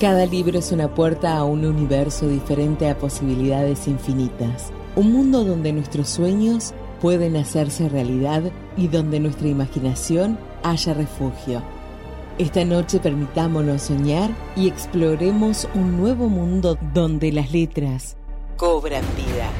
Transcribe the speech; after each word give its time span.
Cada 0.00 0.24
libro 0.24 0.58
es 0.58 0.72
una 0.72 0.94
puerta 0.94 1.36
a 1.36 1.44
un 1.44 1.62
universo 1.66 2.26
diferente 2.26 2.88
a 2.88 2.96
posibilidades 2.96 3.86
infinitas. 3.86 4.72
Un 4.96 5.12
mundo 5.12 5.44
donde 5.44 5.74
nuestros 5.74 6.08
sueños 6.08 6.72
pueden 7.02 7.36
hacerse 7.36 7.86
realidad 7.90 8.44
y 8.78 8.88
donde 8.88 9.20
nuestra 9.20 9.48
imaginación 9.48 10.38
haya 10.62 10.94
refugio. 10.94 11.62
Esta 12.38 12.64
noche 12.64 12.98
permitámonos 12.98 13.82
soñar 13.82 14.30
y 14.56 14.68
exploremos 14.68 15.68
un 15.74 15.98
nuevo 15.98 16.30
mundo 16.30 16.78
donde 16.94 17.30
las 17.30 17.52
letras 17.52 18.16
cobran 18.56 19.04
vida. 19.14 19.50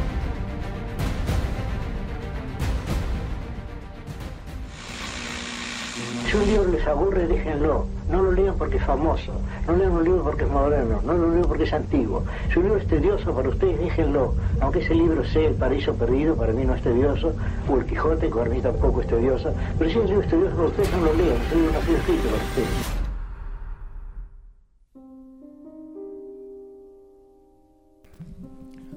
Libro 6.46 6.68
les 6.68 6.86
aburre, 6.86 7.26
déjenlo. 7.26 7.99
No 8.10 8.22
lo 8.22 8.32
lean 8.32 8.56
porque 8.58 8.76
es 8.76 8.84
famoso. 8.84 9.32
No 9.66 9.76
lean 9.76 9.92
un 9.92 10.04
libro 10.04 10.24
porque 10.24 10.44
es 10.44 10.50
moderno. 10.50 11.00
No 11.04 11.14
lo 11.14 11.30
lean 11.30 11.44
porque 11.46 11.64
es 11.64 11.72
antiguo. 11.72 12.24
Si 12.52 12.58
un 12.58 12.64
libro 12.64 12.80
es 12.80 12.86
tedioso 12.86 13.32
para 13.32 13.48
ustedes, 13.48 13.78
déjenlo. 13.78 14.34
Aunque 14.60 14.80
ese 14.80 14.94
libro 14.94 15.24
sea 15.24 15.48
El 15.48 15.54
paraíso 15.54 15.94
perdido, 15.94 16.34
para 16.34 16.52
mí 16.52 16.64
no 16.64 16.74
es 16.74 16.82
tedioso. 16.82 17.32
O 17.68 17.76
El 17.76 17.86
Quijote, 17.86 18.26
que 18.26 18.34
para 18.34 18.50
mí 18.50 18.60
tampoco 18.60 19.00
es 19.00 19.06
tedioso. 19.06 19.54
Pero 19.78 19.90
si 19.90 19.98
el 19.98 20.06
libro 20.06 20.22
es 20.22 20.28
tedioso 20.28 20.56
para 20.56 20.68
ustedes, 20.68 20.92
no 20.92 20.98
lo 20.98 21.14
lean. 21.14 21.36
Ese 21.46 21.54
libro 21.54 21.72
no 21.72 21.78
escrito 21.78 22.28
para 22.28 22.44
ustedes. 22.44 23.00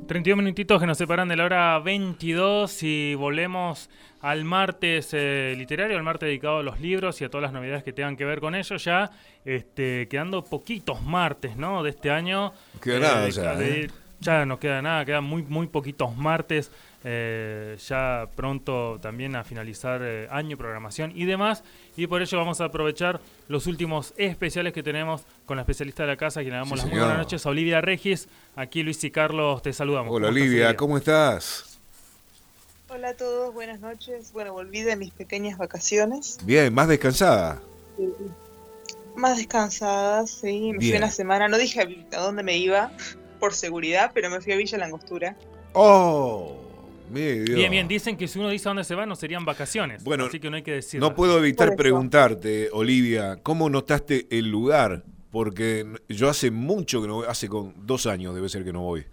31 0.07 0.43
minutitos 0.43 0.79
que 0.79 0.85
nos 0.85 0.97
separan 0.97 1.27
de 1.27 1.35
la 1.35 1.45
hora 1.45 1.79
22 1.79 2.83
y 2.83 3.15
volvemos 3.15 3.89
al 4.23 4.45
martes 4.45 5.09
eh, 5.11 5.53
literario, 5.57 5.97
al 5.97 6.03
martes 6.03 6.27
dedicado 6.27 6.59
a 6.59 6.63
los 6.63 6.79
libros 6.79 7.19
y 7.19 7.25
a 7.25 7.29
todas 7.29 7.43
las 7.43 7.51
novedades 7.51 7.83
que 7.83 7.91
tengan 7.91 8.15
que 8.15 8.23
ver 8.23 8.39
con 8.39 8.55
ello. 8.55 8.77
Ya 8.77 9.11
este, 9.43 10.07
quedando 10.07 10.45
poquitos 10.45 11.01
martes 11.03 11.57
¿no? 11.57 11.83
de 11.83 11.89
este 11.89 12.09
año. 12.09 12.53
Queda 12.81 12.99
nada 12.99 13.29
ya. 13.29 13.53
¿eh? 13.61 13.89
Ya 14.21 14.45
no 14.45 14.57
queda 14.57 14.81
nada, 14.81 15.03
quedan 15.03 15.25
muy, 15.25 15.43
muy 15.43 15.67
poquitos 15.67 16.15
martes. 16.15 16.71
Eh, 17.03 17.75
ya 17.85 18.29
pronto 18.33 18.97
también 19.01 19.35
a 19.35 19.43
finalizar 19.43 19.99
eh, 20.01 20.29
año, 20.31 20.55
programación 20.55 21.11
y 21.13 21.25
demás. 21.25 21.65
Y 21.97 22.07
por 22.07 22.21
ello 22.21 22.37
vamos 22.37 22.61
a 22.61 22.65
aprovechar 22.65 23.19
los 23.49 23.67
últimos 23.67 24.13
especiales 24.15 24.71
que 24.71 24.83
tenemos 24.83 25.25
con 25.45 25.57
la 25.57 25.63
especialista 25.63 26.03
de 26.03 26.07
la 26.07 26.15
casa, 26.15 26.39
quien 26.39 26.53
le 26.53 26.59
damos 26.59 26.77
las 26.77 26.87
muy 26.87 26.97
buenas 26.97 27.17
noches 27.17 27.45
a 27.45 27.49
Olivia 27.49 27.81
Regis. 27.81 28.29
Aquí 28.55 28.83
Luis 28.83 29.03
y 29.03 29.11
Carlos, 29.11 29.61
te 29.61 29.73
saludamos. 29.73 30.13
Hola 30.13 30.29
Olivia, 30.29 30.77
¿cómo 30.77 30.97
estás? 30.97 31.72
Hola 32.95 33.09
a 33.09 33.13
todos, 33.15 33.51
buenas 33.55 33.79
noches. 33.79 34.31
Bueno, 34.33 34.53
volví 34.53 34.81
de 34.81 34.95
mis 34.95 35.11
pequeñas 35.11 35.57
vacaciones. 35.57 36.37
Bien, 36.43 36.71
más 36.71 36.87
descansada. 36.87 37.59
Más 39.15 39.35
descansada, 39.35 40.27
sí. 40.27 40.73
Me 40.73 40.77
fui 40.77 40.91
una 40.91 41.09
semana, 41.09 41.47
no 41.47 41.57
dije 41.57 41.81
a 42.15 42.19
dónde 42.19 42.43
me 42.43 42.55
iba 42.55 42.91
por 43.39 43.55
seguridad, 43.55 44.11
pero 44.13 44.29
me 44.29 44.41
fui 44.41 44.53
a 44.53 44.57
Villa 44.57 44.77
Langostura. 44.77 45.35
¡Oh! 45.73 46.55
Bien, 47.09 47.43
bien, 47.71 47.87
dicen 47.87 48.15
que 48.15 48.27
si 48.27 48.37
uno 48.37 48.49
dice 48.49 48.67
a 48.67 48.71
dónde 48.71 48.83
se 48.83 48.93
va 48.93 49.07
no 49.07 49.15
serían 49.15 49.43
vacaciones. 49.43 50.03
Bueno, 50.03 50.25
así 50.25 50.39
que 50.39 50.51
no 50.51 50.57
hay 50.57 50.63
que 50.63 50.73
decir. 50.73 50.99
No 50.99 51.15
puedo 51.15 51.39
evitar 51.39 51.75
preguntarte, 51.75 52.69
Olivia, 52.73 53.39
¿cómo 53.41 53.71
notaste 53.71 54.27
el 54.29 54.51
lugar? 54.51 55.03
Porque 55.31 55.87
yo 56.09 56.29
hace 56.29 56.51
mucho 56.51 57.01
que 57.01 57.07
no 57.07 57.15
voy, 57.15 57.25
hace 57.27 57.49
con 57.49 57.73
dos 57.87 58.05
años 58.05 58.35
debe 58.35 58.49
ser 58.49 58.63
que 58.63 58.71
no 58.71 58.81
voy. 58.81 59.03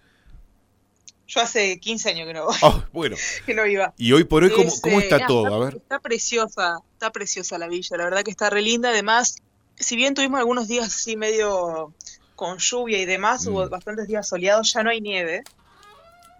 Yo 1.31 1.41
hace 1.41 1.78
15 1.78 2.11
años 2.11 2.27
que 2.27 2.34
no 2.34 2.47
voy. 2.47 2.56
Oh, 2.62 2.83
bueno. 2.92 3.17
que 3.47 3.55
no 3.55 3.64
iba. 3.64 3.95
Y 3.97 4.12
hoy 4.12 4.25
por 4.25 4.42
hoy, 4.42 4.50
¿cómo, 4.50 4.73
cómo 4.81 4.98
está 4.98 5.27
todo? 5.28 5.47
a 5.47 5.64
ver. 5.64 5.77
Está 5.77 6.00
preciosa, 6.00 6.81
está 6.95 7.12
preciosa 7.12 7.56
la 7.56 7.69
villa, 7.69 7.97
la 7.97 8.05
verdad 8.05 8.25
que 8.25 8.33
está 8.33 8.50
re 8.50 8.62
linda. 8.62 8.91
Además, 8.91 9.37
si 9.77 9.95
bien 9.95 10.14
tuvimos 10.14 10.41
algunos 10.41 10.67
días 10.67 10.89
así 10.89 11.17
medio 11.17 11.95
con 12.34 12.59
lluvia 12.59 12.98
y 12.98 13.05
demás, 13.05 13.47
hubo 13.47 13.64
mm. 13.64 13.70
bastantes 13.70 14.09
días 14.09 14.27
soleados, 14.27 14.72
ya 14.72 14.83
no 14.83 14.91
hay 14.91 15.00
nieve 15.00 15.45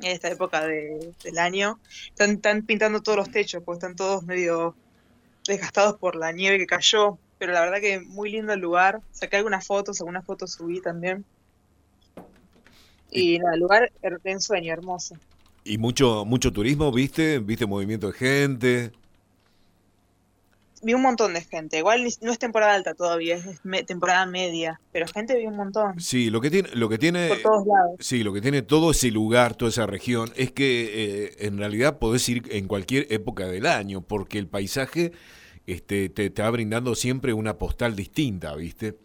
en 0.01 0.07
esta 0.11 0.29
época 0.29 0.67
de, 0.67 1.13
del 1.23 1.39
año. 1.39 1.79
Están, 2.19 2.63
pintando 2.63 3.01
todos 3.01 3.19
los 3.19 3.31
techos, 3.31 3.63
porque 3.63 3.77
están 3.77 3.95
todos 3.95 4.25
medio 4.25 4.75
desgastados 5.47 5.99
por 5.99 6.17
la 6.17 6.33
nieve 6.33 6.59
que 6.59 6.67
cayó. 6.67 7.17
Pero 7.39 7.53
la 7.53 7.61
verdad 7.61 7.81
que 7.81 8.01
muy 8.01 8.33
lindo 8.33 8.53
el 8.53 8.61
lugar. 8.61 9.03
Saqué 9.13 9.37
algunas 9.37 9.65
fotos, 9.65 10.01
algunas 10.01 10.25
fotos 10.25 10.55
subí 10.55 10.81
también. 10.81 11.25
Y 13.11 13.39
nada, 13.39 13.57
lugar 13.57 13.91
de 14.03 14.31
ensueño, 14.31 14.73
hermoso. 14.73 15.17
¿Y 15.65 15.79
mucho, 15.79 16.25
mucho 16.25 16.53
turismo, 16.53 16.91
viste? 16.93 17.39
¿Viste 17.39 17.67
movimiento 17.67 18.09
de 18.09 18.13
gente? 18.13 18.93
vi 20.83 20.95
un 20.95 21.03
montón 21.03 21.35
de 21.35 21.43
gente. 21.43 21.79
Igual 21.79 22.07
no 22.23 22.33
es 22.33 22.39
temporada 22.39 22.75
alta 22.75 22.95
todavía, 22.95 23.37
es 23.37 23.87
temporada 23.87 24.27
media, 24.27 24.81
pero 24.93 25.07
gente 25.07 25.37
vi 25.37 25.47
un 25.47 25.57
montón. 25.57 26.01
Sí, 26.01 26.31
lo 26.31 26.41
que 26.41 26.51
tiene, 26.51 26.69
lo 26.75 26.89
que 26.89 26.99
tiene, 26.99 27.29
por 27.29 27.43
todos 27.43 27.67
lados. 27.67 27.97
Sí, 28.01 28.23
lo 28.23 28.33
que 28.33 28.41
tiene 28.41 28.63
todo 28.63 28.91
ese 28.91 29.11
lugar, 29.11 29.55
toda 29.55 29.71
esa 29.71 29.87
región, 29.87 30.33
es 30.37 30.53
que 30.53 30.91
eh, 30.93 31.37
en 31.41 31.59
realidad 31.59 31.99
podés 31.99 32.29
ir 32.29 32.45
en 32.51 32.67
cualquier 32.67 33.07
época 33.11 33.47
del 33.47 33.67
año, 33.67 34.01
porque 34.01 34.39
el 34.39 34.47
paisaje 34.47 35.13
este, 35.67 36.09
te, 36.09 36.31
te 36.31 36.43
va 36.43 36.51
brindando 36.51 36.95
siempre 36.95 37.33
una 37.33 37.59
postal 37.59 37.95
distinta, 37.95 38.55
¿viste? 38.55 38.97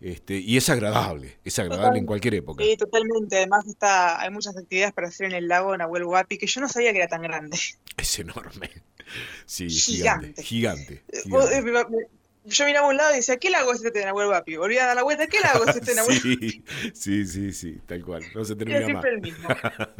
Este, 0.00 0.38
y 0.38 0.56
es 0.56 0.70
agradable, 0.70 1.38
es 1.44 1.58
agradable 1.58 1.98
en 1.98 2.06
cualquier 2.06 2.34
época. 2.34 2.64
Sí, 2.64 2.74
totalmente. 2.76 3.36
Además 3.36 3.66
está, 3.66 4.18
hay 4.20 4.30
muchas 4.30 4.56
actividades 4.56 4.94
para 4.94 5.08
hacer 5.08 5.26
en 5.26 5.32
el 5.32 5.46
lago 5.46 5.76
Nahuel 5.76 6.04
Huapi 6.04 6.38
que 6.38 6.46
yo 6.46 6.62
no 6.62 6.68
sabía 6.68 6.92
que 6.92 6.98
era 6.98 7.08
tan 7.08 7.22
grande. 7.22 7.58
Es 7.98 8.18
enorme. 8.18 8.70
Sí, 9.44 9.68
gigante. 9.68 10.42
Gigante. 10.42 11.02
Eh, 11.08 11.22
yo 12.46 12.64
miraba 12.64 12.86
a 12.86 12.90
un 12.90 12.96
lado 12.96 13.12
y 13.12 13.16
decía, 13.16 13.36
¿qué 13.36 13.50
lago 13.50 13.72
es 13.72 13.84
este 13.84 13.98
de 13.98 14.06
Nahuel 14.06 14.28
Huapi? 14.28 14.56
Volvía 14.56 14.84
a 14.84 14.86
dar 14.86 14.96
la 14.96 15.02
vuelta, 15.02 15.26
¿qué 15.26 15.40
lago 15.40 15.66
es 15.66 15.76
este 15.76 15.90
de 15.90 15.96
Nahuel 15.96 16.18
sí, 16.22 16.64
sí, 16.94 17.26
sí, 17.26 17.52
sí, 17.52 17.80
tal 17.86 18.02
cual. 18.02 18.24
No 18.34 18.42
se 18.42 18.56
termina 18.56 18.88
más. 18.88 19.04
El 19.04 19.20
mismo. 19.20 19.48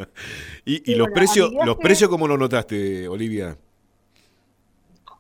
y, 0.65 0.91
y 0.91 0.95
los 0.95 1.11
precios, 1.11 1.53
los 1.53 1.77
precios 1.77 2.09
¿cómo 2.09 2.27
lo 2.27 2.39
notaste, 2.39 3.07
Olivia? 3.07 3.59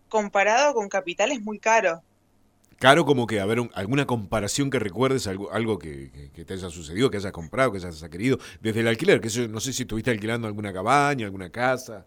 Comparado 0.08 0.72
con 0.72 0.88
Capital 0.88 1.32
es 1.32 1.42
muy 1.42 1.58
caro. 1.58 2.02
Caro 2.80 3.04
como 3.04 3.26
que, 3.26 3.40
a 3.40 3.44
ver, 3.44 3.58
alguna 3.74 4.06
comparación 4.06 4.70
que 4.70 4.78
recuerdes, 4.78 5.26
algo, 5.26 5.52
algo 5.52 5.78
que, 5.78 6.30
te 6.46 6.54
haya 6.54 6.70
sucedido, 6.70 7.10
que 7.10 7.18
hayas 7.18 7.30
comprado, 7.30 7.70
que 7.70 7.76
hayas 7.76 8.02
querido, 8.08 8.38
desde 8.62 8.80
el 8.80 8.88
alquiler, 8.88 9.20
que 9.20 9.28
eso, 9.28 9.46
no 9.48 9.60
sé 9.60 9.74
si 9.74 9.82
estuviste 9.82 10.10
alquilando 10.10 10.48
alguna 10.48 10.72
cabaña, 10.72 11.26
alguna 11.26 11.50
casa. 11.50 12.06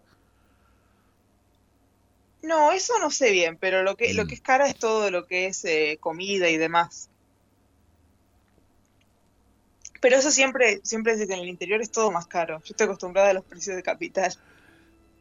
No, 2.42 2.72
eso 2.72 2.94
no 2.98 3.12
sé 3.12 3.30
bien, 3.30 3.56
pero 3.56 3.84
lo 3.84 3.96
que, 3.96 4.12
lo 4.14 4.24
mm. 4.24 4.26
que 4.26 4.34
es 4.34 4.40
cara 4.40 4.66
es 4.66 4.76
todo 4.76 5.12
lo 5.12 5.28
que 5.28 5.46
es 5.46 5.64
eh, 5.64 5.96
comida 6.00 6.50
y 6.50 6.56
demás. 6.56 7.08
Pero 10.00 10.16
eso 10.16 10.32
siempre, 10.32 10.80
siempre 10.82 11.12
es 11.12 11.24
que 11.24 11.34
en 11.34 11.38
el 11.38 11.48
interior 11.48 11.80
es 11.82 11.92
todo 11.92 12.10
más 12.10 12.26
caro. 12.26 12.58
Yo 12.64 12.72
estoy 12.72 12.86
acostumbrada 12.86 13.30
a 13.30 13.34
los 13.34 13.44
precios 13.44 13.76
de 13.76 13.82
capital. 13.84 14.34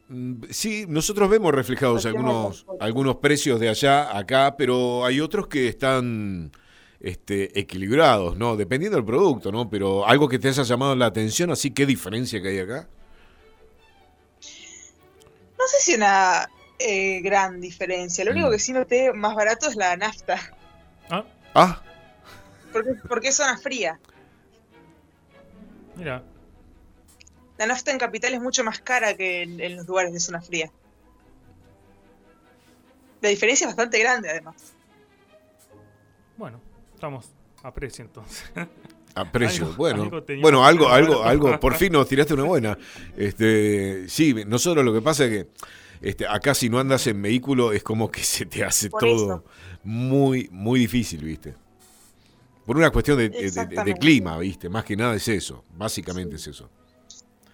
Mm, 0.10 0.44
sí, 0.50 0.86
nosotros 0.88 1.30
vemos 1.30 1.54
reflejados 1.54 2.06
algunos, 2.06 2.66
algunos 2.80 3.18
precios 3.18 3.60
de 3.60 3.70
allá, 3.70 4.18
acá, 4.18 4.56
pero 4.58 5.06
hay 5.06 5.22
otros 5.22 5.48
que 5.48 5.68
están 5.68 6.52
este, 7.00 7.58
equilibrados, 7.60 8.38
¿no? 8.38 8.56
Dependiendo 8.56 8.98
del 8.98 9.06
producto, 9.06 9.52
¿no? 9.52 9.70
Pero 9.70 10.08
algo 10.08 10.28
que 10.28 10.40
te 10.40 10.50
haya 10.50 10.64
llamado 10.64 10.96
la 10.96 11.06
atención, 11.06 11.52
así, 11.52 11.72
¿qué 11.72 11.86
diferencia 11.86 12.42
que 12.42 12.50
hay 12.50 12.60
acá? 12.60 12.88
No 15.58 15.68
sé 15.68 15.80
si 15.80 15.96
una 15.96 16.50
eh, 16.80 17.22
gran 17.22 17.62
diferencia. 17.62 18.26
Lo 18.26 18.32
único 18.32 18.48
mm. 18.48 18.52
que 18.52 18.60
sí 18.60 18.74
noté 18.74 19.14
más 19.14 19.36
barato 19.36 19.70
es 19.70 19.76
la 19.76 19.96
nafta. 19.96 20.38
Ah. 21.10 21.26
Ah. 21.56 21.82
Porque, 22.72 22.92
porque 23.08 23.28
es 23.30 23.36
zona 23.36 23.58
fría. 23.58 24.00
Mira. 25.96 26.24
La 27.58 27.68
nafta 27.68 27.92
en 27.92 28.00
capital 28.00 28.34
es 28.34 28.42
mucho 28.42 28.64
más 28.64 28.80
cara 28.80 29.16
que 29.16 29.44
en, 29.44 29.76
los 29.76 29.88
lugares 29.88 30.14
de 30.14 30.20
zona 30.20 30.42
fría. 30.42 30.72
La 33.22 33.30
diferencia 33.30 33.66
es 33.66 33.70
bastante 33.70 34.00
grande, 34.00 34.30
además. 34.30 34.74
Bueno, 36.36 36.60
estamos 36.94 37.30
a 37.62 37.74
precio 37.74 38.06
entonces. 38.06 38.44
A 39.16 39.32
precio, 39.32 39.72
bueno. 39.78 40.10
bueno, 40.42 40.66
algo, 40.66 40.90
algo, 40.90 41.24
algo, 41.24 41.60
por 41.60 41.76
fin 41.76 41.94
nos 41.94 42.08
tiraste 42.08 42.34
una 42.34 42.46
buena. 42.46 42.78
Este, 43.16 44.10
sí, 44.10 44.34
nosotros 44.48 44.84
lo 44.84 44.92
que 44.92 45.02
pasa 45.02 45.26
es 45.26 45.30
que 45.30 45.50
este, 46.02 46.28
acá 46.28 46.54
si 46.54 46.70
no 46.70 46.80
andas 46.80 47.06
en 47.08 47.22
vehículo 47.22 47.72
es 47.72 47.84
como 47.84 48.12
que 48.12 48.24
se 48.24 48.46
te 48.46 48.64
hace 48.64 48.90
todo 48.90 49.46
muy, 49.84 50.50
muy 50.52 50.80
difícil, 50.80 51.24
¿viste? 51.24 51.54
Por 52.66 52.76
una 52.78 52.92
cuestión 52.92 53.18
de, 53.18 53.96
clima, 54.00 54.38
¿viste? 54.38 54.68
Más 54.68 54.84
que 54.84 54.96
nada 54.96 55.16
es 55.16 55.28
eso, 55.28 55.64
básicamente 55.76 56.36
es 56.38 56.48
eso. 56.48 56.70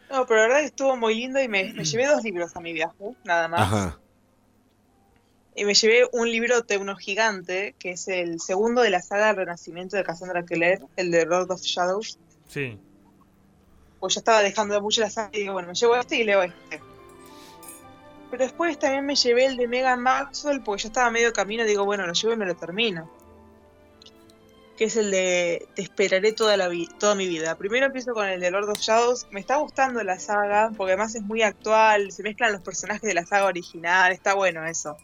No, 0.09 0.25
pero 0.25 0.41
la 0.41 0.47
verdad 0.47 0.59
que 0.61 0.65
estuvo 0.65 0.97
muy 0.97 1.15
lindo 1.15 1.41
y 1.41 1.47
me, 1.47 1.71
llevé 1.71 2.07
dos 2.07 2.23
libros 2.23 2.55
a 2.55 2.59
mi 2.59 2.73
viaje, 2.73 3.15
nada 3.23 3.47
más. 3.47 3.61
Ajá. 3.61 3.99
Y 5.55 5.65
me 5.65 5.73
llevé 5.73 6.07
un 6.13 6.31
libro 6.31 6.63
Teuno 6.63 6.95
Gigante, 6.95 7.75
que 7.77 7.91
es 7.91 8.07
el 8.07 8.39
segundo 8.39 8.81
de 8.81 8.89
la 8.89 9.01
saga 9.01 9.27
del 9.27 9.35
Renacimiento 9.37 9.97
de 9.97 10.03
Cassandra 10.03 10.45
Keller, 10.45 10.81
el 10.95 11.11
de 11.11 11.25
Lord 11.25 11.51
of 11.51 11.61
Shadows. 11.61 12.17
Sí. 12.47 12.79
Pues 13.99 14.15
ya 14.15 14.19
estaba 14.19 14.41
dejando 14.41 14.81
mucho 14.81 15.01
la 15.01 15.09
saga 15.09 15.29
y 15.33 15.39
digo, 15.41 15.53
bueno, 15.53 15.67
me 15.67 15.73
llevo 15.75 15.95
este 15.95 16.15
y 16.15 16.23
leo 16.23 16.43
este. 16.43 16.81
Pero 18.31 18.43
después 18.43 18.79
también 18.79 19.05
me 19.05 19.15
llevé 19.15 19.45
el 19.45 19.57
de 19.57 19.67
Megan 19.67 20.01
Maxwell, 20.01 20.61
porque 20.61 20.83
ya 20.83 20.87
estaba 20.87 21.11
medio 21.11 21.33
camino, 21.33 21.65
digo, 21.65 21.83
bueno, 21.83 22.07
lo 22.07 22.13
llevo 22.13 22.33
y 22.33 22.37
me 22.37 22.45
lo 22.45 22.55
termino. 22.55 23.09
Que 24.79 24.85
es 24.85 24.95
el 24.95 25.11
de 25.11 25.67
Te 25.75 25.81
esperaré 25.81 26.31
toda, 26.31 26.55
la 26.55 26.69
toda 26.97 27.13
mi 27.13 27.27
vida. 27.27 27.57
Primero 27.57 27.87
empiezo 27.87 28.13
con 28.13 28.29
el 28.29 28.39
de 28.39 28.49
Lord 28.49 28.69
of 28.69 28.79
Shadows. 28.79 29.27
Me 29.29 29.41
está 29.41 29.57
gustando 29.57 30.01
la 30.05 30.17
saga, 30.19 30.71
porque 30.77 30.93
además 30.93 31.13
es 31.15 31.21
muy 31.21 31.41
actual, 31.41 32.13
se 32.13 32.23
mezclan 32.23 32.53
los 32.53 32.61
personajes 32.61 33.01
de 33.01 33.13
la 33.13 33.25
saga 33.25 33.43
original, 33.43 34.13
está 34.13 34.35
bueno 34.35 34.65
eso. 34.65 34.95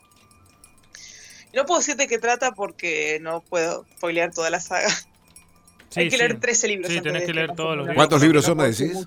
No 1.53 1.65
puedo 1.65 1.81
decirte 1.81 2.07
qué 2.07 2.19
trata 2.19 2.53
porque 2.53 3.19
no 3.21 3.41
puedo 3.41 3.85
spoilear 3.97 4.33
toda 4.33 4.49
la 4.49 4.61
saga. 4.61 4.87
Hay 5.97 6.07
que 6.07 6.19
leer 6.19 6.39
13 6.39 6.67
libros. 6.69 6.93
Sí, 6.93 7.01
tenés 7.01 7.25
que 7.25 7.33
leer 7.33 7.53
todos 7.53 7.75
los 7.75 7.85
libros. 7.85 7.95
¿Cuántos 7.97 8.21
libros 8.21 8.45
son, 8.45 8.57
me 8.57 8.71
decís? 8.71 9.05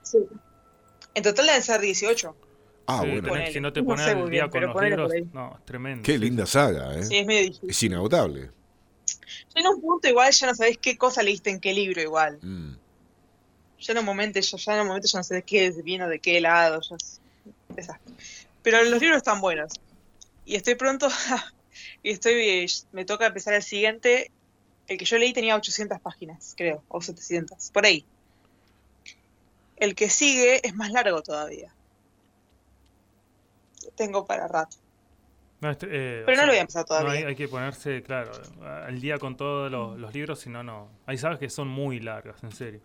Sí. 0.00 0.18
En 1.12 1.22
total 1.22 1.48
deben 1.48 1.62
ser 1.62 1.82
18. 1.82 2.34
Ah, 2.86 3.04
bueno. 3.06 3.46
si 3.52 3.60
no 3.60 3.70
te 3.74 3.82
pones 3.82 4.06
al 4.06 4.30
día 4.30 4.48
con 4.48 4.62
los 4.62 4.82
libros, 4.82 5.12
no, 5.34 5.54
es 5.58 5.64
tremendo. 5.66 6.02
Qué 6.02 6.18
linda 6.18 6.46
saga, 6.46 6.96
¿eh? 6.96 7.02
Sí, 7.02 7.18
es 7.18 7.26
medio 7.26 7.42
difícil. 7.42 7.68
Es 7.68 7.82
inagotable. 7.82 8.61
En 9.54 9.66
un 9.66 9.80
punto 9.80 10.08
igual 10.08 10.32
ya 10.32 10.46
no 10.46 10.54
sabés 10.54 10.78
qué 10.78 10.96
cosa 10.96 11.22
leíste 11.22 11.50
en 11.50 11.60
qué 11.60 11.72
libro 11.72 12.00
igual. 12.00 12.38
Mm. 12.42 12.76
Ya 13.80 13.92
en 13.92 13.98
un 13.98 14.04
momento, 14.04 14.38
ya, 14.38 14.56
ya 14.56 14.74
en 14.74 14.80
un 14.80 14.86
momento 14.88 15.08
ya 15.08 15.18
no 15.18 15.24
sé 15.24 15.34
de 15.34 15.42
qué 15.42 15.70
vino, 15.82 16.08
de 16.08 16.20
qué 16.20 16.40
lado. 16.40 16.80
Ya 17.76 18.00
Pero 18.62 18.82
los 18.84 19.00
libros 19.00 19.18
están 19.18 19.40
buenos. 19.40 19.72
Y 20.44 20.56
estoy 20.56 20.74
pronto, 20.74 21.08
y 22.02 22.10
estoy, 22.10 22.70
me 22.92 23.04
toca 23.04 23.26
empezar 23.26 23.54
el 23.54 23.62
siguiente. 23.62 24.30
El 24.88 24.98
que 24.98 25.04
yo 25.04 25.18
leí 25.18 25.32
tenía 25.32 25.56
800 25.56 26.00
páginas, 26.00 26.54
creo, 26.56 26.82
o 26.88 27.00
700, 27.00 27.70
por 27.70 27.86
ahí. 27.86 28.04
El 29.76 29.94
que 29.94 30.10
sigue 30.10 30.66
es 30.66 30.74
más 30.74 30.90
largo 30.90 31.22
todavía. 31.22 31.72
Tengo 33.96 34.26
para 34.26 34.48
rato. 34.48 34.76
Este, 35.70 35.86
eh, 35.90 36.22
Pero 36.26 36.38
no 36.38 36.46
lo 36.46 36.52
voy 36.52 36.58
a 36.58 36.60
empezar 36.62 36.84
todavía. 36.84 37.28
hay, 37.28 37.36
que 37.36 37.46
ponerse, 37.46 38.02
claro, 38.02 38.32
al 38.64 39.00
día 39.00 39.18
con 39.18 39.36
todos 39.36 39.70
los, 39.70 40.12
libros, 40.12 40.40
si 40.40 40.50
no, 40.50 40.64
no. 40.64 40.88
Hay 41.06 41.18
sabes 41.18 41.38
que 41.38 41.48
son 41.48 41.68
muy 41.68 42.00
largas, 42.00 42.42
en 42.42 42.52
serio. 42.52 42.80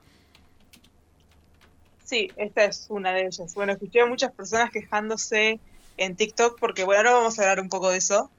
Sí, 2.04 2.32
esta 2.38 2.66
es 2.66 2.86
una 2.90 3.12
de 3.14 3.26
ellas. 3.26 3.54
Bueno, 3.56 3.74
escuché 3.74 4.02
a 4.02 4.06
muchas 4.06 4.32
personas 4.32 4.72
quejándose 4.72 5.60
en 5.98 6.16
TikTok 6.16 6.60
porque, 6.60 6.84
bueno, 6.84 7.00
ahora 7.00 7.14
vamos 7.14 7.40
a 7.40 7.42
hablar 7.42 7.60
un 7.60 7.70
poco 7.70 7.90
de 7.90 7.98
eso. 7.98 8.30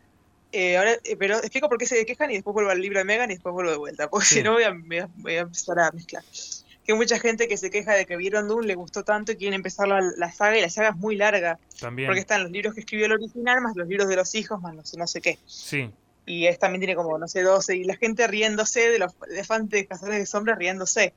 Eh, 0.52 0.78
ahora, 0.78 0.92
eh, 1.04 1.16
pero 1.18 1.36
explico 1.36 1.68
por 1.68 1.76
qué 1.76 1.86
se 1.86 2.06
quejan 2.06 2.30
y 2.30 2.34
después 2.34 2.54
vuelvo 2.54 2.70
al 2.70 2.80
libro 2.80 2.98
de 3.00 3.04
Megan 3.04 3.30
y 3.30 3.34
después 3.34 3.52
vuelvo 3.52 3.72
de 3.72 3.76
vuelta, 3.76 4.08
porque 4.08 4.26
si 4.26 4.42
no 4.42 4.52
voy 4.52 4.62
a, 4.62 4.72
voy 5.16 5.34
a 5.34 5.40
empezar 5.40 5.78
a 5.80 5.90
mezclar 5.90 6.22
que 6.88 6.94
mucha 6.94 7.20
gente 7.20 7.48
que 7.48 7.58
se 7.58 7.70
queja 7.70 7.92
de 7.92 8.06
que 8.06 8.16
vieron 8.16 8.48
Dune 8.48 8.66
le 8.66 8.74
gustó 8.74 9.04
tanto 9.04 9.32
y 9.32 9.36
quieren 9.36 9.56
empezar 9.56 9.88
la, 9.88 10.32
saga 10.32 10.56
y 10.56 10.62
la 10.62 10.70
saga 10.70 10.88
es 10.88 10.96
muy 10.96 11.16
larga. 11.16 11.58
También. 11.78 12.08
Porque 12.08 12.20
están 12.20 12.44
los 12.44 12.50
libros 12.50 12.72
que 12.72 12.80
escribió 12.80 13.04
el 13.04 13.12
original, 13.12 13.60
más 13.60 13.76
los 13.76 13.86
libros 13.86 14.08
de 14.08 14.16
los 14.16 14.34
hijos, 14.34 14.58
más 14.62 14.74
no 14.74 14.86
sé, 14.86 14.96
no 14.96 15.06
sé 15.06 15.20
qué. 15.20 15.38
Sí. 15.44 15.90
Y 16.24 16.46
es, 16.46 16.58
también 16.58 16.80
tiene 16.80 16.96
como, 16.96 17.18
no 17.18 17.28
sé, 17.28 17.42
12. 17.42 17.76
Y 17.76 17.84
la 17.84 17.94
gente 17.94 18.26
riéndose 18.26 18.88
de 18.88 18.98
los 18.98 19.14
elefantes 19.28 19.86
cazadores 19.86 20.18
de 20.18 20.24
sombras 20.24 20.56
riéndose. 20.56 21.12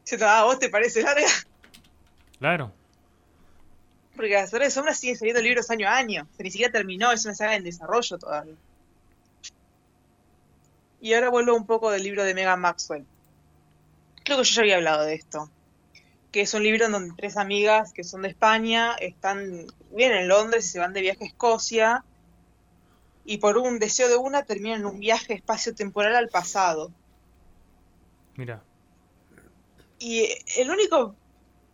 Diciendo, 0.00 0.26
ah, 0.28 0.42
¿vos 0.42 0.58
te 0.58 0.68
parece 0.68 1.02
larga? 1.04 1.28
Claro. 2.40 2.72
Porque 4.16 4.32
Cazadores 4.32 4.68
de 4.68 4.70
sombras 4.72 4.98
sigue 4.98 5.14
saliendo 5.14 5.40
libros 5.40 5.70
año 5.70 5.86
a 5.86 5.98
año. 5.98 6.26
O 6.32 6.36
sea, 6.36 6.42
ni 6.42 6.50
siquiera 6.50 6.72
terminó, 6.72 7.12
es 7.12 7.24
una 7.24 7.34
saga 7.36 7.54
en 7.54 7.62
desarrollo 7.62 8.18
todavía. 8.18 8.56
Y 11.00 11.14
ahora 11.14 11.28
vuelvo 11.28 11.54
un 11.54 11.64
poco 11.64 11.92
del 11.92 12.02
libro 12.02 12.24
de 12.24 12.34
Megan 12.34 12.60
Maxwell 12.60 13.06
creo 14.24 14.38
que 14.38 14.44
yo 14.44 14.54
ya 14.54 14.62
había 14.62 14.76
hablado 14.76 15.04
de 15.04 15.14
esto, 15.14 15.50
que 16.30 16.42
es 16.42 16.54
un 16.54 16.62
libro 16.62 16.86
en 16.86 16.92
donde 16.92 17.14
tres 17.16 17.36
amigas 17.36 17.92
que 17.92 18.04
son 18.04 18.22
de 18.22 18.28
España 18.28 18.94
están, 18.94 19.66
vienen 19.90 20.18
en 20.18 20.28
Londres 20.28 20.64
y 20.64 20.68
se 20.68 20.78
van 20.78 20.92
de 20.92 21.00
viaje 21.00 21.24
a 21.24 21.26
Escocia 21.26 22.04
y 23.24 23.38
por 23.38 23.58
un 23.58 23.78
deseo 23.78 24.08
de 24.08 24.16
una 24.16 24.44
terminan 24.44 24.84
un 24.86 24.98
viaje 24.98 25.34
espacio-temporal 25.34 26.16
al 26.16 26.28
pasado. 26.28 26.90
Mira. 28.36 28.62
Y 29.98 30.28
el 30.56 30.70
único 30.70 31.14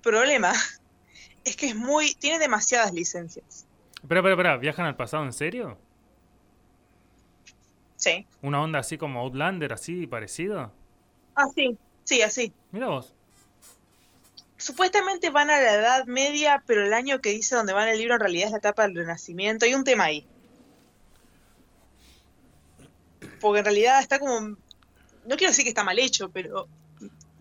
problema 0.02 0.52
es 1.44 1.56
que 1.56 1.68
es 1.68 1.76
muy, 1.76 2.14
tiene 2.14 2.38
demasiadas 2.38 2.92
licencias. 2.92 3.66
Espera, 4.02 4.20
espera, 4.20 4.32
espera, 4.32 4.56
¿viajan 4.58 4.86
al 4.86 4.96
pasado 4.96 5.24
en 5.24 5.32
serio? 5.32 5.78
Sí. 7.96 8.26
¿Una 8.42 8.62
onda 8.62 8.78
así 8.78 8.96
como 8.96 9.20
Outlander, 9.20 9.72
así 9.72 10.06
parecido? 10.06 10.72
Ah, 11.34 11.46
sí. 11.54 11.76
Sí, 12.08 12.22
así. 12.22 12.54
Mira 12.72 12.86
vos. 12.88 13.12
Supuestamente 14.56 15.28
van 15.28 15.50
a 15.50 15.60
la 15.60 15.74
Edad 15.74 16.06
Media, 16.06 16.62
pero 16.66 16.82
el 16.82 16.94
año 16.94 17.20
que 17.20 17.28
dice 17.28 17.54
donde 17.54 17.74
va 17.74 17.82
en 17.82 17.90
el 17.90 17.98
libro 17.98 18.14
en 18.14 18.20
realidad 18.20 18.46
es 18.46 18.52
la 18.52 18.58
etapa 18.58 18.84
del 18.84 18.96
Renacimiento. 18.96 19.66
Hay 19.66 19.74
un 19.74 19.84
tema 19.84 20.04
ahí. 20.04 20.26
Porque 23.42 23.58
en 23.58 23.64
realidad 23.66 24.00
está 24.00 24.18
como. 24.18 24.40
No 24.40 25.36
quiero 25.36 25.50
decir 25.50 25.64
que 25.64 25.68
está 25.68 25.84
mal 25.84 25.98
hecho, 25.98 26.30
pero 26.30 26.66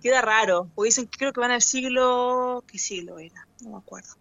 queda 0.03 0.21
raro. 0.21 0.69
Porque 0.75 0.87
dicen 0.87 1.07
que 1.07 1.17
creo 1.17 1.31
que 1.31 1.39
van 1.39 1.51
al 1.51 1.61
siglo. 1.61 2.65
¿Qué 2.67 2.77
siglo 2.77 3.19
era? 3.19 3.47
No 3.61 3.69
me 3.69 3.77
acuerdo. 3.77 4.15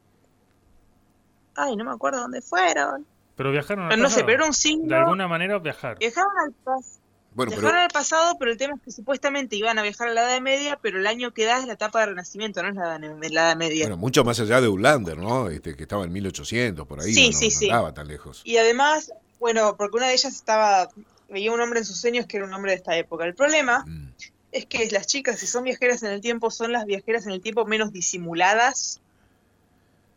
Ay, 1.57 1.75
no 1.75 1.85
me 1.85 1.91
acuerdo 1.91 2.21
dónde 2.21 2.41
fueron. 2.41 3.05
Pero 3.35 3.51
viajaron 3.51 3.91
al 3.91 4.01
No 4.01 4.09
sé, 4.09 4.21
pero 4.23 4.35
era 4.35 4.47
un 4.47 4.55
siglo. 4.55 4.87
De 4.87 4.95
alguna 4.95 5.27
manera 5.27 5.59
viajaron. 5.59 5.99
Viajaron 5.99 6.39
al 6.39 6.53
pasado. 6.53 7.06
Bueno, 7.37 7.53
Viajaron 7.53 7.81
al 7.81 7.91
pasado, 7.91 8.39
pero 8.39 8.51
el 8.51 8.57
tema 8.57 8.77
es 8.77 8.81
que 8.81 8.91
supuestamente 8.91 9.57
iban 9.57 9.79
a 9.79 9.83
viajar 9.83 10.09
a 10.09 10.15
la 10.15 10.23
Edad 10.23 10.41
Media, 10.41 10.79
pero 10.81 10.99
el 10.99 11.07
año 11.07 11.35
que 11.35 11.45
da 11.45 11.59
es 11.59 11.67
la 11.67 11.75
etapa 11.75 12.01
de 12.01 12.07
Renacimiento, 12.07 12.63
no 12.63 12.71
es 12.71 12.75
la, 12.75 12.97
Edad 12.97 13.57
Media. 13.57 13.85
Bueno, 13.85 13.99
mucho 13.99 14.25
más 14.25 14.41
allá 14.41 14.59
de 14.63 14.69
Ullander, 14.69 15.19
¿no? 15.19 15.51
Este, 15.51 15.77
que 15.77 15.83
estaba 15.83 16.05
en 16.05 16.13
1800, 16.13 16.87
por 16.87 17.03
ahí, 17.03 17.13
sí, 17.13 17.29
no, 17.29 17.39
sí, 17.39 17.51
sí. 17.51 17.69
tan 17.95 18.09
lejos. 18.09 18.41
Y 18.43 18.57
además, 18.57 19.13
bueno, 19.39 19.77
porque 19.77 19.99
una 19.99 20.07
de 20.07 20.15
ellas 20.15 20.33
estaba, 20.33 20.89
veía 21.29 21.53
un 21.53 21.61
hombre 21.61 21.81
en 21.81 21.85
sus 21.85 22.01
sueños 22.01 22.25
que 22.25 22.39
era 22.39 22.47
un 22.47 22.55
hombre 22.55 22.71
de 22.71 22.79
esta 22.79 22.97
época. 22.97 23.27
El 23.27 23.35
problema 23.35 23.85
mm. 23.87 24.13
es 24.53 24.65
que 24.65 24.89
las 24.91 25.07
chicas, 25.07 25.39
si 25.39 25.47
son 25.47 25.65
viajeras 25.65 26.03
en 26.05 26.13
el 26.13 26.23
tiempo, 26.23 26.51
son 26.51 26.73
las 26.73 26.87
viajeras 26.87 27.27
en 27.27 27.33
el 27.33 27.43
tiempo 27.43 27.67
menos 27.67 27.93
disimuladas 27.93 29.03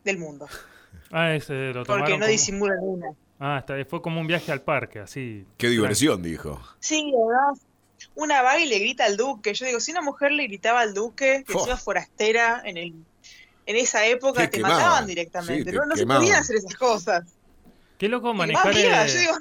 del 0.05 0.19
mundo. 0.19 0.47
Ah, 1.11 1.35
ese 1.35 1.73
lo 1.73 1.83
Porque 1.83 2.17
no 2.17 2.27
disimulan 2.27 2.77
una. 2.81 3.09
Ah, 3.39 3.59
está, 3.59 3.73
fue 3.85 4.01
como 4.01 4.19
un 4.19 4.27
viaje 4.27 4.51
al 4.51 4.61
parque, 4.61 4.99
así. 4.99 5.45
Qué 5.57 5.69
diversión, 5.69 6.21
dijo. 6.21 6.61
Sí, 6.79 7.11
¿verdad? 7.15 7.59
Una 8.15 8.41
va 8.41 8.59
y 8.59 8.67
le 8.67 8.79
grita 8.79 9.05
al 9.05 9.17
duque. 9.17 9.53
Yo 9.53 9.65
digo, 9.65 9.79
si 9.79 9.91
una 9.91 10.01
mujer 10.01 10.31
le 10.31 10.47
gritaba 10.47 10.81
al 10.81 10.93
duque, 10.93 11.43
que 11.47 11.53
oh. 11.53 11.77
forastera 11.77 12.61
en 12.65 12.77
el 12.77 12.93
en 13.69 13.75
esa 13.75 14.03
época, 14.07 14.49
te 14.49 14.59
mataban 14.59 15.05
directamente. 15.05 15.71
no, 15.71 15.95
se 15.95 16.05
podían 16.05 16.37
hacer 16.37 16.55
esas 16.55 16.73
cosas. 16.73 17.23
Qué 17.99 18.07
loco 18.07 18.33
manejar. 18.33 18.73
Yo 18.73 19.19
digo, 19.19 19.33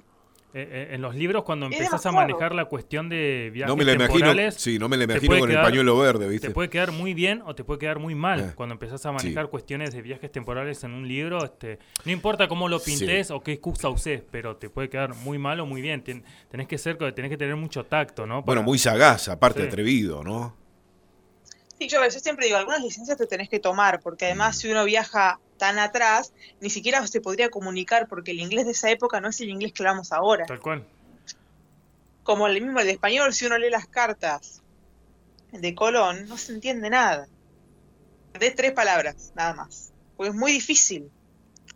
eh, 0.54 0.66
eh, 0.70 0.94
en 0.94 1.02
los 1.02 1.14
libros 1.14 1.44
cuando 1.44 1.66
empezás 1.66 2.06
a 2.06 2.10
manejar 2.10 2.54
la 2.54 2.64
cuestión 2.64 3.10
de 3.10 3.50
viajes 3.52 3.68
no 3.68 3.76
me 3.76 3.84
la 3.84 3.98
temporales, 3.98 4.26
imagino, 4.26 4.50
sí, 4.52 4.78
no 4.78 4.88
me 4.88 4.96
la 4.96 5.04
imagino 5.04 5.38
con 5.38 5.50
el 5.50 5.60
pañuelo 5.60 5.98
verde, 5.98 6.26
¿viste? 6.26 6.48
Te 6.48 6.54
puede 6.54 6.70
quedar 6.70 6.90
muy 6.90 7.12
bien 7.12 7.42
o 7.44 7.54
te 7.54 7.64
puede 7.64 7.78
quedar 7.78 7.98
muy 7.98 8.14
mal 8.14 8.40
eh, 8.40 8.52
cuando 8.54 8.72
empezás 8.72 9.04
a 9.04 9.12
manejar 9.12 9.48
cuestiones 9.48 9.92
de 9.92 10.00
viajes 10.00 10.32
temporales 10.32 10.82
en 10.84 10.92
un 10.92 11.06
libro. 11.06 11.44
Este, 11.44 11.78
no 12.06 12.12
importa 12.12 12.48
cómo 12.48 12.66
lo 12.66 12.80
pintes 12.80 13.30
o 13.30 13.42
qué 13.42 13.52
excusa 13.52 13.90
uses, 13.90 14.22
pero 14.30 14.56
te 14.56 14.70
puede 14.70 14.88
quedar 14.88 15.14
muy 15.16 15.36
mal 15.36 15.60
o 15.60 15.66
muy 15.66 15.82
bien. 15.82 16.02
tenés 16.02 16.66
que 16.66 16.78
ser, 16.78 16.96
tenés 17.12 17.30
que 17.30 17.36
tener 17.36 17.56
mucho 17.56 17.84
tacto, 17.84 18.26
¿no? 18.26 18.42
Bueno, 18.42 18.62
muy 18.62 18.78
sagaz, 18.78 19.28
aparte 19.28 19.62
atrevido, 19.62 20.24
¿no? 20.24 20.56
Sí, 21.78 21.88
yo, 21.88 22.02
yo 22.02 22.10
siempre 22.18 22.46
digo, 22.46 22.56
algunas 22.56 22.80
licencias 22.80 23.18
te 23.18 23.26
tenés 23.26 23.50
que 23.50 23.60
tomar, 23.60 24.00
porque 24.00 24.24
además 24.24 24.56
mm. 24.56 24.60
si 24.60 24.70
uno 24.70 24.84
viaja 24.84 25.40
tan 25.58 25.78
atrás, 25.78 26.32
ni 26.60 26.70
siquiera 26.70 27.06
se 27.06 27.20
podría 27.20 27.50
comunicar 27.50 28.08
porque 28.08 28.30
el 28.30 28.40
inglés 28.40 28.64
de 28.64 28.72
esa 28.72 28.90
época 28.90 29.20
no 29.20 29.28
es 29.28 29.40
el 29.40 29.50
inglés 29.50 29.72
que 29.72 29.82
hablamos 29.82 30.12
ahora. 30.12 30.46
Tal 30.46 30.60
cual. 30.60 30.86
Como 32.22 32.46
el 32.46 32.62
mismo 32.62 32.80
el 32.80 32.88
español, 32.88 33.34
si 33.34 33.46
uno 33.46 33.58
lee 33.58 33.70
las 33.70 33.86
cartas 33.86 34.62
de 35.52 35.74
Colón, 35.74 36.26
no 36.28 36.38
se 36.38 36.52
entiende 36.52 36.90
nada. 36.90 37.28
De 38.38 38.50
tres 38.50 38.72
palabras, 38.72 39.32
nada 39.34 39.54
más. 39.54 39.92
Porque 40.16 40.30
es 40.30 40.36
muy 40.36 40.52
difícil. 40.52 41.10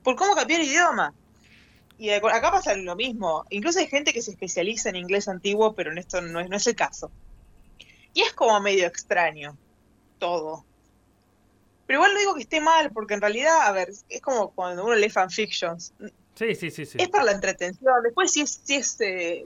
¿Por 0.03 0.17
cómo 0.17 0.35
cambiar 0.35 0.61
el 0.61 0.69
idioma? 0.69 1.15
Y 1.99 2.11
acá 2.11 2.51
pasa 2.51 2.75
lo 2.75 2.97
mismo. 2.97 3.45
Incluso 3.51 3.79
hay 3.79 3.87
gente 3.87 4.12
que 4.12 4.23
se 4.23 4.33
especializa 4.33 4.89
en 4.89 4.97
inglés 4.97 5.29
antiguo, 5.29 5.75
pero 5.75 5.93
en 5.93 5.99
esto 5.99 6.21
no 6.21 6.41
es, 6.41 6.49
no 6.49 6.57
es 6.57 6.67
el 6.67 6.75
caso. 6.75 7.11
Y 8.15 8.23
es 8.23 8.33
como 8.33 8.59
medio 8.61 8.87
extraño 8.87 9.57
todo. 10.19 10.65
Pero 11.92 12.00
igual 12.00 12.14
no 12.14 12.20
digo 12.20 12.34
que 12.37 12.40
esté 12.40 12.58
mal, 12.62 12.90
porque 12.90 13.12
en 13.12 13.20
realidad, 13.20 13.66
a 13.66 13.70
ver, 13.70 13.90
es 13.90 14.22
como 14.22 14.52
cuando 14.52 14.82
uno 14.82 14.94
lee 14.94 15.11
fanfictions. 15.11 15.92
Sí, 16.34 16.54
sí, 16.54 16.70
sí, 16.70 16.87
sí. 16.87 16.96
Es 16.99 17.11
para 17.11 17.25
la 17.25 17.32
entretención. 17.32 18.02
Después, 18.02 18.32
si 18.32 18.40
es, 18.40 18.62
si 18.64 18.76
es 18.76 18.99
eh, 19.02 19.44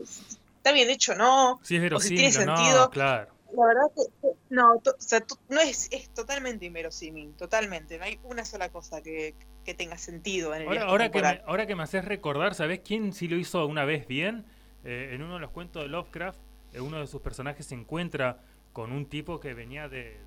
está 0.56 0.70
bien 0.70 0.88
hecho 0.88 1.10
o 1.10 1.14
no, 1.16 1.58
si 1.64 1.74
es 1.74 1.92
o 1.92 1.98
si 1.98 2.14
tiene 2.14 2.30
sentido. 2.30 2.88
claro. 2.90 3.32
La 3.52 3.66
verdad 3.66 3.90
que 3.96 4.28
no, 4.50 4.74
o 4.74 4.80
sea, 4.98 5.24
no 5.48 5.60
es, 5.60 5.88
es 5.90 6.08
totalmente 6.10 6.66
inverosímil, 6.66 7.34
totalmente. 7.34 7.98
No 7.98 8.04
hay 8.04 8.20
una 8.22 8.44
sola 8.44 8.68
cosa 8.68 9.02
que, 9.02 9.34
que 9.64 9.74
tenga 9.74 9.98
sentido 9.98 10.54
en 10.54 10.62
el 10.62 10.68
ahora, 10.68 10.82
ahora 10.84 11.10
que, 11.10 11.22
me, 11.22 11.42
ahora 11.46 11.66
que 11.66 11.74
me 11.74 11.82
haces 11.82 12.04
recordar, 12.04 12.54
¿sabes 12.54 12.78
quién 12.84 13.12
sí 13.12 13.26
lo 13.26 13.38
hizo 13.38 13.66
una 13.66 13.84
vez 13.84 14.06
bien? 14.06 14.44
Eh, 14.84 15.10
en 15.14 15.22
uno 15.22 15.34
de 15.34 15.40
los 15.40 15.50
cuentos 15.50 15.82
de 15.82 15.88
Lovecraft, 15.88 16.38
eh, 16.74 16.80
uno 16.80 17.00
de 17.00 17.08
sus 17.08 17.20
personajes 17.22 17.66
se 17.66 17.74
encuentra 17.74 18.38
con 18.72 18.92
un 18.92 19.06
tipo 19.06 19.40
que 19.40 19.52
venía 19.52 19.88
de 19.88 20.20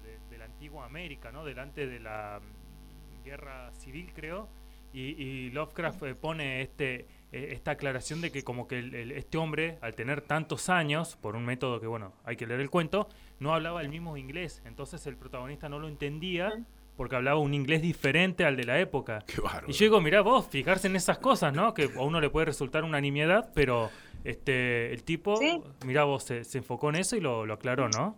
antigua 0.59 0.83
América, 0.83 1.31
¿no? 1.31 1.45
Delante 1.45 1.87
de 1.87 2.01
la 2.01 2.41
mm, 2.41 3.23
guerra 3.23 3.71
civil, 3.71 4.11
creo. 4.13 4.49
Y, 4.91 5.51
Lovecraft 5.51 6.03
eh, 6.03 6.15
pone 6.15 6.61
este 6.63 7.07
eh, 7.31 7.49
esta 7.51 7.71
aclaración 7.71 8.19
de 8.19 8.31
que 8.31 8.43
como 8.43 8.67
que 8.67 9.13
este 9.15 9.37
hombre, 9.37 9.77
al 9.81 9.95
tener 9.95 10.19
tantos 10.19 10.67
años, 10.67 11.15
por 11.15 11.37
un 11.37 11.45
método 11.45 11.79
que, 11.79 11.87
bueno, 11.87 12.11
hay 12.25 12.35
que 12.35 12.45
leer 12.45 12.59
el 12.59 12.69
cuento, 12.69 13.07
no 13.39 13.53
hablaba 13.53 13.81
el 13.81 13.87
mismo 13.87 14.17
inglés. 14.17 14.61
Entonces 14.65 15.05
el 15.07 15.15
protagonista 15.15 15.69
no 15.69 15.79
lo 15.79 15.87
entendía 15.87 16.65
porque 16.97 17.15
hablaba 17.15 17.39
un 17.39 17.53
inglés 17.53 17.81
diferente 17.81 18.43
al 18.43 18.57
de 18.57 18.65
la 18.65 18.79
época. 18.81 19.23
y 19.65 19.71
yo 19.71 19.85
digo, 19.85 20.01
mirá 20.01 20.19
vos, 20.19 20.47
fijarse 20.49 20.87
en 20.87 20.97
esas 20.97 21.19
cosas, 21.19 21.53
¿no? 21.53 21.73
Que 21.73 21.89
a 21.95 22.01
uno 22.01 22.19
le 22.19 22.29
puede 22.29 22.47
resultar 22.47 22.83
una 22.83 22.99
nimiedad, 22.99 23.49
pero 23.55 23.89
este 24.25 24.91
el 24.91 25.03
tipo, 25.03 25.39
mirá 25.85 26.03
vos, 26.03 26.23
se, 26.23 26.57
enfocó 26.57 26.89
en 26.89 26.95
eso 26.97 27.15
y 27.15 27.21
lo, 27.21 27.45
lo 27.45 27.53
aclaró, 27.53 27.87
¿no? 27.87 28.17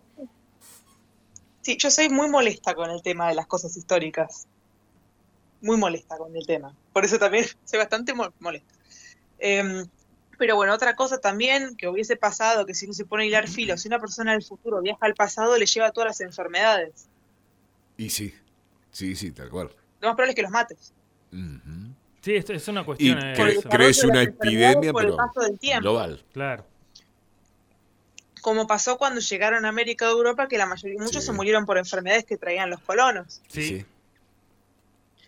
Sí, 1.62 1.76
yo 1.78 1.90
soy 1.90 2.08
muy 2.08 2.28
molesta 2.28 2.74
con 2.74 2.90
el 2.90 3.02
tema 3.02 3.28
de 3.28 3.34
las 3.34 3.46
cosas 3.46 3.76
históricas. 3.76 4.46
Muy 5.60 5.76
molesta 5.76 6.18
con 6.18 6.36
el 6.36 6.44
tema. 6.44 6.74
Por 6.92 7.04
eso 7.04 7.18
también 7.18 7.46
soy 7.64 7.78
bastante 7.78 8.12
molesta. 8.14 8.74
Em, 9.38 9.86
pero 10.38 10.56
bueno, 10.56 10.74
otra 10.74 10.96
cosa 10.96 11.20
también 11.20 11.76
que 11.76 11.88
hubiese 11.88 12.16
pasado, 12.16 12.66
que 12.66 12.74
si 12.74 12.86
no 12.86 12.92
se 12.92 13.04
pone 13.04 13.24
a 13.24 13.26
hilar 13.26 13.48
filo, 13.48 13.76
si 13.78 13.88
una 13.88 14.00
persona 14.00 14.32
del 14.32 14.42
futuro 14.42 14.82
viaja 14.82 15.06
al 15.06 15.14
pasado, 15.14 15.56
le 15.56 15.66
lleva 15.66 15.92
todas 15.92 16.08
las 16.08 16.20
enfermedades. 16.20 17.08
Y 17.96 18.10
sí, 18.10 18.34
sí, 18.90 19.14
sí, 19.14 19.30
tal 19.30 19.50
cual. 19.50 19.70
Lo 20.00 20.08
más 20.08 20.16
probable 20.16 20.30
es 20.30 20.36
que 20.36 20.42
los 20.42 20.50
mates. 20.50 20.92
Sí, 22.22 22.34
esto 22.34 22.52
es 22.52 22.66
una 22.68 22.84
cuestión. 22.84 23.18
Y 23.18 23.62
crees 23.68 24.02
una 24.04 24.22
epidemia, 24.22 24.92
pero 24.92 25.16
global. 25.80 26.24
Claro. 26.32 26.66
Como 28.42 28.66
pasó 28.66 28.98
cuando 28.98 29.20
llegaron 29.20 29.64
a 29.64 29.70
América 29.70 30.04
de 30.04 30.12
Europa, 30.12 30.48
que 30.48 30.58
la 30.58 30.66
mayoría, 30.66 31.00
muchos 31.00 31.24
se 31.24 31.32
murieron 31.32 31.64
por 31.64 31.78
enfermedades 31.78 32.26
que 32.26 32.36
traían 32.36 32.68
los 32.68 32.80
colonos. 32.80 33.40
Sí. 33.48 33.86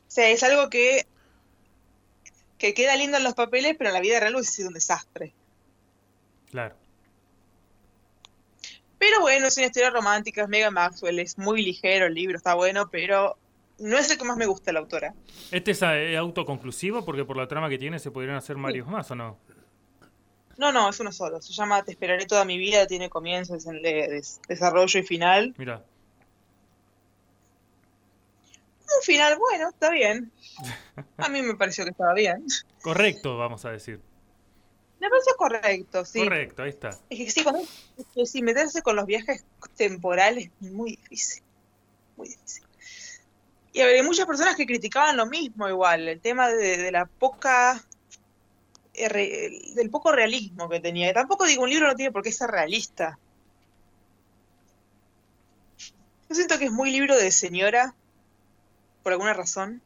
O 0.06 0.10
sea, 0.10 0.28
es 0.28 0.42
algo 0.42 0.68
que 0.68 1.06
que 2.58 2.72
queda 2.72 2.96
lindo 2.96 3.16
en 3.16 3.24
los 3.24 3.34
papeles, 3.34 3.74
pero 3.76 3.90
en 3.90 3.94
la 3.94 4.00
vida 4.00 4.20
real 4.20 4.34
hubiese 4.34 4.52
sido 4.52 4.68
un 4.68 4.74
desastre. 4.74 5.34
Claro. 6.50 6.76
Pero 8.98 9.20
bueno, 9.20 9.48
es 9.48 9.56
una 9.58 9.66
historia 9.66 9.90
romántica, 9.90 10.42
es 10.42 10.48
Mega 10.48 10.70
Maxwell, 10.70 11.18
es 11.18 11.36
muy 11.36 11.62
ligero 11.62 12.06
el 12.06 12.14
libro, 12.14 12.36
está 12.36 12.54
bueno, 12.54 12.88
pero 12.90 13.36
no 13.78 13.98
es 13.98 14.10
el 14.10 14.16
que 14.16 14.24
más 14.24 14.36
me 14.36 14.46
gusta 14.46 14.72
la 14.72 14.80
autora. 14.80 15.14
¿Este 15.50 15.72
es 15.72 15.82
eh, 15.82 16.16
autoconclusivo? 16.16 17.04
Porque 17.04 17.24
por 17.24 17.36
la 17.36 17.46
trama 17.46 17.68
que 17.68 17.76
tiene 17.76 17.98
se 17.98 18.10
podrían 18.10 18.36
hacer 18.36 18.56
varios 18.56 18.86
más, 18.86 19.10
¿o 19.10 19.14
no? 19.14 19.36
No, 20.56 20.72
no, 20.72 20.88
es 20.88 21.00
uno 21.00 21.12
solo. 21.12 21.40
Se 21.42 21.52
llama 21.52 21.82
Te 21.84 21.92
esperaré 21.92 22.26
toda 22.26 22.44
mi 22.44 22.58
vida, 22.58 22.86
tiene 22.86 23.10
comienzo, 23.10 23.56
desarrollo 24.48 25.00
y 25.00 25.02
final. 25.02 25.54
Mira. 25.56 25.84
Un 28.96 29.02
final 29.02 29.38
bueno, 29.38 29.70
está 29.70 29.90
bien. 29.90 30.30
A 31.16 31.28
mí 31.28 31.42
me 31.42 31.54
pareció 31.54 31.84
que 31.84 31.90
estaba 31.90 32.14
bien. 32.14 32.44
Correcto, 32.82 33.36
vamos 33.36 33.64
a 33.64 33.70
decir. 33.70 34.00
Me 35.00 35.10
pareció 35.10 35.34
correcto, 35.36 36.04
sí. 36.04 36.20
Correcto, 36.20 36.62
ahí 36.62 36.70
está. 36.70 36.90
Es 37.10 37.18
que 37.18 37.30
sí, 37.30 37.42
cuando, 37.42 37.62
meterse 38.42 38.82
con 38.82 38.96
los 38.96 39.06
viajes 39.06 39.44
temporales 39.76 40.50
es 40.62 40.70
muy 40.70 40.96
difícil. 40.96 41.42
Muy 42.16 42.28
difícil. 42.28 42.64
Y 43.74 43.80
hay 43.80 44.02
muchas 44.02 44.26
personas 44.26 44.54
que 44.54 44.66
criticaban 44.66 45.16
lo 45.16 45.26
mismo 45.26 45.68
igual, 45.68 46.08
el 46.08 46.20
tema 46.20 46.48
de, 46.48 46.92
la 46.92 47.06
poca 47.06 47.84
del 48.94 49.90
poco 49.90 50.12
realismo 50.12 50.68
que 50.68 50.80
tenía. 50.80 51.12
tampoco 51.12 51.46
digo, 51.46 51.64
un 51.64 51.70
libro 51.70 51.88
no 51.88 51.94
tiene 51.94 52.12
por 52.12 52.22
qué 52.22 52.32
ser 52.32 52.50
realista. 52.50 53.18
Yo 56.28 56.34
siento 56.34 56.58
que 56.58 56.66
es 56.66 56.72
muy 56.72 56.90
libro 56.90 57.16
de 57.16 57.30
señora 57.30 57.94
por 59.02 59.12
alguna 59.12 59.34
razón. 59.34 59.82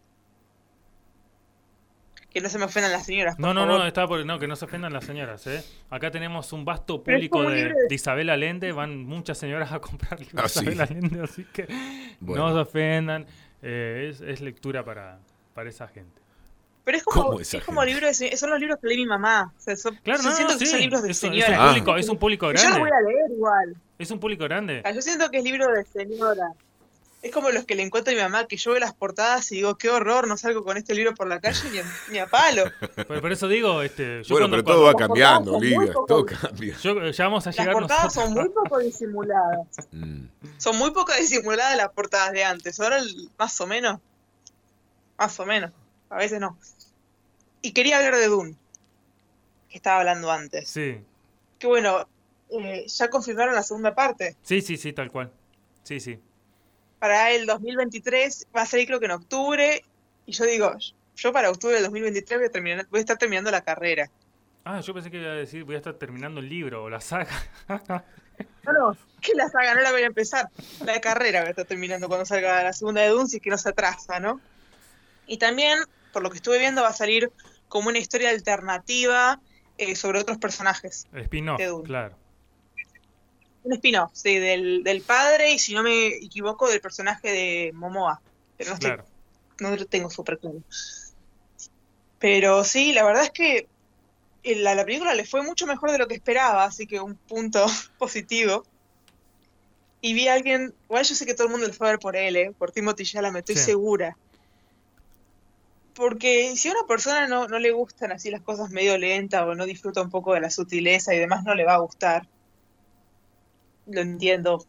Que 2.31 2.43
no 2.43 2.50
se 2.50 2.59
me 2.59 2.67
ofendan 2.67 2.93
las 2.93 3.07
señoras. 3.07 3.38
no, 3.38 3.55
no, 3.55 3.65
no, 3.65 3.87
está 3.87 4.07
por, 4.07 4.25
no, 4.25 4.38
que 4.38 4.47
no 4.47 4.55
se 4.55 4.67
ofendan 4.67 4.93
las 4.93 5.05
señoras. 5.05 5.47
¿eh? 5.47 5.65
Acá 5.88 6.11
tenemos 6.11 6.53
un 6.53 6.65
vasto 6.65 7.03
público 7.03 7.43
de, 7.50 7.75
Isabel 7.91 8.29
Allende. 8.29 8.71
Van 8.73 9.05
muchas 9.05 9.38
señoras 9.38 9.73
a 9.73 9.81
comprar 9.81 10.21
libros 10.21 10.57
ah, 10.57 10.61
de 10.61 10.73
Isabel 10.73 10.81
Allende, 10.81 11.23
así 11.23 11.45
que 11.45 11.67
no 12.21 12.53
se 12.53 12.59
ofendan. 12.59 13.27
Eh, 13.62 14.15
es, 14.27 14.41
lectura 14.41 14.85
para, 14.85 15.19
para 15.55 15.71
esa 15.71 15.88
gente. 15.88 16.21
Pero 16.88 16.97
es 16.97 17.04
como, 17.04 17.38
es 17.38 17.64
como 17.66 17.85
libros 17.85 18.18
de, 18.18 18.35
son 18.35 18.49
los 18.49 18.59
libros 18.59 18.78
que 18.80 18.88
lee 18.88 18.97
mi 18.97 19.04
mamá. 19.04 19.52
claro, 20.02 20.23
no, 20.23 20.33
siento 20.35 20.57
que 20.59 20.64
son 20.64 20.80
libros 20.80 21.02
de 21.02 21.12
señora. 21.12 21.52
Es 21.52 21.59
un, 21.59 21.66
público, 21.66 21.97
es 21.99 22.09
un 22.09 22.16
público 22.16 22.49
grande. 22.49 22.62
Yo 22.62 22.71
los 22.71 22.78
voy 22.78 22.90
a 22.90 23.00
leer 23.02 23.30
igual. 23.30 23.76
Es 23.99 24.11
un 24.11 24.18
público 24.18 24.45
grande. 24.45 24.83
yo 24.95 25.02
siento 25.02 25.30
que 25.30 25.37
es 25.37 25.45
libro 25.45 25.71
de 25.71 25.85
señora. 25.85 26.49
Es 27.21 27.30
como 27.30 27.50
los 27.50 27.66
que 27.66 27.75
le 27.75 27.83
encuentro 27.83 28.11
a 28.12 28.16
mi 28.16 28.23
mamá, 28.23 28.47
que 28.47 28.57
yo 28.57 28.71
veo 28.71 28.80
las 28.80 28.95
portadas 28.95 29.52
y 29.52 29.57
digo, 29.57 29.76
qué 29.76 29.90
horror, 29.90 30.26
no 30.26 30.38
salgo 30.38 30.64
con 30.64 30.78
este 30.78 30.95
libro 30.95 31.14
por 31.14 31.28
la 31.28 31.40
calle 31.40 31.61
ni 32.11 32.18
a, 32.18 32.26
palo. 32.26 32.64
por 33.07 33.33
eso 33.33 33.49
digo, 33.49 33.83
este, 33.83 34.23
yo 34.23 34.37
bueno, 34.37 34.49
pero 34.49 34.64
todo 34.64 34.85
va 34.85 34.95
cambiando, 34.95 35.59
Olivia, 35.59 35.92
todo 36.07 36.25
cambia. 36.25 36.75
ya 36.80 37.25
vamos 37.25 37.47
a 37.47 37.50
llegar 37.50 37.66
Las 37.66 37.75
portadas 37.75 38.14
son 38.14 38.33
muy 38.33 38.49
poco 38.49 38.78
disimuladas. 38.78 39.66
Mm. 39.92 40.25
Son 40.57 40.78
muy 40.78 40.92
poco 40.92 41.12
disimuladas 41.12 41.76
las 41.76 41.90
portadas 41.90 42.33
de 42.33 42.45
antes. 42.45 42.80
Ahora 42.80 43.02
más 43.38 43.61
o 43.61 43.66
menos, 43.66 44.00
más 45.18 45.38
o 45.38 45.45
menos, 45.45 45.73
a 46.11 46.16
veces 46.16 46.40
no. 46.40 46.57
Y 47.62 47.73
quería 47.73 47.99
hablar 47.99 48.17
de 48.17 48.27
Dune, 48.27 48.57
que 49.69 49.77
estaba 49.77 50.00
hablando 50.00 50.31
antes. 50.31 50.69
Sí. 50.69 51.00
Que 51.59 51.67
bueno, 51.67 52.09
eh, 52.50 52.87
ya 52.87 53.11
confirmaron 53.11 53.55
la 53.55 53.62
segunda 53.62 53.95
parte. 53.95 54.37
Sí, 54.43 54.61
sí, 54.61 54.77
sí, 54.77 54.93
tal 54.93 55.11
cual. 55.11 55.33
Sí, 55.83 56.00
sí 56.00 56.19
para 56.99 57.31
el 57.31 57.47
2023, 57.47 58.49
va 58.55 58.62
a 58.62 58.67
salir 58.67 58.87
creo 58.87 58.99
que 58.99 59.07
en 59.07 59.12
octubre, 59.12 59.85
y 60.27 60.33
yo 60.33 60.45
digo, 60.45 60.75
yo 61.17 61.33
para 61.33 61.50
octubre 61.50 61.75
del 61.75 61.85
2023 61.85 62.38
voy 62.38 62.47
a, 62.47 62.50
terminar, 62.50 62.87
voy 62.91 62.99
a 62.99 63.00
estar 63.00 63.19
terminando 63.19 63.50
la 63.50 63.62
carrera. 63.62 64.11
Ah, 64.65 64.81
yo 64.81 64.93
pensé 64.93 65.11
que 65.11 65.19
iba 65.19 65.31
a 65.31 65.35
decir, 65.35 65.65
voy 65.65 65.77
a 65.77 65.79
estar 65.79 65.95
terminando 65.95 66.41
el 66.41 66.49
libro 66.49 66.85
o 66.85 66.91
la 66.91 67.00
saga. 67.00 67.31
no, 67.69 68.73
no, 68.73 68.97
que 69.21 69.35
la 69.35 69.49
saga 69.49 69.75
no 69.75 69.81
la 69.81 69.93
voy 69.93 70.03
a 70.03 70.07
empezar, 70.07 70.50
la 70.85 71.00
carrera 71.00 71.41
voy 71.41 71.49
a 71.49 71.50
estar 71.50 71.67
terminando 71.67 72.09
cuando 72.09 72.27
salga 72.27 72.62
la 72.62 72.73
segunda 72.73 73.03
de 73.03 73.09
Dune, 73.09 73.29
si 73.29 73.37
es 73.37 73.43
que 73.43 73.50
no 73.50 73.59
se 73.59 73.69
atrasa, 73.71 74.21
¿no? 74.21 74.41
Y 75.27 75.38
también, 75.38 75.79
por 76.12 76.23
lo 76.23 76.31
que 76.31 76.37
estuve 76.37 76.59
viendo, 76.59 76.83
va 76.83 76.88
a 76.88 76.93
salir 76.93 77.31
como 77.69 77.88
una 77.88 77.99
historia 77.99 78.31
alternativa 78.31 79.41
eh, 79.77 79.95
sobre 79.95 80.21
otros 80.21 80.38
personajes. 80.38 81.07
Spin-off, 81.12 81.61
claro 81.85 82.17
un 83.69 83.75
spin-off, 83.75 84.11
sí, 84.15 84.38
del, 84.38 84.83
del, 84.83 85.03
padre 85.03 85.53
y 85.53 85.59
si 85.59 85.75
no 85.75 85.83
me 85.83 86.07
equivoco 86.07 86.69
del 86.69 86.81
personaje 86.81 87.31
de 87.31 87.73
Momoa. 87.75 88.21
Pero 88.57 88.77
no, 89.61 89.77
lo 89.77 89.87
tengo 89.87 90.11
súper 90.11 90.38
claro. 90.38 90.62
Pero 92.19 92.65
sí, 92.65 92.93
la 92.93 93.05
verdad 93.05 93.25
es 93.25 93.31
que 93.31 93.69
la, 94.45 94.75
la, 94.75 94.85
película 94.85 95.15
le 95.15 95.25
fue 95.25 95.43
mucho 95.43 95.67
mejor 95.67 95.93
de 95.93 95.99
lo 95.99 96.09
que 96.09 96.15
esperaba, 96.15 96.65
así 96.65 96.87
que 96.87 97.00
un 97.00 97.15
punto 97.15 97.67
positivo. 97.99 98.65
Y 100.00 100.15
vi 100.15 100.29
a 100.29 100.35
alguien, 100.35 100.75
igual 100.85 101.05
yo 101.05 101.15
sé 101.15 101.27
que 101.27 101.35
todo 101.35 101.49
el 101.49 101.53
mundo 101.53 101.67
le 101.67 101.73
fue 101.73 101.88
a 101.88 101.91
ver 101.91 101.99
por 101.99 102.17
él, 102.17 102.37
¿eh? 102.37 102.53
por 102.57 102.71
Timothy 102.71 103.05
me 103.33 103.41
estoy 103.41 103.57
segura. 103.57 104.17
Porque 105.99 106.57
si 106.57 106.69
a 106.69 106.73
una 106.73 106.87
persona 106.87 107.26
no, 107.26 107.47
no 107.47 107.59
le 107.59 107.73
gustan 107.73 108.12
así 108.12 108.31
las 108.31 108.40
cosas 108.40 108.71
medio 108.71 108.97
lentas 108.97 109.43
o 109.43 109.55
no 109.55 109.67
disfruta 109.67 110.00
un 110.00 110.11
poco 110.11 110.33
de 110.33 110.40
la 110.40 110.49
sutileza 110.49 111.14
y 111.14 111.19
demás, 111.19 111.45
no 111.45 111.55
le 111.55 111.67
va 111.67 111.75
a 111.75 111.78
gustar 111.78 112.26
lo 113.88 114.00
entiendo. 114.00 114.64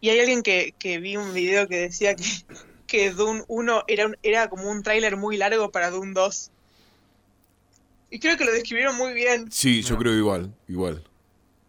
Y 0.00 0.10
hay 0.10 0.20
alguien 0.20 0.42
que, 0.42 0.74
que 0.78 0.98
vi 0.98 1.16
un 1.16 1.32
video 1.32 1.68
que 1.68 1.76
decía 1.76 2.14
que, 2.14 2.24
que 2.86 3.10
Dune 3.10 3.44
1 3.48 3.84
era, 3.86 4.10
era 4.22 4.48
como 4.48 4.70
un 4.70 4.82
tráiler 4.82 5.16
muy 5.16 5.36
largo 5.36 5.70
para 5.70 5.90
Dune 5.90 6.12
2. 6.12 6.50
Y 8.10 8.18
creo 8.18 8.36
que 8.36 8.44
lo 8.44 8.52
describieron 8.52 8.96
muy 8.96 9.14
bien. 9.14 9.50
Sí, 9.50 9.82
yo 9.82 9.96
creo 9.96 10.14
igual, 10.14 10.54
igual. 10.68 11.02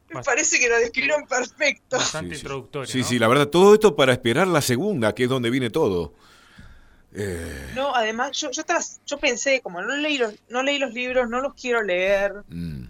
Me 0.09 0.21
parece 0.21 0.59
que 0.59 0.67
lo 0.67 0.77
describieron 0.77 1.25
perfecto. 1.25 1.97
Bastante 1.97 2.35
introductorio. 2.35 2.87
Sí, 2.87 3.03
sí, 3.03 3.17
la 3.17 3.27
verdad, 3.27 3.47
todo 3.47 3.73
esto 3.73 3.95
para 3.95 4.11
esperar 4.11 4.47
la 4.47 4.61
segunda, 4.61 5.15
que 5.15 5.23
es 5.23 5.29
donde 5.29 5.49
viene 5.49 5.69
todo. 5.69 6.13
Eh... 7.13 7.71
No, 7.75 7.95
además, 7.95 8.31
yo, 8.37 8.51
yo, 8.51 8.63
yo 9.05 9.17
pensé, 9.19 9.61
como 9.61 9.81
no 9.81 9.95
leí, 9.95 10.17
los, 10.17 10.33
no 10.49 10.63
leí 10.63 10.79
los 10.79 10.93
libros, 10.93 11.29
no 11.29 11.41
los 11.41 11.53
quiero 11.53 11.81
leer. 11.81 12.33
Mm 12.47 12.85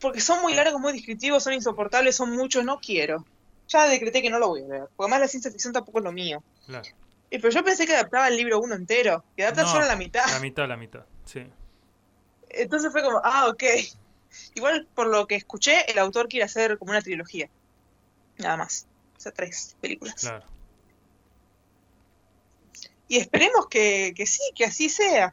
porque 0.00 0.20
son 0.20 0.42
muy 0.42 0.54
largos, 0.54 0.80
muy 0.80 0.92
descriptivos, 0.92 1.42
son 1.42 1.52
insoportables, 1.52 2.16
son 2.16 2.30
muchos, 2.30 2.64
no 2.64 2.78
quiero. 2.78 3.24
Ya 3.68 3.86
decreté 3.86 4.22
que 4.22 4.30
no 4.30 4.38
lo 4.38 4.48
voy 4.48 4.62
a 4.62 4.66
leer, 4.66 4.88
porque 4.96 5.10
además 5.10 5.20
la 5.20 5.28
ciencia 5.28 5.50
ficción 5.50 5.72
tampoco 5.72 5.98
es 5.98 6.04
lo 6.04 6.12
mío. 6.12 6.42
Claro. 6.66 6.88
pero 7.30 7.50
yo 7.50 7.64
pensé 7.64 7.86
que 7.86 7.94
adaptaba 7.94 8.28
el 8.28 8.36
libro 8.36 8.60
uno 8.60 8.74
entero, 8.74 9.24
que 9.36 9.44
adapta 9.44 9.66
solo 9.66 9.86
la 9.86 9.96
mitad. 9.96 10.26
La 10.30 10.40
mitad, 10.40 10.68
la 10.68 10.76
mitad, 10.76 11.04
sí. 11.24 11.46
Entonces 12.50 12.92
fue 12.92 13.02
como, 13.02 13.20
ah, 13.22 13.48
ok. 13.48 13.62
Igual 14.54 14.86
por 14.94 15.08
lo 15.08 15.26
que 15.26 15.34
escuché, 15.34 15.90
el 15.90 15.98
autor 15.98 16.28
quiere 16.28 16.44
hacer 16.44 16.78
como 16.78 16.90
una 16.90 17.02
trilogía. 17.02 17.48
Nada 18.38 18.56
más. 18.56 18.86
O 19.16 19.20
sea, 19.20 19.32
tres 19.32 19.76
películas. 19.80 20.14
Claro. 20.20 20.46
Y 23.08 23.16
esperemos 23.16 23.66
que, 23.68 24.12
que 24.14 24.26
sí, 24.26 24.42
que 24.54 24.66
así 24.66 24.88
sea. 24.88 25.32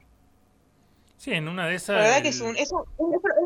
Sí, 1.17 1.31
en 1.31 1.47
una 1.47 1.67
de 1.67 1.75
esas. 1.75 1.95
La 1.95 2.01
verdad 2.01 2.21
que 2.21 2.29
es 2.29 2.41
un, 2.41 2.55
es, 2.55 2.71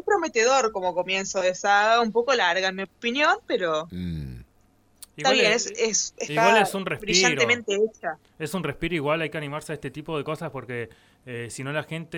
prometedor 0.05 0.71
como 0.71 0.93
comienzo 0.93 1.41
de 1.41 1.55
saga, 1.55 2.01
un 2.01 2.11
poco 2.11 2.33
larga 2.33 2.67
en 2.69 2.75
mi 2.75 2.83
opinión, 2.83 3.37
pero. 3.47 3.87
Mm. 3.91 4.39
Está 5.17 5.31
bien, 5.33 5.51
es, 5.51 5.67
es, 5.77 6.13
igual 6.29 6.61
es 6.61 6.73
un 6.73 6.85
respiro. 6.85 7.11
hecha. 7.67 8.17
Es 8.37 8.53
un 8.53 8.63
respiro, 8.63 8.95
igual 8.95 9.21
hay 9.21 9.29
que 9.29 9.37
animarse 9.37 9.73
a 9.73 9.75
este 9.75 9.91
tipo 9.91 10.17
de 10.17 10.23
cosas 10.23 10.49
porque 10.49 10.89
eh, 11.25 11.47
si 11.49 11.63
no 11.63 11.73
la 11.73 11.83
gente, 11.83 12.17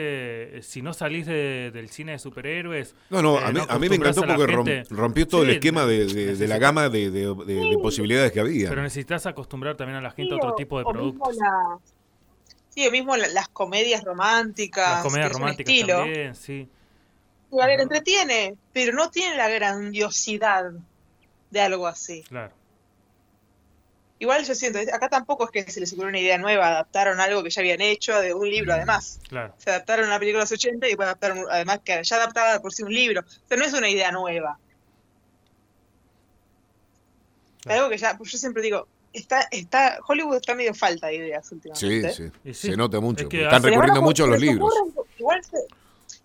eh, 0.58 0.62
si 0.62 0.84
no 0.84 0.94
salís 0.94 1.25
del 1.25 1.89
cine 1.89 2.13
de 2.13 2.20
superhéroes... 2.20 2.96
No, 3.10 3.24
no, 3.24 3.39
a, 3.39 3.50
eh, 3.50 3.80
mí, 3.80 3.89
me 3.89 3.96
encantó 3.96 4.22
porque 4.22 4.84
rompió 4.89 5.27
todo 5.27 5.41
el 5.44 5.50
esquema 5.50 5.88
de, 5.88 6.48
la 6.48 6.60
gama 6.60 6.89
de, 6.89 7.77
posibilidades 7.82 8.32
que 8.32 8.39
había. 8.39 8.70
Pero 8.70 8.84
necesitas 8.84 9.25
acostumbrar 9.25 9.75
también 9.75 9.98
a 9.98 10.01
la 10.01 10.12
gente 10.12 10.34
a 10.36 10.38
otro 10.38 10.53
tipo 10.53 10.77
de 10.77 10.86
productos. 10.86 11.38
Sí, 12.74 12.90
mismo 12.90 13.16
las 13.16 13.48
comedias 13.50 14.04
románticas. 14.04 14.96
Las 14.96 15.04
comedias 15.04 15.32
románticas 15.32 15.88
también, 15.88 16.36
sí. 16.36 16.68
A 17.60 17.68
ver, 17.68 17.82
entretiene, 17.82 18.56
pero 18.74 18.94
no 18.94 19.10
tiene 19.10 19.36
la 19.36 19.50
grandiosidad 19.50 20.72
de 21.50 21.62
algo 21.62 21.86
así. 21.86 22.24
Claro. 22.24 22.54
Igual 24.20 24.46
yo 24.46 24.54
siento, 24.54 24.78
acá 24.80 25.10
tampoco 25.10 25.50
es 25.51 25.66
que 25.66 25.72
se 25.72 25.80
les 25.80 25.92
ocurrió 25.94 26.10
una 26.10 26.20
idea 26.20 26.38
nueva, 26.38 26.68
adaptaron 26.68 27.20
algo 27.20 27.42
que 27.42 27.50
ya 27.50 27.62
habían 27.62 27.82
hecho 27.82 28.20
de 28.22 28.36
un 28.36 28.48
libro 28.48 28.72
además. 28.72 29.20
Claro. 29.28 29.56
Se 29.58 29.72
adaptaron 29.72 30.06
a 30.06 30.10
una 30.10 30.20
película 30.20 30.44
de 30.44 30.44
los 30.44 30.51
80 30.51 30.90
y 30.90 30.94
adaptaron, 30.94 31.46
además 31.50 31.80
que 31.84 32.04
ya 32.04 32.16
adaptaba 32.18 32.60
por 32.60 32.72
sí 32.72 32.84
un 32.84 32.94
libro. 32.94 33.22
O 33.22 33.48
sea, 33.48 33.58
no 33.58 33.66
es 33.66 33.74
una 33.74 33.90
idea 33.90 34.12
nueva. 34.12 34.60
Algo 37.66 37.90
que 37.90 37.98
ya, 37.98 38.16
pues 38.16 38.32
yo 38.32 38.38
siempre 38.38 38.62
digo, 38.62 38.88
está, 39.13 39.48
está, 39.51 40.00
Hollywood 40.08 40.38
está 40.38 40.56
medio 40.56 40.74
falta 40.74 41.08
de 41.08 41.15
ideas 41.15 41.51
últimamente. 41.51 42.13
Sí, 42.13 42.32
sí, 42.46 42.53
se 42.53 42.77
nota 42.77 43.00
mucho. 43.00 43.27
están 43.30 43.63
recurriendo 43.63 44.01
mucho 44.01 44.25
a 44.25 44.27
los 44.27 44.39
libros. 44.39 44.74
igual, 45.18 45.44
se, 45.44 45.58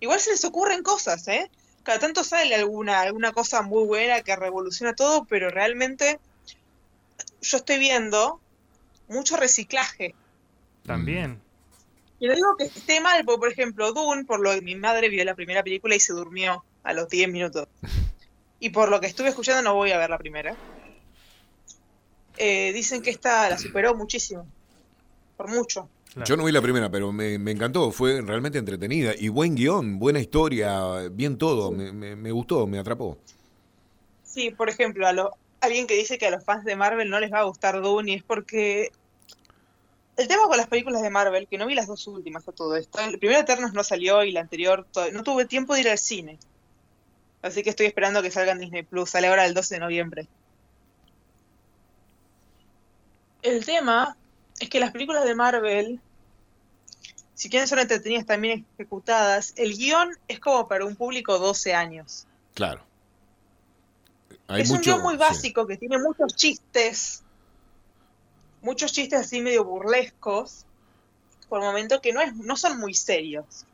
igual 0.01 0.21
se 0.21 0.31
les 0.31 0.45
ocurren 0.45 0.83
cosas, 0.83 1.27
¿eh? 1.29 1.51
Cada 1.83 2.01
tanto 2.01 2.25
sale 2.25 2.55
alguna, 2.55 3.01
alguna 3.01 3.33
cosa 3.33 3.63
muy 3.63 3.85
buena 3.87 4.23
que 4.23 4.35
revoluciona 4.35 4.95
todo, 4.95 5.25
pero 5.25 5.51
realmente 5.51 6.19
yo 7.41 7.59
estoy 7.59 7.79
viendo 7.79 8.41
mucho 9.09 9.37
reciclaje. 9.37 10.15
También. 10.85 11.41
Y 12.19 12.27
no 12.27 12.35
digo 12.35 12.57
que 12.57 12.65
esté 12.65 13.01
mal, 13.01 13.25
porque 13.25 13.39
por 13.39 13.53
ejemplo, 13.53 13.93
Dune, 13.93 14.25
por 14.25 14.41
lo 14.41 14.53
que 14.53 14.63
mi 14.63 14.75
madre 14.75 15.09
vio 15.09 15.25
la 15.25 15.35
primera 15.35 15.63
película 15.63 15.95
y 15.95 16.01
se 16.01 16.13
durmió 16.13 16.65
a 16.83 16.93
los 16.93 17.09
10 17.09 17.31
minutos. 17.31 17.69
Y 18.59 18.71
por 18.71 18.89
lo 18.89 19.03
que 19.03 19.07
estuve 19.07 19.29
escuchando, 19.29 19.61
no 19.61 19.75
voy 19.75 19.93
a 19.93 19.99
ver 19.99 20.09
la 20.09 20.17
primera. 20.17 20.57
Eh, 22.37 22.73
dicen 22.73 23.03
que 23.03 23.11
esta 23.11 23.49
la 23.49 23.59
superó 23.59 23.95
muchísimo. 23.95 24.47
Por 25.37 25.49
mucho. 25.49 25.89
Yo 26.25 26.37
no 26.37 26.45
vi 26.45 26.53
la 26.53 26.63
primera, 26.63 26.91
pero 26.91 27.13
me, 27.13 27.35
encantó, 27.35 27.93
fue 27.93 28.23
realmente 28.23 28.59
entretenida. 28.59 29.13
Y 29.19 29.29
buen 29.29 29.55
guion, 29.55 29.99
buena 29.99 30.19
historia, 30.19 31.09
bien 31.11 31.37
todo. 31.37 31.71
Me, 31.71 31.93
me, 31.93 32.33
gustó, 32.33 32.67
me 32.67 32.79
atrapó. 32.79 33.19
Sí, 34.25 34.51
por 34.51 34.71
ejemplo, 34.71 35.07
a, 35.07 35.13
lo, 35.13 35.33
alguien 35.61 35.87
que 35.87 35.95
dice 35.95 36.17
que 36.17 36.27
a 36.27 36.31
los 36.31 36.43
fans 36.43 36.65
de 36.65 36.75
Marvel 36.75 37.11
no 37.11 37.21
les 37.21 37.31
va 37.31 37.41
a 37.41 37.45
gustar 37.45 37.83
Dune 37.83 38.13
y 38.13 38.15
es 38.15 38.23
porque 38.23 38.93
el 40.17 40.29
tema 40.29 40.47
con 40.47 40.57
las 40.57 40.69
películas 40.69 41.03
de 41.03 41.11
Marvel, 41.11 41.47
que 41.47 41.59
no 41.59 41.67
vi 41.67 41.75
las 41.75 41.87
dos 41.87 42.07
últimas 42.07 42.49
a 42.49 42.53
todo 42.53 42.77
esto, 42.77 42.99
el 43.01 43.19
primero 43.19 43.41
Eternos 43.41 43.75
no 43.75 43.85
salió 43.85 44.25
y 44.25 44.33
la 44.33 44.41
anterior 44.41 44.87
no 45.13 45.23
tuve 45.23 45.45
tiempo 45.45 45.75
de 45.75 45.81
ir 45.81 45.89
al 45.91 45.99
cine. 45.99 46.39
Así 47.43 47.63
que 47.63 47.71
estoy 47.71 47.87
esperando 47.87 48.23
que 48.23 48.31
salga 48.31 48.53
en 48.53 48.61
Disney 48.61 48.83
Plus, 48.83 49.11
sale 49.11 49.27
ahora 49.27 49.45
el 49.45 49.53
12 49.53 49.75
de 49.75 49.81
noviembre. 49.81 50.29
El 53.47 53.65
tema 53.65 54.17
es 54.59 54.69
que 54.69 54.81
las 54.81 54.91
películas 54.91 55.25
de 55.25 55.35
Marvel, 55.35 56.01
si 57.35 57.49
quieren 57.49 57.69
ser 57.69 57.79
entretenidas 57.79 58.27
también 58.27 58.67
ejecutadas, 58.75 59.53
el 59.57 59.77
guion 59.77 60.11
es 60.29 60.41
como 60.41 60.67
para 60.69 60.85
un 60.85 60.97
público 60.97 61.39
12 61.39 61.75
años. 61.75 62.27
Claro 62.55 62.87
es 64.49 64.71
un 64.71 64.81
guion 64.81 65.03
muy 65.03 65.17
básico 65.17 65.67
que 65.67 65.77
tiene 65.77 65.99
muchos 65.99 66.35
chistes, 66.35 67.23
muchos 68.63 68.93
chistes 68.93 69.21
así 69.21 69.41
medio 69.41 69.65
burlescos, 69.65 70.65
por 71.49 71.61
el 71.61 71.67
momento 71.67 72.01
que 72.01 72.13
no, 72.13 72.21
es, 72.21 72.35
no 72.35 72.57
son 72.57 72.79
muy 72.79 72.95
serios. 72.95 73.67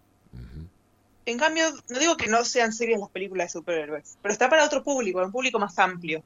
En 1.25 1.39
cambio, 1.39 1.65
no 1.89 1.99
digo 1.99 2.17
que 2.17 2.27
no 2.27 2.45
sean 2.45 2.73
serias 2.73 2.99
las 2.99 3.11
películas 3.11 3.49
de 3.49 3.53
superhéroes, 3.53 4.19
pero 4.23 4.33
está 4.33 4.49
para 4.49 4.65
otro 4.65 4.83
público, 4.83 5.23
un 5.23 5.31
público 5.31 5.59
más 5.59 5.79
amplio. 5.79 6.23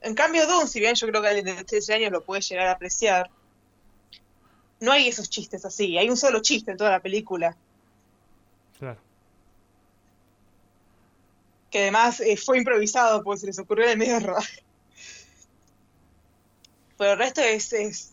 En 0.00 0.14
cambio, 0.14 0.46
Dune, 0.46 0.68
si 0.68 0.80
bien 0.80 0.94
yo 0.94 1.06
creo 1.08 1.22
que 1.22 1.28
alguien 1.28 1.44
de 1.44 1.64
13 1.64 1.94
años 1.94 2.12
lo 2.12 2.22
puede 2.22 2.40
llegar 2.40 2.68
a 2.68 2.72
apreciar, 2.72 3.30
no 4.80 4.92
hay 4.92 5.08
esos 5.08 5.28
chistes 5.28 5.64
así, 5.64 5.98
hay 5.98 6.08
un 6.08 6.16
solo 6.16 6.40
chiste 6.40 6.70
en 6.70 6.76
toda 6.76 6.90
la 6.90 7.00
película. 7.00 7.56
Claro 8.78 9.08
que 11.70 11.80
además 11.80 12.20
eh, 12.20 12.36
fue 12.36 12.58
improvisado 12.58 13.22
porque 13.22 13.40
se 13.40 13.46
les 13.46 13.58
ocurrió 13.58 13.84
en 13.84 13.92
el 13.92 13.98
medio 13.98 14.14
del 14.14 14.24
rodaje. 14.24 14.62
Pero 16.96 17.12
el 17.12 17.18
resto 17.18 17.40
es, 17.40 18.12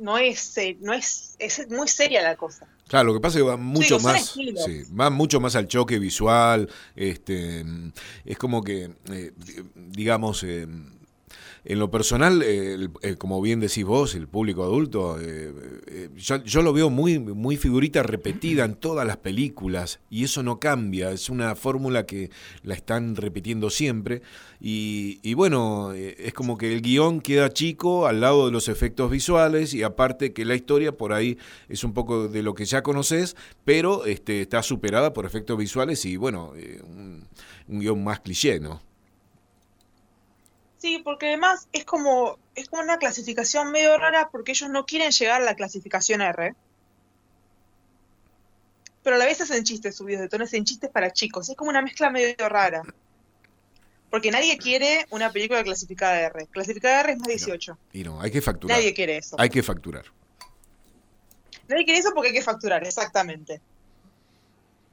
no 0.00 0.18
es 0.18 0.56
no 0.80 0.92
es, 0.92 1.36
es 1.38 1.70
muy 1.70 1.86
seria 1.88 2.22
la 2.22 2.36
cosa. 2.36 2.66
Claro, 2.88 3.06
lo 3.06 3.14
que 3.14 3.20
pasa 3.20 3.38
es 3.38 3.44
que 3.44 3.48
va 3.48 3.56
mucho 3.56 3.98
más, 4.00 4.30
sí, 4.30 4.84
va 4.98 5.08
mucho 5.08 5.40
más 5.40 5.56
al 5.56 5.68
choque 5.68 5.98
visual, 5.98 6.68
este, 6.94 7.64
es 8.26 8.36
como 8.36 8.62
que, 8.62 8.90
eh, 9.10 9.32
digamos, 9.74 10.42
eh, 10.42 10.66
en 11.66 11.78
lo 11.78 11.90
personal, 11.90 12.42
eh, 12.44 12.88
como 13.16 13.40
bien 13.40 13.58
decís 13.58 13.84
vos, 13.84 14.14
el 14.14 14.28
público 14.28 14.64
adulto, 14.64 15.18
eh, 15.18 15.50
eh, 15.86 16.08
yo, 16.14 16.60
lo 16.62 16.74
veo 16.74 16.90
muy, 16.90 17.18
muy 17.18 17.56
figurita 17.56 18.02
repetida 18.02 18.66
en 18.66 18.74
todas 18.74 19.06
las 19.06 19.16
películas 19.16 20.00
y 20.10 20.24
eso 20.24 20.42
no 20.42 20.60
cambia, 20.60 21.10
es 21.10 21.30
una 21.30 21.54
fórmula 21.54 22.04
que 22.04 22.30
la 22.62 22.74
están 22.74 23.16
repitiendo 23.16 23.70
siempre 23.70 24.20
y, 24.60 25.34
bueno, 25.34 25.92
es 25.92 26.32
como 26.32 26.56
que 26.56 26.72
el 26.72 26.80
guion 26.80 27.20
queda 27.20 27.50
chico 27.50 28.06
al 28.06 28.20
lado 28.20 28.46
de 28.46 28.52
los 28.52 28.68
efectos 28.68 29.10
visuales 29.10 29.74
y 29.74 29.82
aparte 29.82 30.32
que 30.32 30.44
la 30.44 30.54
historia 30.54 30.92
por 30.92 31.12
ahí 31.12 31.38
es 31.68 31.84
un 31.84 31.92
poco 31.92 32.28
de 32.28 32.42
lo 32.42 32.54
que 32.54 32.64
ya 32.64 32.82
conoces, 32.82 33.36
pero 33.64 34.06
este, 34.06 34.42
está 34.42 34.62
superada 34.62 35.12
por 35.12 35.26
efectos 35.26 35.58
visuales 35.58 36.04
y 36.04 36.16
bueno, 36.16 36.52
un, 36.82 37.26
un 37.68 37.80
guion 37.80 38.02
más 38.04 38.20
cliché, 38.20 38.60
¿no? 38.60 38.80
Sí, 40.84 41.00
porque 41.02 41.28
además 41.28 41.66
es 41.72 41.86
como, 41.86 42.38
es 42.54 42.68
como 42.68 42.82
una 42.82 42.98
clasificación 42.98 43.70
medio 43.70 43.96
rara 43.96 44.28
porque 44.30 44.52
ellos 44.52 44.68
no 44.68 44.84
quieren 44.84 45.12
llegar 45.12 45.40
a 45.40 45.44
la 45.46 45.54
clasificación 45.54 46.20
R. 46.20 46.54
Pero 49.02 49.16
a 49.16 49.18
la 49.18 49.24
vez 49.24 49.40
hacen 49.40 49.64
chistes 49.64 49.96
subidos 49.96 50.20
de 50.20 50.28
tono, 50.28 50.44
hacen 50.44 50.66
chistes 50.66 50.90
para 50.90 51.10
chicos. 51.10 51.48
Es 51.48 51.56
como 51.56 51.70
una 51.70 51.80
mezcla 51.80 52.10
medio 52.10 52.50
rara. 52.50 52.82
Porque 54.10 54.30
nadie 54.30 54.58
quiere 54.58 55.06
una 55.08 55.32
película 55.32 55.64
clasificada 55.64 56.20
R. 56.20 56.48
Clasificada 56.50 57.00
R 57.00 57.12
es 57.12 57.18
más 57.18 57.28
18. 57.28 57.78
Y 57.94 58.04
no, 58.04 58.20
hay 58.20 58.30
que 58.30 58.42
facturar. 58.42 58.76
Nadie 58.76 58.92
quiere 58.92 59.16
eso. 59.16 59.36
Hay 59.38 59.48
que 59.48 59.62
facturar. 59.62 60.04
Nadie 61.66 61.86
quiere 61.86 62.00
eso 62.00 62.12
porque 62.12 62.28
hay 62.28 62.34
que 62.34 62.42
facturar, 62.42 62.86
exactamente. 62.86 63.58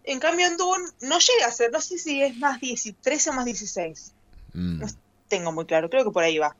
En 0.06 0.22
cambio, 0.22 0.48
en 0.48 0.56
Dune 0.56 0.86
no 1.02 1.20
llega 1.20 1.48
a 1.48 1.52
ser, 1.52 1.70
no 1.70 1.82
sé 1.82 1.98
si 1.98 2.24
es 2.24 2.38
más 2.38 2.62
13 2.62 3.30
o 3.30 3.34
más 3.34 3.44
16. 3.44 4.14
Mm 4.54 4.86
tengo 5.32 5.54
muy 5.54 5.66
claro, 5.66 5.90
creo 5.90 6.04
que 6.04 6.12
por 6.12 6.24
ahí 6.24 6.38
va. 6.38 6.58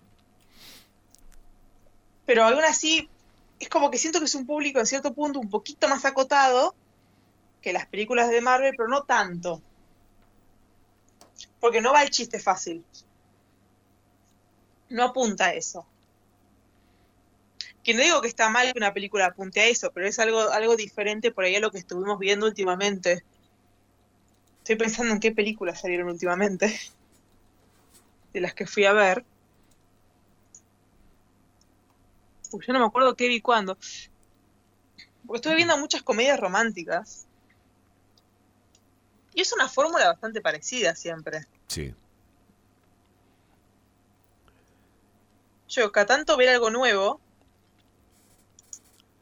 Pero 2.26 2.46
aún 2.46 2.64
así, 2.64 3.10
es 3.60 3.68
como 3.68 3.92
que 3.92 3.98
siento 3.98 4.20
que 4.20 4.26
es 4.26 4.36
un 4.36 4.46
público 4.46 4.80
en 4.80 4.86
cierto 4.86 5.14
punto 5.14 5.42
un 5.42 5.50
poquito 5.50 5.90
más 5.90 6.06
acotado 6.06 6.74
que 7.62 7.74
las 7.74 7.86
películas 7.86 8.30
de 8.30 8.40
Marvel, 8.40 8.74
pero 8.78 8.88
no 8.88 9.04
tanto. 9.04 9.62
Porque 11.60 11.82
no 11.82 11.92
va 11.92 12.02
el 12.02 12.12
chiste 12.12 12.40
fácil. 12.40 12.86
No 14.88 15.04
apunta 15.04 15.48
a 15.48 15.54
eso. 15.54 15.86
Que 17.84 17.94
no 17.94 18.02
digo 18.02 18.22
que 18.22 18.30
está 18.30 18.50
mal 18.50 18.72
que 18.72 18.80
una 18.80 18.94
película 18.94 19.26
apunte 19.26 19.60
a 19.60 19.68
eso, 19.68 19.92
pero 19.92 20.08
es 20.08 20.18
algo, 20.18 20.40
algo 20.40 20.78
diferente 20.78 21.32
por 21.32 21.44
ahí 21.44 21.58
a 21.58 21.60
lo 21.60 21.72
que 21.72 21.80
estuvimos 21.80 22.18
viendo 22.18 22.46
últimamente. 22.46 23.26
Estoy 24.60 24.78
pensando 24.78 25.14
en 25.14 25.20
qué 25.20 25.34
películas 25.34 25.82
salieron 25.82 26.08
últimamente 26.08 26.80
de 28.34 28.42
las 28.42 28.54
que 28.54 28.66
fui 28.66 28.86
a 28.86 28.94
ver. 28.94 29.26
Uy, 32.52 32.64
yo 32.66 32.74
no 32.74 32.80
me 32.80 32.86
acuerdo 32.86 33.16
qué 33.16 33.28
vi 33.28 33.42
cuándo. 33.42 33.78
Porque 35.26 35.38
estuve 35.38 35.56
viendo 35.56 35.78
muchas 35.78 36.04
comedias 36.04 36.40
románticas. 36.40 37.28
Y 39.34 39.42
es 39.42 39.54
una 39.54 39.70
fórmula 39.70 40.08
bastante 40.08 40.42
parecida 40.42 40.96
siempre. 40.96 41.46
Sí. 41.68 41.94
Yo, 45.70 45.92
cada 45.92 46.06
tanto 46.06 46.36
ver 46.36 46.50
algo 46.50 46.70
nuevo. 46.70 47.22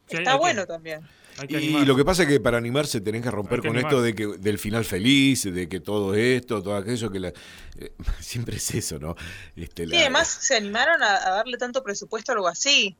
está 0.08 0.34
bueno 0.34 0.66
también. 0.66 1.08
Y 1.48 1.84
lo 1.84 1.96
que 1.96 2.04
pasa 2.04 2.22
es 2.22 2.28
que 2.28 2.40
para 2.40 2.58
animarse 2.58 3.00
tenés 3.00 3.22
que 3.22 3.30
romper 3.30 3.60
con 3.60 3.76
esto 3.78 4.02
de 4.02 4.14
que 4.14 4.26
del 4.26 4.58
final 4.58 4.84
feliz, 4.84 5.44
de 5.44 5.68
que 5.68 5.80
todo 5.80 6.14
esto, 6.14 6.62
todo 6.62 6.76
aquello 6.76 7.10
que 7.10 7.18
eh, 7.78 7.92
siempre 8.20 8.56
es 8.56 8.74
eso, 8.74 8.98
¿no? 8.98 9.16
Este, 9.56 9.86
sí, 9.86 9.96
además 9.96 10.28
se 10.28 10.56
animaron 10.56 11.02
a, 11.02 11.18
darle 11.18 11.56
tanto 11.56 11.82
presupuesto 11.82 12.32
a 12.32 12.34
algo 12.34 12.48
así. 12.48 12.96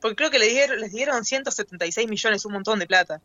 Porque 0.00 0.16
creo 0.16 0.30
que 0.30 0.38
les 0.38 0.50
dieron, 0.50 0.80
les 0.80 0.92
dieron 0.92 1.24
176 1.24 2.08
millones, 2.08 2.44
un 2.44 2.52
montón 2.52 2.78
de 2.78 2.86
plata. 2.86 3.20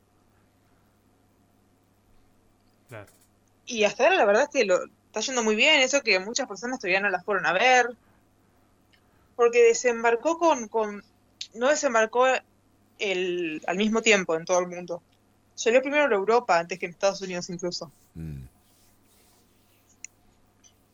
Y 3.66 3.84
hasta 3.84 4.04
ahora 4.04 4.18
la 4.18 4.26
verdad 4.26 4.44
es 4.44 4.50
que 4.50 4.62
está 5.08 5.22
yendo 5.22 5.44
muy 5.44 5.56
bien, 5.56 5.82
eso 5.82 6.02
que 6.02 6.20
muchas 6.20 6.48
personas 6.48 6.80
todavía 6.80 7.00
no 7.00 7.10
las 7.10 7.26
fueron 7.26 7.46
a 7.46 7.54
ver. 7.54 7.90
Porque 9.36 9.64
desembarcó 9.64 10.38
con, 10.38 10.68
con 10.68 11.04
no 11.56 11.70
desembarcó 11.70 12.28
el, 13.00 13.62
al 13.68 13.78
mismo 13.78 14.02
tiempo 14.02 14.36
en 14.36 14.46
todo 14.46 14.60
el 14.60 14.68
mundo. 14.68 15.02
Salió 15.56 15.82
primero 15.82 16.06
en 16.06 16.12
Europa 16.14 16.60
antes 16.60 16.80
que 16.80 16.86
en 16.86 16.92
Estados 16.92 17.22
Unidos 17.22 17.50
incluso. 17.50 17.92
Mm. 18.14 18.44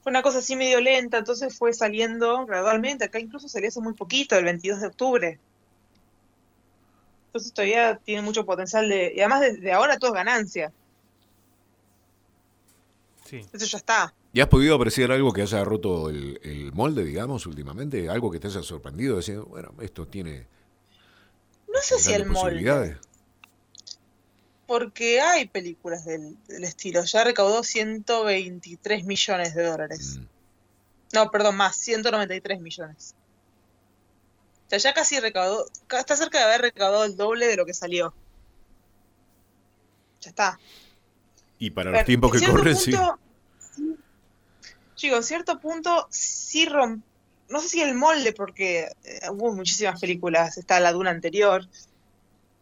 Fue 0.04 0.10
una 0.10 0.24
cosa 0.24 0.40
así 0.40 0.56
medio 0.56 0.82
lenta, 0.82 1.20
entonces 1.20 1.56
fue 1.56 1.74
saliendo 1.74 2.46
gradualmente. 2.46 3.06
Acá 3.06 3.20
incluso 3.20 3.48
salió 3.48 3.70
hace 3.70 3.82
muy 3.82 3.94
poquito, 3.94 4.36
el 4.36 4.46
22 4.46 4.82
de 4.82 4.88
octubre. 4.88 5.40
Entonces 7.28 7.54
todavía 7.54 7.98
tiene 8.04 8.22
mucho 8.24 8.46
potencial 8.46 8.90
de... 8.90 9.14
Y 9.16 9.20
además 9.20 9.42
desde 9.42 9.72
ahora 9.72 9.98
todo 9.98 10.12
es 10.12 10.16
ganancia. 10.16 10.74
Sí. 13.26 13.46
Eso 13.54 13.66
ya 13.66 13.78
está. 13.78 14.14
¿Y 14.34 14.42
has 14.42 14.48
podido 14.48 14.76
apreciar 14.76 15.12
algo 15.12 15.32
que 15.32 15.42
haya 15.42 15.64
roto 15.64 16.10
el, 16.10 16.72
molde, 16.74 17.04
digamos, 17.04 17.46
últimamente? 17.46 18.10
Algo 18.10 18.32
que 18.32 18.40
te 18.40 18.48
haya 18.48 18.64
sorprendido, 18.64 19.18
decir, 19.18 19.40
bueno, 19.40 19.74
esto 19.82 20.08
tiene... 20.08 20.48
No 21.74 21.82
sé 21.82 22.00
si 22.00 22.14
el 22.14 22.26
molde 22.26 22.98
porque 24.72 25.20
hay 25.20 25.50
películas 25.50 26.06
del, 26.06 26.38
estilo. 26.48 27.04
Ya 27.04 27.26
recaudó 27.26 27.62
123 27.62 29.04
millones 29.04 29.54
de 29.54 29.66
dólares. 29.66 30.18
Mm. 30.18 30.26
No, 31.12 31.30
perdón, 31.30 31.58
más, 31.58 31.76
193 31.76 32.62
millones. 32.62 33.14
O 34.68 34.70
sea, 34.70 34.80
ya 34.80 34.94
casi 34.94 35.20
recaudó, 35.20 35.66
está 35.90 36.16
cerca 36.16 36.38
de 36.38 36.46
haber 36.46 36.62
recaudado 36.62 37.04
el 37.04 37.18
doble 37.18 37.48
de 37.48 37.58
lo 37.58 37.66
que 37.66 37.74
salió. 37.74 38.14
Ya 40.22 40.30
está. 40.30 40.58
Y 41.60 41.72
para 41.72 41.92
los 41.92 42.06
tiempos 42.06 42.32
que 42.32 42.48
corren, 42.48 42.78
sí. 42.78 42.94
Chicos, 44.96 45.18
en 45.18 45.24
cierto 45.24 45.60
punto 45.60 46.08
sí 46.10 46.66
romp... 46.66 47.04
No 47.52 47.60
sé 47.60 47.68
si 47.68 47.82
el 47.82 47.96
molde, 47.96 48.32
porque 48.32 48.90
eh, 49.04 49.20
hubo 49.30 49.54
muchísimas 49.54 50.00
películas, 50.00 50.58
está 50.58 50.80
la 50.80 50.94
Duna 50.94 51.12
anterior, 51.12 51.68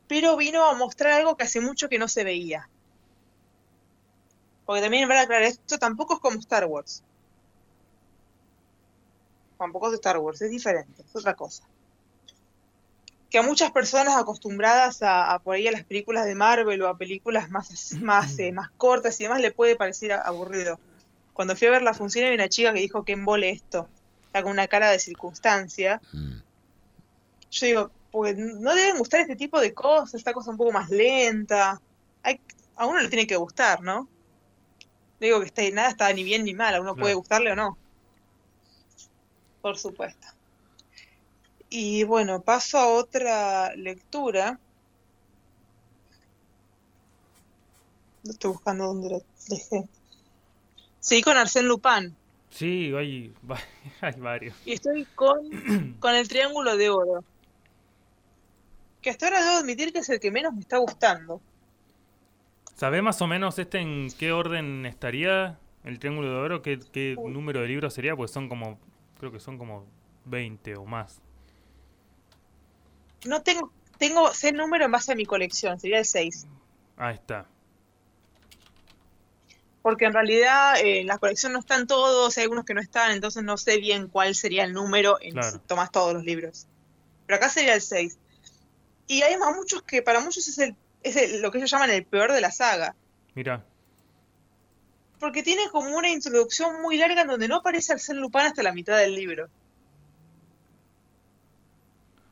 pero 0.08 0.36
vino 0.36 0.66
a 0.66 0.74
mostrar 0.74 1.14
algo 1.14 1.38
que 1.38 1.44
hace 1.44 1.62
mucho 1.62 1.88
que 1.88 2.00
no 2.00 2.08
se 2.08 2.24
veía. 2.24 2.68
Porque 4.66 4.82
también, 4.82 5.08
para 5.08 5.22
aclarar, 5.22 5.44
esto 5.44 5.78
tampoco 5.78 6.16
es 6.16 6.20
como 6.20 6.40
Star 6.40 6.66
Wars. 6.66 7.04
Tampoco 9.60 9.88
es 9.88 9.92
de 9.92 9.96
Star 9.98 10.18
Wars, 10.18 10.42
es 10.42 10.50
diferente, 10.50 11.04
es 11.04 11.16
otra 11.16 11.36
cosa. 11.36 11.64
Que 13.30 13.38
a 13.38 13.44
muchas 13.44 13.72
personas 13.72 14.16
acostumbradas 14.18 15.04
a, 15.04 15.40
por 15.44 15.56
ahí 15.56 15.68
a 15.68 15.72
las 15.72 15.84
películas 15.84 16.26
de 16.26 16.34
Marvel 16.34 16.82
o 16.82 16.88
a 16.88 16.98
películas 16.98 17.52
más, 17.52 17.94
más, 18.02 18.40
eh, 18.40 18.52
más 18.52 18.72
cortas 18.72 19.20
y 19.20 19.24
demás 19.26 19.42
le 19.42 19.52
puede 19.52 19.76
parecer 19.76 20.14
aburrido. 20.14 20.80
Cuando 21.34 21.56
fui 21.56 21.68
a 21.68 21.72
ver 21.72 21.84
la 21.84 21.94
función 21.94 22.26
había 22.26 22.36
una 22.36 22.50
chica 22.50 22.74
que 22.74 22.80
dijo 22.80 23.06
que 23.06 23.14
embole 23.14 23.52
esto. 23.52 23.88
Está 24.30 24.44
con 24.44 24.52
una 24.52 24.68
cara 24.68 24.92
de 24.92 25.00
circunstancia. 25.00 26.00
Mm. 26.14 26.38
Yo 27.50 27.66
digo, 27.66 27.92
pues 28.12 28.38
no 28.38 28.76
deben 28.76 29.00
gustar 29.00 29.22
este 29.22 29.36
tipo 29.36 29.60
de 29.60 29.74
cosas, 29.74 30.14
esta 30.14 30.34
cosa 30.34 30.52
un 30.52 30.58
poco 30.58 30.72
más 30.72 30.92
lenta. 30.92 31.82
Hay, 32.22 32.40
a 32.76 32.86
uno 32.86 33.00
le 33.00 33.10
tiene 33.10 33.26
que 33.26 33.38
gustar, 33.38 33.82
¿no? 33.82 34.08
Digo 35.20 35.40
que 35.40 35.48
está, 35.48 35.64
nada 35.72 35.90
está 35.90 36.14
ni 36.14 36.24
bien 36.24 36.44
ni 36.44 36.54
mal, 36.54 36.76
a 36.76 36.82
uno 36.82 36.96
puede 36.96 37.16
gustarle 37.16 37.54
o 37.54 37.56
no. 37.56 37.76
Por 39.64 39.80
supuesto. 39.80 40.28
Y 41.70 42.04
bueno, 42.04 42.40
paso 42.42 42.78
a 42.78 42.88
otra 42.88 43.76
lectura. 43.76 44.60
Estoy 48.24 48.52
buscando 48.52 48.86
dónde 48.86 49.10
la 49.10 49.20
dejé. 49.48 49.90
Sí, 51.00 51.24
con 51.24 51.36
Arsène 51.36 51.68
Lupin. 51.68 52.16
Sí, 52.50 52.92
hay, 52.96 53.34
hay 54.02 54.20
varios. 54.20 54.56
Y 54.66 54.74
estoy 54.74 55.06
con, 55.16 55.96
con 56.00 56.16
el 56.16 56.28
Triángulo 56.28 56.78
de 56.78 56.90
Oro 56.90 57.24
que 59.02 59.10
hasta 59.10 59.28
ahora 59.28 59.44
debo 59.44 59.58
admitir 59.58 59.94
que 59.94 60.00
es 60.00 60.10
el 60.10 60.20
que 60.20 60.32
menos 60.32 60.54
me 60.54 60.62
está 60.62 60.78
gustando. 60.78 61.42
¿Sabe 62.76 63.02
más 63.02 63.22
o 63.22 63.28
menos 63.28 63.60
este 63.60 63.80
en 63.80 64.10
qué 64.18 64.32
orden 64.32 64.86
estaría 64.86 65.58
el 65.84 66.00
Triángulo 66.00 66.30
de 66.30 66.36
Oro? 66.36 66.62
¿Qué, 66.62 67.16
número 67.18 67.62
de 67.62 67.68
libros 67.68 67.94
sería? 67.94 68.16
Pues 68.16 68.32
son 68.32 68.48
como, 68.50 68.80
creo 69.20 69.32
que 69.32 69.40
son 69.40 69.58
como 69.58 69.86
20 70.26 70.76
o 70.76 70.86
más. 70.86 71.22
No 73.26 73.42
tengo, 73.42 73.72
tengo 73.98 74.32
ese 74.32 74.52
número 74.54 74.86
en 74.86 74.92
base 74.92 75.12
a 75.12 75.16
mi 75.16 75.26
colección, 75.26 75.80
sería 75.80 76.00
el 76.00 76.06
6. 76.06 76.48
Ahí 76.98 77.16
está. 77.16 77.48
Porque 79.82 80.06
en 80.06 80.14
realidad 80.14 80.78
eh, 80.78 81.02
en 81.02 81.08
la 81.08 81.18
colección 81.18 81.54
no 81.54 81.60
están 81.60 81.88
todos, 81.88 82.38
hay 82.38 82.44
algunos 82.44 82.66
que 82.66 82.74
no 82.74 82.82
están, 82.82 83.12
entonces 83.12 83.44
no 83.44 83.58
sé 83.58 83.78
bien 83.78 84.08
cuál 84.08 84.36
sería 84.36 84.66
el 84.66 84.74
número 84.74 85.18
en 85.22 85.42
si 85.42 85.58
tomas 85.60 85.92
todos 85.92 86.14
los 86.14 86.24
libros. 86.26 86.68
Pero 87.26 87.38
acá 87.38 87.50
sería 87.50 87.76
el 87.76 87.82
6. 87.82 88.18
Y 89.08 89.22
hay 89.22 89.38
más 89.38 89.56
muchos 89.56 89.82
que 89.84 90.02
para 90.02 90.20
muchos 90.20 90.48
es, 90.48 90.58
el, 90.60 90.76
es 91.02 91.40
lo 91.42 91.52
que 91.52 91.60
ellos 91.60 91.72
llaman 91.72 91.90
el 91.92 92.06
peor 92.06 92.32
de 92.32 92.42
la 92.42 92.52
saga. 92.52 92.96
Mira. 93.36 93.64
Porque 95.20 95.44
tiene 95.44 95.70
como 95.70 95.96
una 95.98 96.10
introducción 96.10 96.82
muy 96.82 96.98
larga 96.98 97.22
en 97.22 97.28
donde 97.28 97.48
no 97.48 97.58
aparece 97.58 97.94
al 97.94 98.00
ser 98.00 98.18
Lupin 98.18 98.42
hasta 98.42 98.64
la 98.64 98.74
mitad 98.74 98.98
del 98.98 99.16
libro. 99.16 99.50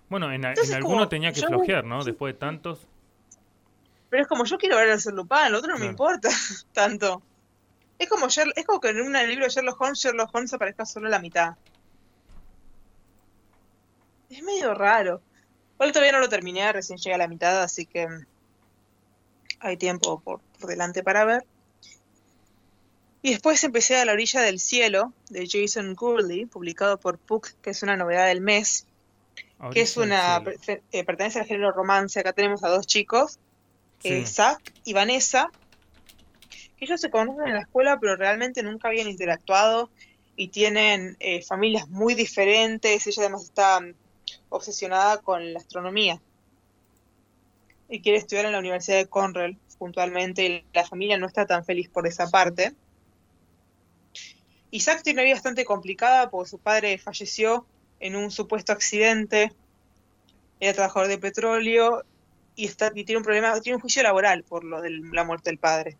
Bueno, 0.09 0.31
en, 0.31 0.45
alguno 0.45 1.09
tenía 1.09 1.33
que 1.33 1.41
flojear, 1.41 1.83
¿no? 1.83 2.03
Después 2.03 2.33
de 2.33 2.39
tantos. 2.39 2.87
Pero 4.09 4.23
es 4.23 4.27
como 4.27 4.45
yo 4.45 4.57
quiero 4.57 4.77
ver 4.77 4.89
al 4.89 5.01
ser 5.01 5.13
Lupin, 5.13 5.47
el 5.47 5.55
otro 5.55 5.73
no 5.73 5.79
me 5.79 5.85
importa 5.85 6.29
tanto. 6.73 7.21
Es 7.99 8.09
como, 8.09 8.27
es 8.27 8.65
como 8.65 8.79
que 8.79 8.89
en 8.89 9.01
un 9.01 9.13
libro 9.13 9.45
de 9.45 9.49
Sherlock 9.49 9.81
Holmes, 9.81 9.99
Sherlock 9.99 10.33
Holmes 10.33 10.53
aparezca 10.53 10.85
solo 10.85 11.09
la 11.09 11.19
mitad. 11.19 11.55
Es 14.29 14.43
medio 14.43 14.73
raro. 14.73 15.21
Igual 15.75 15.91
todavía 15.91 16.11
no 16.11 16.19
lo 16.19 16.29
terminé, 16.29 16.71
recién 16.73 16.97
llega 16.97 17.15
a 17.15 17.19
la 17.19 17.27
mitad, 17.27 17.61
así 17.61 17.85
que 17.85 18.07
hay 19.59 19.77
tiempo 19.77 20.19
por, 20.19 20.41
delante 20.67 21.03
para 21.03 21.25
ver. 21.25 21.45
Y 23.21 23.31
después 23.31 23.63
empecé 23.63 23.97
a 23.97 24.05
la 24.05 24.13
orilla 24.13 24.41
del 24.41 24.59
cielo 24.59 25.13
de 25.29 25.47
Jason 25.49 25.95
Gurley, 25.95 26.45
publicado 26.45 26.99
por 26.99 27.17
Puck, 27.17 27.49
que 27.61 27.71
es 27.71 27.83
una 27.83 27.97
novedad 27.97 28.27
del 28.27 28.41
mes, 28.41 28.85
que 29.71 29.81
es 29.81 29.97
una 29.97 30.41
eh, 30.91 31.03
pertenece 31.03 31.39
al 31.39 31.45
género 31.45 31.71
romance. 31.71 32.19
Acá 32.19 32.33
tenemos 32.33 32.63
a 32.63 32.69
dos 32.69 32.85
chicos, 32.85 33.39
eh, 34.03 34.25
Zach 34.25 34.61
y 34.83 34.93
Vanessa, 34.93 35.51
ellos 36.79 37.01
se 37.01 37.09
conocen 37.09 37.47
en 37.47 37.53
la 37.55 37.61
escuela, 37.61 37.99
pero 37.99 38.15
realmente 38.15 38.63
nunca 38.63 38.87
habían 38.89 39.07
interactuado 39.07 39.89
y 40.35 40.49
tienen 40.49 41.17
eh, 41.19 41.41
familias 41.43 41.89
muy 41.89 42.13
diferentes. 42.13 43.07
Ella 43.07 43.23
además 43.23 43.43
está 43.43 43.81
obsesionada 44.49 45.19
con 45.19 45.53
la 45.53 45.59
astronomía 45.59 46.21
y 47.89 48.01
quiere 48.01 48.17
estudiar 48.17 48.45
en 48.45 48.51
la 48.51 48.59
Universidad 48.59 48.97
de 48.97 49.07
Cornell 49.07 49.57
puntualmente 49.77 50.65
la 50.73 50.85
familia 50.85 51.17
no 51.17 51.27
está 51.27 51.45
tan 51.45 51.63
feliz 51.63 51.89
por 51.89 52.07
esa 52.07 52.29
parte. 52.29 52.73
Isaac 54.71 55.01
tiene 55.03 55.19
una 55.21 55.25
vida 55.25 55.35
bastante 55.35 55.65
complicada 55.65 56.29
porque 56.29 56.49
su 56.49 56.59
padre 56.59 56.97
falleció 56.97 57.65
en 57.99 58.15
un 58.15 58.31
supuesto 58.31 58.73
accidente, 58.73 59.51
era 60.59 60.73
trabajador 60.73 61.07
de 61.07 61.17
petróleo 61.17 62.03
y, 62.55 62.65
y 62.65 63.03
tiene 63.05 63.17
un 63.17 63.23
problema, 63.23 63.59
tiene 63.61 63.75
un 63.75 63.81
juicio 63.81 64.03
laboral 64.03 64.43
por 64.43 64.63
lo 64.63 64.81
de 64.81 64.89
la 64.89 65.23
muerte 65.23 65.49
del 65.49 65.59
padre. 65.59 65.97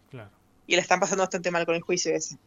Y 0.68 0.76
le 0.76 0.82
están 0.82 1.00
pasando 1.00 1.24
bastante 1.24 1.50
mal 1.50 1.66
con 1.66 1.76
el 1.76 1.82
juicio 1.82 2.14
ese. 2.14 2.38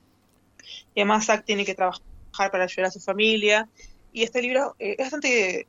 Y 0.94 1.00
además 1.00 1.24
Isaac 1.24 1.44
tiene 1.44 1.64
que 1.64 1.74
trabajar 1.74 2.02
para 2.50 2.64
ayudar 2.64 2.86
a 2.86 2.90
su 2.90 3.00
familia 3.00 3.68
y 4.12 4.22
este 4.22 4.42
libro 4.42 4.76
eh, 4.78 4.96
es 4.98 5.06
bastante 5.06 5.66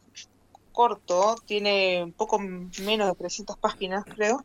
corto, 0.72 1.36
tiene 1.46 2.04
un 2.04 2.14
poco 2.14 2.40
menos 2.40 3.08
de 3.08 3.16
300 3.16 3.58
páginas, 3.58 4.04
creo. 4.06 4.44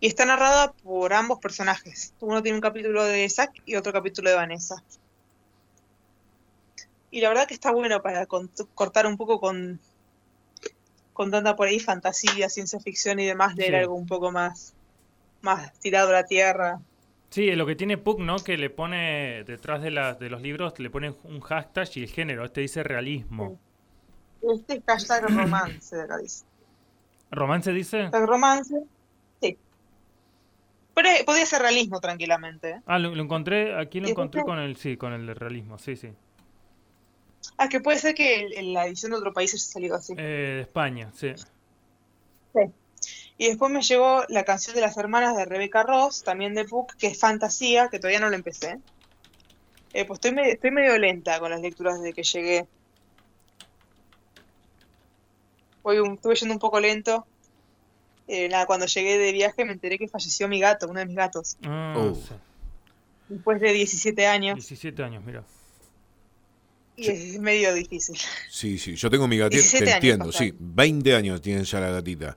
Y 0.00 0.06
está 0.06 0.24
narrada 0.24 0.72
por 0.72 1.12
ambos 1.12 1.38
personajes. 1.38 2.14
Uno 2.20 2.42
tiene 2.42 2.56
un 2.56 2.62
capítulo 2.62 3.04
de 3.04 3.28
Zack 3.28 3.62
y 3.64 3.76
otro 3.76 3.92
capítulo 3.92 4.30
de 4.30 4.36
Vanessa. 4.36 4.82
Y 7.10 7.20
la 7.20 7.28
verdad 7.28 7.46
que 7.46 7.54
está 7.54 7.70
bueno 7.70 8.02
para 8.02 8.26
cortar 8.26 9.06
un 9.06 9.16
poco 9.16 9.40
con, 9.40 9.80
con 11.12 11.30
tanta 11.30 11.56
por 11.56 11.68
ahí 11.68 11.78
fantasía, 11.78 12.48
ciencia 12.48 12.80
ficción 12.80 13.20
y 13.20 13.26
demás, 13.26 13.54
leer 13.54 13.76
algo 13.76 13.94
un 13.94 14.06
poco 14.06 14.32
más, 14.32 14.74
más 15.40 15.72
tirado 15.78 16.10
a 16.10 16.12
la 16.12 16.24
tierra. 16.24 16.80
Sí, 17.34 17.50
lo 17.50 17.66
que 17.66 17.74
tiene 17.74 17.98
Puck, 17.98 18.20
¿no? 18.20 18.36
Que 18.36 18.56
le 18.56 18.70
pone 18.70 19.42
detrás 19.42 19.82
de, 19.82 19.90
de 19.90 20.30
los 20.30 20.40
libros, 20.40 20.78
le 20.78 20.88
pone 20.88 21.16
un 21.24 21.40
hashtag 21.40 21.88
y 21.96 22.02
el 22.04 22.08
género. 22.08 22.44
Este 22.44 22.60
dice 22.60 22.84
realismo. 22.84 23.58
Este 24.40 24.80
hashtag 24.86 25.24
romance 25.28 25.96
de 25.96 26.02
acá 26.02 26.18
dice. 26.18 26.44
¿Romance 27.32 27.72
dice? 27.72 28.08
romance, 28.12 28.80
sí. 29.42 29.58
Pero 30.94 31.08
podría 31.26 31.44
ser 31.44 31.62
realismo 31.62 31.98
tranquilamente. 31.98 32.82
Ah, 32.86 33.00
lo, 33.00 33.12
encontré, 33.20 33.76
aquí 33.76 33.98
lo 33.98 34.10
encontré 34.10 34.44
con 34.44 34.60
el, 34.60 34.76
sí, 34.76 34.96
con 34.96 35.12
el 35.12 35.26
realismo, 35.34 35.76
sí, 35.76 35.96
sí. 35.96 36.12
Ah, 37.58 37.68
que 37.68 37.80
puede 37.80 37.98
ser 37.98 38.14
que 38.14 38.46
en 38.60 38.72
la 38.72 38.86
edición 38.86 39.10
de 39.10 39.18
otro 39.18 39.32
país 39.32 39.52
haya 39.52 39.60
salido 39.60 39.96
así. 39.96 40.12
Eh, 40.16 40.22
de 40.22 40.60
España. 40.60 41.10
Sí. 41.14 41.34
Y 43.36 43.48
después 43.48 43.70
me 43.72 43.82
llegó 43.82 44.22
la 44.28 44.44
canción 44.44 44.76
de 44.76 44.80
las 44.80 44.96
hermanas 44.96 45.36
de 45.36 45.44
Rebecca 45.44 45.82
Ross, 45.82 46.22
también 46.22 46.54
de 46.54 46.64
Puck, 46.64 46.94
que 46.96 47.08
es 47.08 47.18
fantasía, 47.18 47.88
que 47.88 47.98
todavía 47.98 48.20
no 48.20 48.30
lo 48.30 48.36
empecé. 48.36 48.78
Eh, 49.92 50.04
pues 50.04 50.20
estoy, 50.22 50.38
estoy 50.48 50.70
medio 50.70 50.96
lenta 50.98 51.38
con 51.40 51.50
las 51.50 51.60
lecturas 51.60 52.00
desde 52.00 52.12
que 52.12 52.22
llegué. 52.22 52.66
Voy 55.82 55.96
estuve 56.14 56.34
yendo 56.36 56.54
un 56.54 56.60
poco 56.60 56.80
lento. 56.80 57.26
Eh, 58.26 58.48
nada, 58.48 58.66
cuando 58.66 58.86
llegué 58.86 59.18
de 59.18 59.32
viaje 59.32 59.64
me 59.64 59.72
enteré 59.72 59.98
que 59.98 60.08
falleció 60.08 60.48
mi 60.48 60.58
gato, 60.58 60.88
uno 60.88 61.00
de 61.00 61.06
mis 61.06 61.16
gatos. 61.16 61.56
Ah, 61.64 61.94
oh. 61.96 62.18
Después 63.28 63.60
de 63.60 63.72
17 63.72 64.26
años. 64.26 64.56
17 64.56 65.02
años, 65.02 65.22
mira. 65.24 65.44
Y 66.96 67.08
es 67.08 67.38
medio 67.40 67.74
difícil. 67.74 68.16
Sí, 68.48 68.78
sí, 68.78 68.94
yo 68.94 69.10
tengo 69.10 69.26
mi 69.26 69.36
gatita, 69.36 69.78
te 69.78 69.90
entiendo, 69.90 70.30
sí, 70.30 70.54
20 70.56 71.16
años 71.16 71.42
tiene 71.42 71.64
ya 71.64 71.80
la 71.80 71.90
gatita. 71.90 72.36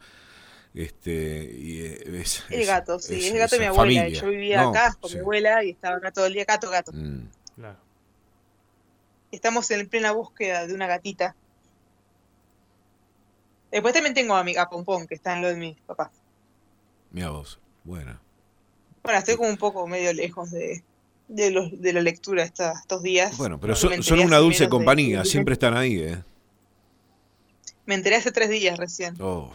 Este, 0.77 1.55
y 1.57 1.81
es, 1.81 2.43
el 2.51 2.67
gato, 2.67 2.99
sí, 2.99 3.15
es, 3.15 3.31
el 3.31 3.39
gato 3.39 3.55
de 3.55 3.61
mi 3.61 3.65
abuela. 3.65 4.09
Yo 4.09 4.27
vivía 4.27 4.61
acá 4.61 4.95
con 5.01 5.11
mi 5.11 5.17
abuela 5.17 5.63
y 5.63 5.71
estaba 5.71 5.97
acá 5.97 6.11
todo 6.11 6.27
el 6.27 6.33
día, 6.33 6.45
gato, 6.45 6.69
gato. 6.69 6.91
Mm. 6.93 7.31
Claro. 7.55 7.79
Estamos 9.31 9.71
en 9.71 9.89
plena 9.89 10.11
búsqueda 10.11 10.67
de 10.67 10.75
una 10.75 10.85
gatita. 10.85 11.35
Después 13.71 13.91
también 13.91 14.13
tengo 14.13 14.35
a 14.35 14.43
mi 14.43 14.55
a 14.55 14.67
Pompón, 14.67 15.07
que 15.07 15.15
está 15.15 15.35
en 15.35 15.41
lo 15.41 15.47
de 15.47 15.55
mis 15.55 15.77
papás. 15.81 16.11
Mira 17.09 17.31
vos, 17.31 17.59
buena. 17.83 18.21
Bueno, 19.01 19.17
estoy 19.17 19.35
como 19.35 19.49
un 19.49 19.57
poco 19.57 19.87
medio 19.87 20.13
lejos 20.13 20.51
de, 20.51 20.83
de, 21.27 21.49
los, 21.49 21.81
de 21.81 21.91
la 21.91 22.01
lectura 22.01 22.43
estos 22.43 23.01
días. 23.01 23.35
Bueno, 23.35 23.59
pero 23.59 23.75
son, 23.75 24.19
una 24.19 24.37
dulce 24.37 24.69
compañía, 24.69 25.25
siempre 25.25 25.53
están 25.53 25.75
ahí, 25.75 25.97
¿eh? 26.01 26.23
Me 27.87 27.95
enteré 27.95 28.17
hace 28.17 28.31
tres 28.31 28.51
días 28.51 28.77
recién. 28.77 29.15
Oh. 29.19 29.51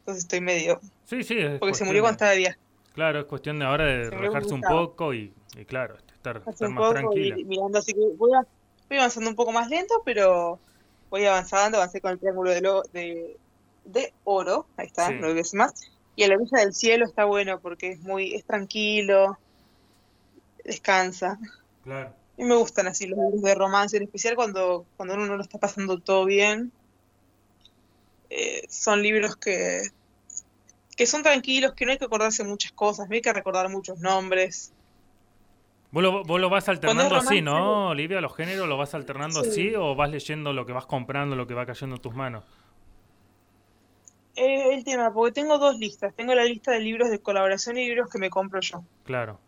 Entonces 0.00 0.24
estoy 0.24 0.40
medio... 0.40 0.80
Sí, 1.04 1.22
sí. 1.22 1.36
Porque 1.58 1.74
se 1.74 1.84
murió 1.84 2.02
cuando 2.02 2.14
estaba 2.14 2.32
de 2.32 2.38
viaje. 2.38 2.58
Claro, 2.92 3.20
es 3.20 3.26
cuestión 3.26 3.58
de 3.58 3.64
ahora 3.64 3.84
de 3.84 4.10
relajarse 4.10 4.52
un 4.52 4.62
poco 4.62 5.14
y, 5.14 5.32
claro, 5.66 5.96
estar, 6.12 6.42
más 6.44 6.90
tranquila. 6.92 7.36
mirando, 7.46 7.78
así 7.78 7.92
que 7.92 8.00
voy, 8.16 8.32
avanzando 8.90 9.30
un 9.30 9.36
poco 9.36 9.52
más 9.52 9.68
lento, 9.68 10.02
pero 10.04 10.58
voy 11.08 11.24
avanzando, 11.24 11.78
avancé 11.78 12.00
con 12.00 12.12
el 12.12 12.18
triángulo 12.18 12.50
de, 12.50 12.60
lo, 12.60 12.82
de, 12.92 13.36
de 13.84 14.12
oro, 14.24 14.66
ahí 14.76 14.86
está, 14.86 15.10
no 15.10 15.28
lo 15.28 15.42
más. 15.54 15.90
Y 16.16 16.24
a 16.24 16.28
la 16.28 16.36
vista 16.36 16.60
del 16.60 16.74
cielo 16.74 17.06
está 17.06 17.24
bueno 17.24 17.60
porque 17.60 17.92
es 17.92 18.00
muy, 18.00 18.34
es 18.34 18.44
tranquilo, 18.44 19.38
descansa. 20.64 21.38
Claro. 21.84 22.12
Y 22.36 22.44
me 22.44 22.56
gustan 22.56 22.88
así 22.88 23.06
los 23.06 23.18
libros 23.18 23.42
de 23.42 23.54
romance, 23.54 23.96
en 23.96 24.02
especial 24.02 24.34
cuando, 24.34 24.84
cuando 24.96 25.14
uno 25.14 25.26
no 25.26 25.36
lo 25.36 25.42
está 25.42 25.58
pasando 25.58 25.98
todo 26.00 26.24
bien. 26.24 26.72
Eh, 28.30 28.62
son 28.68 29.02
libros 29.02 29.36
que, 29.36 29.82
que 30.96 31.06
son 31.06 31.22
tranquilos, 31.22 31.74
que 31.74 31.84
no 31.84 31.92
hay 31.92 31.98
que 31.98 32.04
acordarse 32.04 32.44
muchas 32.44 32.72
cosas, 32.72 33.08
no 33.08 33.14
hay 33.14 33.20
que 33.20 33.32
recordar 33.32 33.68
muchos 33.68 33.98
nombres. 34.00 34.72
Vos 35.90 36.02
lo, 36.02 36.24
vos 36.24 36.40
lo 36.40 36.48
vas 36.48 36.68
alternando 36.68 37.16
así, 37.16 37.42
¿no, 37.42 37.88
Olivia? 37.88 38.20
¿Los 38.20 38.36
géneros 38.36 38.68
lo 38.68 38.76
vas 38.76 38.94
alternando 38.94 39.40
así 39.40 39.74
o 39.74 39.96
vas 39.96 40.10
leyendo 40.10 40.52
lo 40.52 40.64
que 40.64 40.72
vas 40.72 40.86
comprando, 40.86 41.34
lo 41.34 41.48
que 41.48 41.54
va 41.54 41.66
cayendo 41.66 41.96
en 41.96 42.02
tus 42.02 42.14
manos? 42.14 42.44
Eh, 44.36 44.72
el 44.72 44.84
tema, 44.84 45.12
porque 45.12 45.32
tengo 45.32 45.58
dos 45.58 45.76
listas. 45.78 46.14
Tengo 46.14 46.32
la 46.34 46.44
lista 46.44 46.70
de 46.70 46.78
libros 46.78 47.10
de 47.10 47.18
colaboración 47.18 47.76
y 47.76 47.88
libros 47.88 48.08
que 48.08 48.18
me 48.18 48.30
compro 48.30 48.60
yo. 48.60 48.84
Claro 49.04 49.40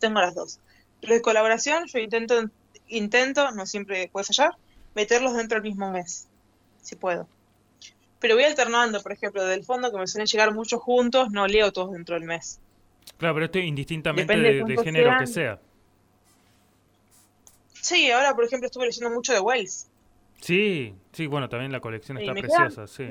tengo 0.00 0.20
las 0.20 0.34
dos. 0.34 0.60
Los 1.02 1.10
de 1.10 1.22
colaboración, 1.22 1.86
yo 1.86 1.98
intento, 1.98 2.34
intento, 2.88 3.50
no 3.52 3.66
siempre 3.66 4.08
puede 4.08 4.24
fallar, 4.24 4.56
meterlos 4.94 5.34
dentro 5.34 5.60
del 5.60 5.70
mismo 5.70 5.90
mes, 5.90 6.28
si 6.82 6.96
puedo. 6.96 7.28
Pero 8.18 8.34
voy 8.34 8.44
alternando, 8.44 9.02
por 9.02 9.12
ejemplo, 9.12 9.44
del 9.44 9.64
fondo 9.64 9.90
que 9.90 9.98
me 9.98 10.06
suelen 10.06 10.26
llegar 10.26 10.54
muchos 10.54 10.80
juntos, 10.80 11.30
no 11.30 11.46
leo 11.46 11.72
todos 11.72 11.92
dentro 11.92 12.14
del 12.14 12.24
mes. 12.24 12.60
Claro, 13.18 13.34
pero 13.34 13.46
esto 13.46 13.58
indistintamente 13.58 14.36
de, 14.36 14.76
género 14.82 15.18
que 15.18 15.26
sea. 15.26 15.60
Sí, 17.72 18.10
ahora 18.10 18.34
por 18.34 18.44
ejemplo 18.44 18.66
estuve 18.66 18.86
leyendo 18.86 19.10
mucho 19.10 19.32
de 19.32 19.40
Wells. 19.40 19.88
Sí, 20.40 20.94
sí, 21.12 21.26
bueno, 21.26 21.48
también 21.48 21.72
la 21.72 21.80
colección 21.80 22.18
está 22.18 22.32
preciosa, 22.32 22.86
sí. 22.86 23.08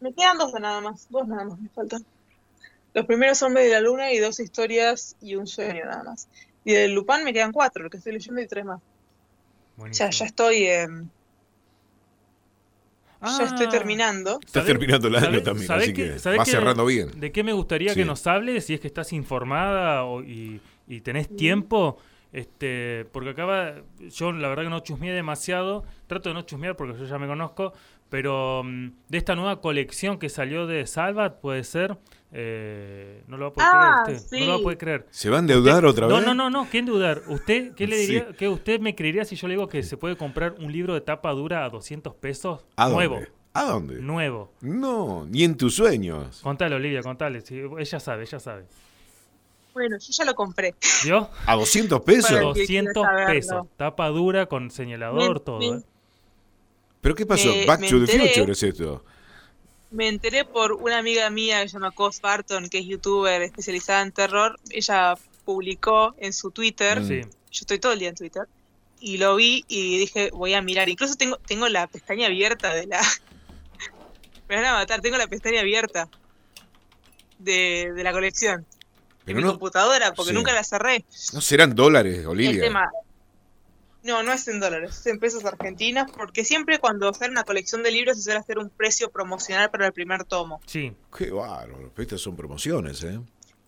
me, 0.00 0.12
quedan 0.14 0.38
dos 0.38 0.52
nada 0.54 0.80
más, 0.80 1.08
dos 1.10 1.26
nada 1.26 1.44
más 1.44 1.58
me 1.58 1.68
faltan. 1.70 2.04
Los 2.94 3.04
primeros 3.06 3.36
son 3.36 3.54
de 3.54 3.68
la 3.68 3.80
Luna 3.80 4.12
y 4.12 4.18
dos 4.18 4.40
historias 4.40 5.16
y 5.20 5.34
un 5.34 5.46
sueño 5.46 5.84
nada 5.84 6.02
más. 6.04 6.28
Y 6.64 6.72
de 6.72 6.88
Lupin 6.88 7.24
me 7.24 7.32
quedan 7.32 7.52
cuatro, 7.52 7.84
lo 7.84 7.90
que 7.90 7.98
estoy 7.98 8.14
leyendo 8.14 8.40
y 8.40 8.46
tres 8.46 8.64
más. 8.64 8.80
Ya, 9.92 10.08
ya 10.10 10.24
estoy. 10.24 10.64
Eh, 10.64 10.88
ya 13.22 13.44
estoy 13.44 13.68
terminando. 13.68 14.38
Estás 14.44 14.64
terminando 14.64 15.08
el 15.08 15.16
año 15.16 15.42
también, 15.42 15.70
así 15.70 15.92
que, 15.92 16.16
va 16.36 16.44
cerrando 16.44 16.84
bien. 16.86 17.10
¿De 17.18 17.32
qué 17.32 17.42
me 17.42 17.52
gustaría 17.52 17.94
que 17.94 18.04
nos 18.04 18.26
hables? 18.26 18.66
Si 18.66 18.74
es 18.74 18.80
que 18.80 18.86
estás 18.86 19.12
informada 19.12 20.04
y, 20.24 20.60
y, 20.86 21.00
tenés 21.00 21.34
tiempo. 21.34 21.98
Este, 22.32 23.06
porque 23.12 23.30
acaba, 23.30 23.76
yo 24.10 24.32
la 24.32 24.48
verdad 24.48 24.64
que 24.64 24.68
no 24.68 24.80
chusmeé 24.80 25.12
demasiado, 25.12 25.84
trato 26.06 26.28
de 26.28 26.34
no 26.34 26.42
chusmear 26.42 26.76
porque 26.76 26.98
yo 26.98 27.06
ya 27.06 27.18
me 27.18 27.26
conozco, 27.26 27.72
pero 28.10 28.62
mm, 28.62 28.88
de 29.08 29.18
esta 29.18 29.34
nueva 29.36 29.60
colección 29.60 30.18
que 30.18 30.28
salió 30.28 30.66
de 30.66 30.86
Salvat, 30.86 31.40
puede 31.40 31.64
ser, 31.64 31.96
eh, 32.38 33.22
no 33.28 33.38
lo 33.38 33.46
va 33.46 33.48
a 33.48 33.54
poder 33.54 33.70
creer 33.70 34.18
ah, 34.18 34.20
usted. 34.22 34.38
No 34.40 34.44
lo 34.44 34.52
va 34.52 34.58
a 34.58 34.62
poder 34.62 34.78
creer. 34.78 35.06
¿Se 35.10 35.30
va 35.30 35.36
a 35.36 35.40
endeudar 35.40 35.86
otra 35.86 36.06
vez? 36.06 36.14
No, 36.14 36.20
no, 36.20 36.34
no, 36.34 36.50
no. 36.50 36.68
¿Qué 36.68 36.78
endeudar? 36.78 37.22
¿Usted 37.28 37.72
qué 37.72 37.86
le 37.86 37.96
diría? 37.96 38.28
¿Qué 38.36 38.46
usted 38.46 38.78
me 38.78 38.94
creería 38.94 39.24
si 39.24 39.36
yo 39.36 39.48
le 39.48 39.54
digo 39.54 39.68
que 39.68 39.82
se 39.82 39.96
puede 39.96 40.18
comprar 40.18 40.54
un 40.58 40.70
libro 40.70 40.92
de 40.92 41.00
tapa 41.00 41.30
dura 41.30 41.64
a 41.64 41.70
200 41.70 42.14
pesos? 42.16 42.66
¿A 42.76 42.90
nuevo. 42.90 43.14
Dónde? 43.14 43.30
¿A 43.54 43.64
dónde? 43.64 44.02
Nuevo. 44.02 44.52
No, 44.60 45.26
ni 45.30 45.44
en 45.44 45.56
tus 45.56 45.76
sueños. 45.76 46.40
Contale, 46.42 46.74
Olivia, 46.74 47.00
contale. 47.00 47.42
ella 47.78 48.00
sabe, 48.00 48.24
ella 48.24 48.38
sabe. 48.38 48.66
Bueno, 49.72 49.96
yo 49.98 50.06
ya 50.10 50.24
lo 50.26 50.34
compré. 50.34 50.74
¿Yo? 51.06 51.30
¿A 51.46 51.56
200 51.56 52.02
pesos? 52.02 52.32
A 52.32 52.40
200 52.40 53.06
pesos. 53.28 53.66
Tapa 53.78 54.08
dura 54.08 54.44
con 54.44 54.70
señalador, 54.70 55.40
todo. 55.40 55.78
¿eh? 55.78 55.82
¿Pero 57.00 57.14
qué 57.14 57.24
pasó? 57.24 57.48
Back 57.66 57.88
to 57.88 58.04
the 58.04 58.06
Future 58.06 58.52
es 58.52 58.62
esto 58.62 59.02
me 59.90 60.08
enteré 60.08 60.44
por 60.44 60.72
una 60.72 60.98
amiga 60.98 61.30
mía 61.30 61.62
que 61.62 61.68
se 61.68 61.74
llama 61.74 61.90
Cos 61.90 62.20
Barton, 62.20 62.68
que 62.68 62.78
es 62.78 62.86
youtuber 62.86 63.42
especializada 63.42 64.02
en 64.02 64.12
terror. 64.12 64.58
Ella 64.70 65.14
publicó 65.44 66.14
en 66.18 66.32
su 66.32 66.50
Twitter, 66.50 67.00
yo 67.02 67.28
estoy 67.50 67.78
todo 67.78 67.92
el 67.92 67.98
día 67.98 68.08
en 68.08 68.14
Twitter, 68.14 68.46
y 69.00 69.18
lo 69.18 69.36
vi 69.36 69.64
y 69.68 69.98
dije, 69.98 70.30
voy 70.32 70.54
a 70.54 70.62
mirar. 70.62 70.88
Incluso 70.88 71.14
tengo, 71.14 71.36
tengo 71.38 71.68
la 71.68 71.86
pestaña 71.86 72.26
abierta 72.26 72.74
de 72.74 72.86
la... 72.86 73.00
me 74.48 74.56
van 74.56 74.64
a 74.64 74.72
matar, 74.72 75.00
tengo 75.00 75.16
la 75.16 75.28
pestaña 75.28 75.60
abierta 75.60 76.08
de, 77.38 77.92
de 77.94 78.02
la 78.02 78.12
colección. 78.12 78.66
en 79.26 79.36
mi 79.36 79.42
computadora, 79.42 80.14
porque 80.14 80.32
nunca 80.32 80.52
la 80.52 80.64
cerré. 80.64 81.04
No 81.32 81.40
serán 81.40 81.74
dólares, 81.74 82.26
Olivia. 82.26 82.72
No, 84.06 84.22
no 84.22 84.32
es 84.32 84.46
en 84.46 84.60
dólares, 84.60 84.98
es 85.00 85.06
en 85.06 85.18
pesos 85.18 85.44
argentinos, 85.44 86.10
porque 86.12 86.44
siempre 86.44 86.78
cuando 86.78 87.12
sale 87.12 87.32
una 87.32 87.42
colección 87.42 87.82
de 87.82 87.90
libros 87.90 88.16
se 88.16 88.22
suele 88.22 88.38
hacer 88.38 88.58
un 88.58 88.70
precio 88.70 89.10
promocional 89.10 89.70
para 89.70 89.86
el 89.86 89.92
primer 89.92 90.24
tomo. 90.24 90.60
Sí. 90.66 90.92
Qué 91.16 91.30
bárbaro, 91.30 91.92
estas 91.96 92.20
son 92.20 92.36
promociones, 92.36 93.02
¿eh? 93.02 93.18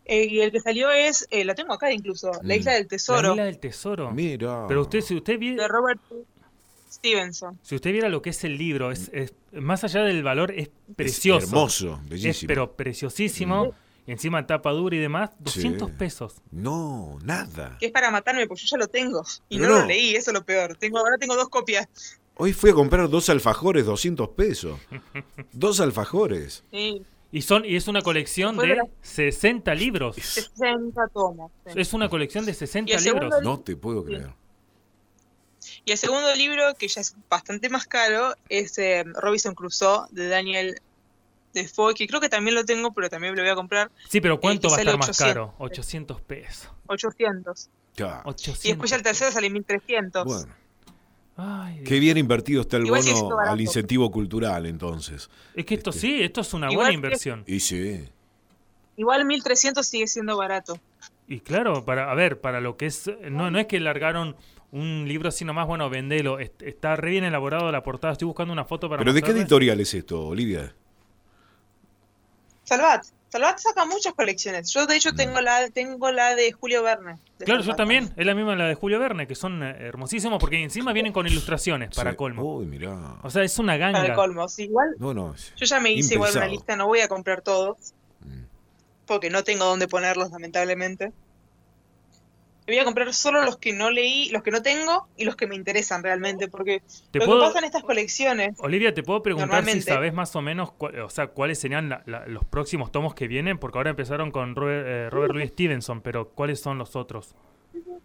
¿eh? 0.05 0.27
y 0.31 0.40
el 0.40 0.53
que 0.53 0.61
salió 0.61 0.90
es, 0.92 1.27
eh, 1.31 1.44
la 1.44 1.55
tengo 1.55 1.72
acá 1.72 1.92
incluso, 1.92 2.31
La 2.42 2.55
Isla 2.55 2.74
del 2.74 2.87
Tesoro. 2.87 3.29
La 3.29 3.35
Isla 3.35 3.44
del 3.46 3.59
Tesoro. 3.59 4.11
Mira. 4.12 4.66
Pero 4.68 4.83
usted, 4.83 5.01
si 5.01 5.16
usted 5.16 5.38
viera... 5.38 5.64
De 5.64 5.68
Robert 5.68 6.01
Stevenson. 6.90 7.59
Si 7.62 7.74
usted 7.74 7.92
viera 7.92 8.09
lo 8.09 8.22
que 8.22 8.31
es 8.31 8.44
el 8.44 8.57
libro, 8.57 8.92
es, 8.92 9.11
más 9.53 9.83
allá 9.83 10.03
del 10.05 10.22
valor, 10.22 10.53
es 10.53 10.70
precioso. 10.94 11.46
hermoso, 11.46 12.01
bellísimo. 12.09 12.31
Es, 12.31 12.44
pero 12.46 12.72
preciosísimo 12.72 13.74
encima 14.09 14.47
tapa 14.47 14.73
dura 14.73 14.97
y 14.97 14.99
demás, 14.99 15.31
200 15.38 15.90
pesos. 15.92 16.35
No, 16.51 17.18
nada. 17.23 17.77
Que 17.79 17.87
es 17.87 17.92
para 17.92 18.11
matarme, 18.11 18.47
porque 18.47 18.62
yo 18.62 18.68
ya 18.71 18.79
lo 18.79 18.88
tengo. 18.88 19.25
Y 19.49 19.59
no, 19.59 19.68
lo 19.68 19.85
leí, 19.85 20.14
eso 20.14 20.31
es 20.31 20.35
lo 20.35 20.44
peor. 20.44 20.77
Tengo, 20.77 20.99
ahora 20.99 21.18
tengo 21.18 21.37
dos 21.37 21.49
copias. 21.49 21.88
Hoy 22.35 22.53
fui 22.53 22.71
a 22.71 22.75
comprar 22.75 23.09
dos 23.09 23.29
alfajores, 23.29 23.85
200 23.85 24.31
pesos. 24.31 24.81
dos 25.53 25.81
alfajores. 25.81 26.64
Sí. 26.71 27.03
Y, 27.31 27.42
son, 27.42 27.64
y 27.64 27.77
es 27.77 27.87
una 27.88 28.01
colección 28.01 28.57
de 28.57 28.81
60 29.03 29.75
libros. 29.75 30.16
60 30.16 31.09
tomos. 31.09 31.53
Es 31.66 31.92
una 31.92 32.09
colección 32.09 32.47
de 32.47 32.55
60 32.55 32.99
libros. 33.01 33.35
No 33.42 33.61
te 33.61 33.77
puedo 33.77 34.05
creer. 34.05 34.33
Y 35.85 35.92
el 35.92 35.99
segundo 35.99 36.35
libro, 36.35 36.75
que 36.79 36.88
ya 36.88 37.01
es 37.01 37.14
bastante 37.29 37.68
más 37.68 37.87
caro, 37.87 38.35
es 38.49 38.79
eh, 38.79 39.05
Robinson 39.05 39.55
Crusoe 39.55 40.07
de 40.11 40.29
Daniel 40.29 40.81
de 41.62 41.94
que 41.94 42.07
creo 42.07 42.21
que 42.21 42.29
también 42.29 42.55
lo 42.55 42.64
tengo, 42.64 42.92
pero 42.92 43.09
también 43.09 43.35
lo 43.35 43.42
voy 43.42 43.51
a 43.51 43.55
comprar. 43.55 43.90
Sí, 44.09 44.21
pero 44.21 44.40
¿cuánto 44.40 44.68
va 44.68 44.77
a 44.77 44.81
estar 44.81 44.99
más 44.99 45.18
caro? 45.18 45.55
800 45.59 46.21
pesos. 46.21 46.71
800. 46.87 47.71
Y 48.62 48.68
después 48.68 48.90
ya 48.90 48.97
el 48.97 49.03
tercero 49.03 49.33
sale 49.33 49.51
1300. 49.51 50.25
Bueno. 50.25 50.55
Qué 51.85 52.01
bien 52.01 52.18
invertido 52.18 52.62
está 52.62 52.79
el 52.79 52.85
bono 52.85 53.38
al 53.38 53.61
incentivo 53.61 54.11
cultural, 54.11 54.66
entonces. 54.66 55.31
Es 55.55 55.64
que 55.64 55.75
esto 55.77 55.90
este. 55.90 56.01
sí, 56.01 56.23
esto 56.23 56.40
es 56.40 56.53
una 56.53 56.68
buena 56.68 56.92
inversión. 56.92 57.44
Y 57.47 57.61
sí. 57.61 58.09
Igual 58.97 59.25
1300 59.25 59.87
sigue 59.87 60.09
siendo 60.09 60.37
barato. 60.37 60.81
Y 61.29 61.40
claro, 61.40 61.85
para 61.85 62.11
a 62.11 62.14
ver, 62.14 62.40
para 62.40 62.61
lo 62.61 62.77
que 62.77 62.87
es 62.87 63.09
no 63.31 63.51
no 63.51 63.59
es 63.61 63.66
que 63.66 63.79
largaron 63.79 64.35
un 64.73 65.07
libro 65.07 65.29
así 65.29 65.44
nomás, 65.44 65.66
bueno, 65.66 65.88
vendelo, 65.88 66.38
está 66.38 66.97
re 66.97 67.11
bien 67.12 67.25
elaborado 67.25 67.71
la 67.71 67.83
portada, 67.83 68.12
estoy 68.12 68.27
buscando 68.27 68.53
una 68.53 68.64
foto 68.64 68.88
para 68.88 69.01
¿Pero 69.01 69.12
de 69.12 69.23
qué 69.23 69.31
editorial 69.31 69.81
es 69.81 69.94
esto, 69.94 70.27
Olivia? 70.27 70.75
Salvat. 72.68 73.07
Salvat 73.31 73.59
saca 73.59 73.85
muchas 73.87 74.12
colecciones. 74.12 74.70
Yo 74.72 74.87
de 74.87 74.96
hecho 74.96 75.12
mm. 75.12 75.16
tengo 75.16 75.40
la 75.40 75.70
tengo 75.70 76.12
la 76.12 76.35
de 76.35 76.52
Julio 76.52 76.83
Verne. 76.83 77.18
claro, 77.38 77.62
yo 77.62 77.74
también. 77.74 78.12
Es 78.16 78.26
la 78.26 78.35
misma 78.35 78.57
la 78.57 78.66
de 78.66 78.74
Julio 78.74 78.98
Verne, 78.98 79.26
que 79.26 79.35
son 79.35 79.62
eh, 79.62 79.74
hermosísimos 79.81 80.38
porque 80.38 80.62
encima 80.62 80.92
vienen 80.92 81.12
con 81.12 81.26
ilustraciones 81.26 81.94
para 81.96 82.14
colmo. 82.14 82.42
Uy, 82.42 82.66
mirá. 82.66 83.16
O 83.22 83.31
sea, 83.31 83.42
es 83.42 83.59
una 83.59 83.76
ganga. 83.78 84.00
Para 84.00 84.14
colmo, 84.14 84.46
igual. 84.59 84.96
No, 84.98 85.14
no. 85.14 85.35
Yo 85.57 85.64
ya 85.64 85.81
me 85.81 85.92
hice 85.92 86.14
igual 86.14 86.33
una 86.37 86.46
lista, 86.46 86.76
no 86.76 86.87
voy 86.87 87.00
a 87.00 87.09
comprar 87.09 87.40
todos. 87.40 87.94
Mm. 88.20 88.44
Porque 89.07 89.31
no 89.31 89.42
tengo 89.44 89.64
dónde 89.64 89.88
ponerlos, 89.88 90.31
lamentablemente 90.31 91.12
voy 92.72 92.78
a 92.78 92.85
comprar 92.85 93.12
solo 93.14 93.42
los 93.44 93.57
que 93.57 93.72
no 93.72 93.90
leí, 93.90 94.28
los 94.31 94.42
que 94.42 94.50
no 94.50 94.62
tengo 94.62 95.09
y 95.16 95.24
los 95.24 95.37
que 95.37 95.46
me 95.46 95.54
interesan 95.54 96.02
realmente, 96.02 96.48
porque 96.48 96.83
lo 97.12 97.20
que 97.20 97.26
pasa 97.26 97.59
en 97.59 97.64
estas 97.64 97.83
colecciones... 97.83 98.57
Olivia, 98.59 98.92
¿te 98.92 99.02
puedo 99.02 99.22
preguntar 99.22 99.64
si 99.64 99.81
sabes 99.81 100.12
más 100.12 100.37
o 100.37 100.42
menos 100.42 100.72
o 100.78 101.11
sea, 101.11 101.28
cuáles 101.28 101.59
serían 101.59 102.02
los 102.26 102.44
próximos 102.44 102.92
tomos 102.92 103.14
que 103.14 103.26
vienen? 103.26 103.59
Porque 103.59 103.78
ahora 103.78 103.90
empezaron 103.90 104.31
con 104.31 104.54
Robert, 104.54 104.87
eh, 104.87 105.09
Louis 105.11 105.50
Stevenson, 105.50 106.02
pero 106.02 106.31
¿cuáles 106.31 106.61
son 106.61 106.78
los 106.78 106.94
otros? 106.96 107.35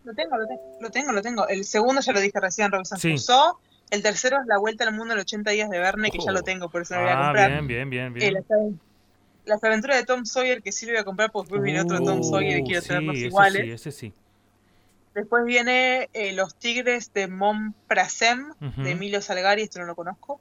Lo 0.04 0.13
tengo, 0.13 0.38
lo 0.38 0.89
tengo, 0.89 1.12
lo 1.12 1.21
tengo, 1.21 1.47
El 1.47 1.63
segundo 1.65 2.02
ya 2.02 2.13
lo 2.13 2.19
dije 2.19 2.39
recién, 2.39 2.71
Robinson 2.71 2.99
sí. 2.99 3.15
El 3.91 4.02
tercero 4.02 4.38
es 4.41 4.47
La 4.47 4.58
Vuelta 4.58 4.86
al 4.86 4.95
Mundo 4.95 5.13
en 5.13 5.19
80 5.19 5.52
días 5.52 5.69
de 5.69 5.78
Verne, 5.78 6.10
que 6.10 6.17
ya 6.17 6.32
lo 6.32 6.39
oh. 6.39 6.43
tengo, 6.43 6.69
por 6.69 6.82
eso 6.82 6.95
lo 6.95 7.02
voy 7.02 7.10
a 7.10 7.13
ah, 7.13 7.23
comprar. 7.26 7.49
bien, 7.52 7.89
bien, 7.89 7.89
bien, 7.89 8.13
bien. 8.13 8.80
las 9.45 9.63
aventuras 9.63 9.97
de 9.97 10.06
Tom 10.06 10.26
Sawyer, 10.26 10.63
que 10.63 10.71
sí 10.71 10.86
lo 10.86 10.93
voy 10.93 11.02
a 11.02 11.04
comprar, 11.04 11.32
porque 11.32 11.47
después 11.47 11.62
viene 11.62 11.82
otro 11.82 12.02
Tom 12.02 12.23
Sawyer 12.23 12.60
y 12.60 12.63
quiero 12.63 12.80
uh, 12.80 12.88
tenerlos 12.88 13.17
iguales. 13.17 13.62
Sí, 13.62 13.71
ese 13.71 13.91
sí. 13.91 14.13
Después 15.13 15.45
viene 15.45 16.10
eh, 16.13 16.34
Los 16.34 16.56
Tigres 16.56 17.13
de 17.13 17.28
Montprasem, 17.28 18.54
de 18.60 18.91
Emilio 18.91 19.21
Salgari, 19.21 19.62
esto 19.62 19.80
no 19.80 19.86
lo 19.86 19.95
conozco. 19.95 20.39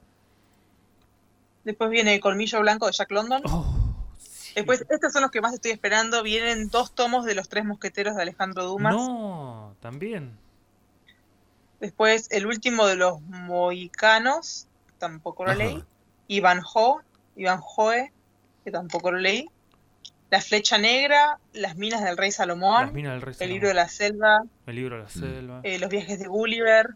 Después 1.63 1.89
viene 1.89 2.19
Colmillo 2.19 2.59
Blanco 2.61 2.87
de 2.87 2.91
Jack 2.93 3.11
London. 3.11 3.41
Oh, 3.45 3.83
Después, 4.55 4.85
estos 4.89 5.11
son 5.11 5.23
los 5.23 5.31
que 5.31 5.41
más 5.41 5.53
estoy 5.53 5.71
esperando. 5.71 6.21
Vienen 6.21 6.69
dos 6.69 6.93
tomos 6.93 7.25
de 7.25 7.35
Los 7.35 7.49
Tres 7.49 7.65
Mosqueteros 7.65 8.15
de 8.15 8.21
Alejandro 8.21 8.65
Dumas. 8.65 8.93
No, 8.93 9.75
también. 9.79 10.37
Después, 11.79 12.27
el 12.31 12.45
último 12.45 12.85
de 12.85 12.95
los 12.95 13.21
Moicanos, 13.21 14.67
tampoco 14.99 15.45
lo 15.45 15.53
leí. 15.53 15.83
Iván 16.27 16.61
Ho, 16.73 17.01
Iván 17.35 17.59
Joe, 17.61 18.11
que 18.63 18.71
tampoco 18.71 19.11
lo 19.11 19.17
leí. 19.17 19.49
La 20.33 20.41
Flecha 20.41 20.79
Negra, 20.79 21.37
Las 21.53 21.75
Minas 21.75 22.03
del 22.03 22.17
Rey 22.17 22.31
Salomón, 22.31 22.91
El 23.39 23.49
Libro 23.49 23.67
de 23.67 23.75
la 23.75 23.87
Selva, 23.87 24.41
El 24.65 24.75
Libro 24.75 24.95
de 24.95 25.03
la 25.03 25.09
Selva, 25.09 25.61
eh, 25.61 25.77
Los 25.77 25.91
Viajes 25.91 26.17
de 26.17 26.25
Gulliver, 26.25 26.87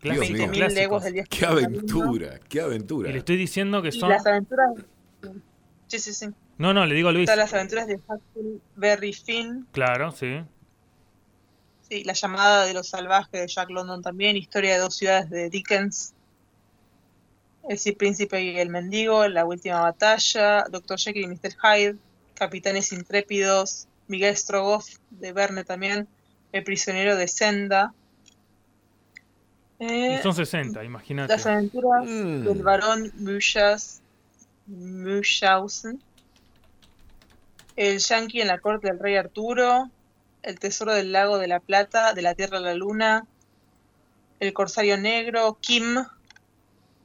Las 0.00 0.16
20.000 0.16 0.72
leguas 0.72 1.04
del 1.04 1.12
viaje 1.12 1.28
Qué 1.28 1.44
aventura, 1.44 2.40
qué 2.48 2.62
aventura. 2.62 3.10
Y 3.10 3.12
le 3.12 3.18
estoy 3.18 3.36
diciendo 3.36 3.82
que 3.82 3.92
son... 3.92 4.08
las 4.08 4.24
aventuras... 4.24 4.70
Sí, 5.88 5.98
sí, 5.98 6.14
sí. 6.14 6.28
No, 6.56 6.72
no, 6.72 6.86
le 6.86 6.94
digo 6.94 7.10
a 7.10 7.12
Luis. 7.12 7.28
las 7.28 7.52
aventuras 7.52 7.86
de 7.86 8.00
Huckleberry 8.08 9.12
Finn. 9.12 9.66
Claro, 9.72 10.10
sí. 10.12 10.40
Sí, 11.86 12.02
La 12.04 12.14
llamada 12.14 12.64
de 12.64 12.72
los 12.72 12.88
salvajes 12.88 13.42
de 13.42 13.46
Jack 13.46 13.68
London 13.68 14.00
también, 14.00 14.38
Historia 14.38 14.72
de 14.72 14.78
dos 14.78 14.96
ciudades 14.96 15.28
de 15.28 15.50
Dickens. 15.50 16.14
El 17.68 17.94
príncipe 17.94 18.42
y 18.42 18.58
el 18.58 18.70
mendigo, 18.70 19.28
La 19.28 19.44
última 19.44 19.82
batalla, 19.82 20.64
Doctor 20.70 20.98
Jekyll 20.98 21.24
y 21.24 21.26
Mr. 21.26 21.54
Hyde. 21.60 21.98
Capitanes 22.40 22.90
Intrépidos, 22.92 23.86
Miguel 24.08 24.34
Strogoff 24.34 24.96
de 25.10 25.34
Verne 25.34 25.62
también, 25.62 26.08
El 26.52 26.64
prisionero 26.64 27.14
de 27.14 27.28
Senda. 27.28 27.92
Eh, 29.78 30.20
son 30.22 30.34
60, 30.34 30.82
imagínate. 30.82 31.30
Las 31.30 31.44
aventuras 31.44 32.06
mm. 32.06 32.44
del 32.44 32.62
barón 32.62 33.12
Munchausen. 34.66 36.02
El 37.76 37.98
Yankee 37.98 38.40
en 38.40 38.48
la 38.48 38.58
corte 38.58 38.88
del 38.88 38.98
rey 38.98 39.16
Arturo. 39.16 39.90
El 40.42 40.58
tesoro 40.58 40.94
del 40.94 41.12
lago 41.12 41.36
de 41.36 41.46
la 41.46 41.60
Plata, 41.60 42.14
de 42.14 42.22
la 42.22 42.34
Tierra 42.34 42.56
a 42.56 42.62
la 42.62 42.72
Luna. 42.72 43.26
El 44.38 44.54
corsario 44.54 44.96
negro. 44.96 45.58
Kim. 45.60 46.06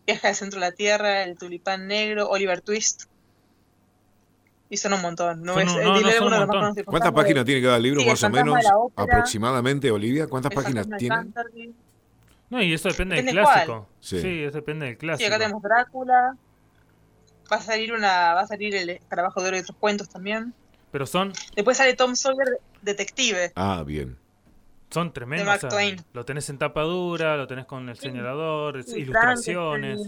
Viaja 0.07 0.29
al 0.29 0.35
centro 0.35 0.61
de 0.61 0.67
la 0.67 0.71
Tierra. 0.71 1.23
El 1.23 1.37
tulipán 1.37 1.87
negro. 1.87 2.29
Oliver 2.29 2.61
Twist. 2.61 3.09
Y 4.69 4.77
son 4.77 4.93
un 4.93 5.01
montón. 5.01 5.43
No 5.43 5.59
es, 5.59 5.71
¿Cuántas 6.85 7.11
páginas 7.11 7.45
tiene 7.45 7.61
cada 7.61 7.79
libro, 7.79 8.03
más 8.03 8.23
o 8.23 8.29
menos? 8.29 8.57
aproximadamente, 8.95 9.91
Olivia. 9.91 10.27
¿Cuántas 10.27 10.53
páginas 10.53 10.87
tiene? 10.97 11.31
No, 12.49 12.61
y 12.61 12.73
eso 12.73 12.89
depende, 12.89 13.15
del 13.21 13.29
clásico. 13.29 13.87
Sí. 13.99 14.43
eso 14.43 14.57
depende 14.57 14.85
del 14.87 14.97
clásico. 14.97 15.27
Sí, 15.27 15.33
acá 15.33 15.39
tenemos 15.39 15.61
Drácula. 15.61 16.37
Va 17.51 17.57
a 17.57 17.61
salir 17.61 17.93
una, 17.93 18.33
va 18.33 18.41
a 18.41 18.47
salir 18.47 18.75
el 18.75 18.99
trabajo 19.07 19.41
de 19.41 19.49
oro 19.49 19.57
y 19.57 19.59
otros 19.59 19.77
cuentos 19.77 20.09
también. 20.09 20.53
Pero 20.91 21.05
son. 21.05 21.33
Después 21.55 21.77
sale 21.77 21.93
Tom 21.95 22.15
Sawyer, 22.15 22.59
detective. 22.81 23.51
Ah, 23.55 23.83
bien. 23.85 24.17
Son 24.89 25.11
tremendos. 25.11 25.59
lo 26.13 26.25
tenés 26.25 26.49
en 26.49 26.57
tapa 26.57 26.81
dura, 26.83 27.35
lo 27.37 27.47
tenés 27.47 27.65
con 27.65 27.89
el 27.89 27.97
señalador, 27.97 28.83
ilustraciones. 28.95 30.01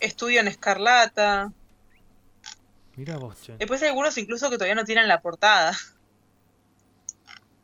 Estudio 0.00 0.40
en 0.40 0.48
escarlata. 0.48 1.52
Mira 3.00 3.16
vos, 3.16 3.34
Después 3.58 3.80
hay 3.80 3.88
algunos 3.88 4.18
incluso 4.18 4.50
que 4.50 4.56
todavía 4.58 4.74
no 4.74 4.84
tienen 4.84 5.08
la 5.08 5.22
portada. 5.22 5.72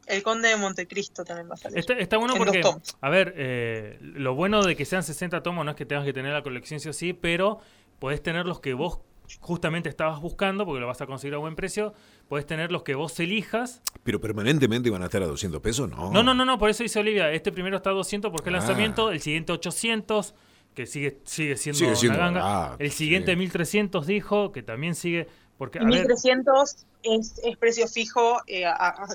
El 0.06 0.22
Conde 0.22 0.48
de 0.48 0.56
Montecristo 0.56 1.26
también 1.26 1.50
va 1.50 1.56
a 1.56 1.56
salir. 1.58 1.78
Está, 1.78 2.16
bueno 2.16 2.36
porque, 2.38 2.62
a 3.02 3.10
ver, 3.10 3.34
eh, 3.36 3.98
lo 4.00 4.34
bueno 4.34 4.62
de 4.62 4.74
que 4.76 4.86
sean 4.86 5.02
60 5.02 5.42
tomos 5.42 5.62
no 5.62 5.72
es 5.72 5.76
que 5.76 5.84
tengas 5.84 6.06
que 6.06 6.14
tener 6.14 6.32
la 6.32 6.42
colección 6.42 6.80
sí 6.80 6.88
o 6.88 6.94
sí, 6.94 7.12
pero 7.12 7.58
podés 7.98 8.22
tener 8.22 8.46
los 8.46 8.60
que 8.60 8.72
vos 8.72 9.00
justamente 9.40 9.90
estabas 9.90 10.22
buscando, 10.22 10.64
porque 10.64 10.80
lo 10.80 10.86
vas 10.86 11.02
a 11.02 11.06
conseguir 11.06 11.34
a 11.34 11.38
buen 11.38 11.54
precio, 11.54 11.92
podés 12.28 12.46
tener 12.46 12.72
los 12.72 12.82
que 12.82 12.94
vos 12.94 13.20
elijas. 13.20 13.82
Pero 14.04 14.18
permanentemente 14.22 14.88
van 14.88 15.02
a 15.02 15.04
estar 15.04 15.22
a 15.22 15.26
200 15.26 15.60
pesos, 15.60 15.90
¿no? 15.90 16.10
No, 16.12 16.22
no, 16.22 16.32
no, 16.32 16.46
no 16.46 16.58
por 16.58 16.70
eso 16.70 16.82
dice 16.82 16.98
Olivia, 16.98 17.30
este 17.30 17.52
primero 17.52 17.76
está 17.76 17.90
a 17.90 17.92
200 17.92 18.30
porque 18.30 18.48
es 18.48 18.54
ah. 18.54 18.58
lanzamiento, 18.60 19.10
el 19.10 19.20
siguiente 19.20 19.52
800, 19.52 20.34
que 20.76 20.86
sigue, 20.86 21.18
sigue 21.24 21.56
siendo 21.56 21.88
una 21.88 22.16
ganga. 22.16 22.40
Ah, 22.44 22.76
el 22.78 22.92
siguiente 22.92 23.34
1300 23.34 24.06
dijo, 24.06 24.52
que 24.52 24.62
también 24.62 24.94
sigue. 24.94 25.26
Porque, 25.56 25.80
1300 25.80 26.86
es, 27.02 27.40
es, 27.42 27.56
precio 27.56 27.88
fijo, 27.88 28.42
eh, 28.46 28.66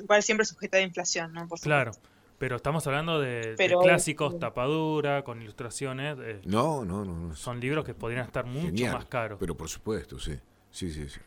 igual 0.02 0.24
siempre 0.24 0.44
sujeta 0.46 0.78
a 0.78 0.82
inflación, 0.82 1.32
¿no? 1.32 1.48
claro. 1.62 1.92
Pero 2.40 2.56
estamos 2.56 2.88
hablando 2.88 3.20
de, 3.20 3.54
clásicos, 3.84 4.40
tapadura, 4.40 5.24
con 5.24 5.44
ilustraciones. 5.44 6.18
Eh, 6.20 6.42
no, 6.46 6.84
no, 6.84 7.06
no, 7.06 7.36
Son 7.36 7.60
libros 7.60 7.86
que 7.86 7.94
podrían 7.94 8.26
estar 8.26 8.48
mucho 8.48 8.86
más 8.92 9.06
caros. 9.06 9.38
Pero 9.40 9.56
por 9.56 9.70
supuesto, 9.70 10.18
sí. 10.18 10.40
Sí, 10.72 10.92
sí, 10.92 11.08
sí. 11.08 11.20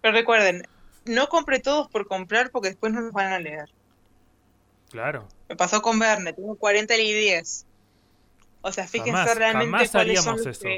Pero 0.00 0.14
recuerden, 0.14 0.62
no 1.04 1.28
compre 1.28 1.60
todos 1.60 1.88
por 1.88 2.08
comprar 2.08 2.50
porque 2.50 2.70
después 2.70 2.90
no 2.94 3.02
nos 3.02 3.12
van 3.12 3.34
a 3.34 3.38
leer. 3.38 3.68
Claro. 4.90 5.28
Me 5.50 5.56
pasó 5.56 5.82
con 5.82 5.98
Verne, 5.98 6.32
tengo 6.32 6.54
40 6.54 6.96
y 6.96 7.12
10. 7.12 7.66
O 8.62 8.72
sea, 8.72 8.86
fíjense 8.86 9.34
realmente 9.34 9.88
cuáles 9.90 10.22
son 10.22 10.38
eso. 10.48 10.68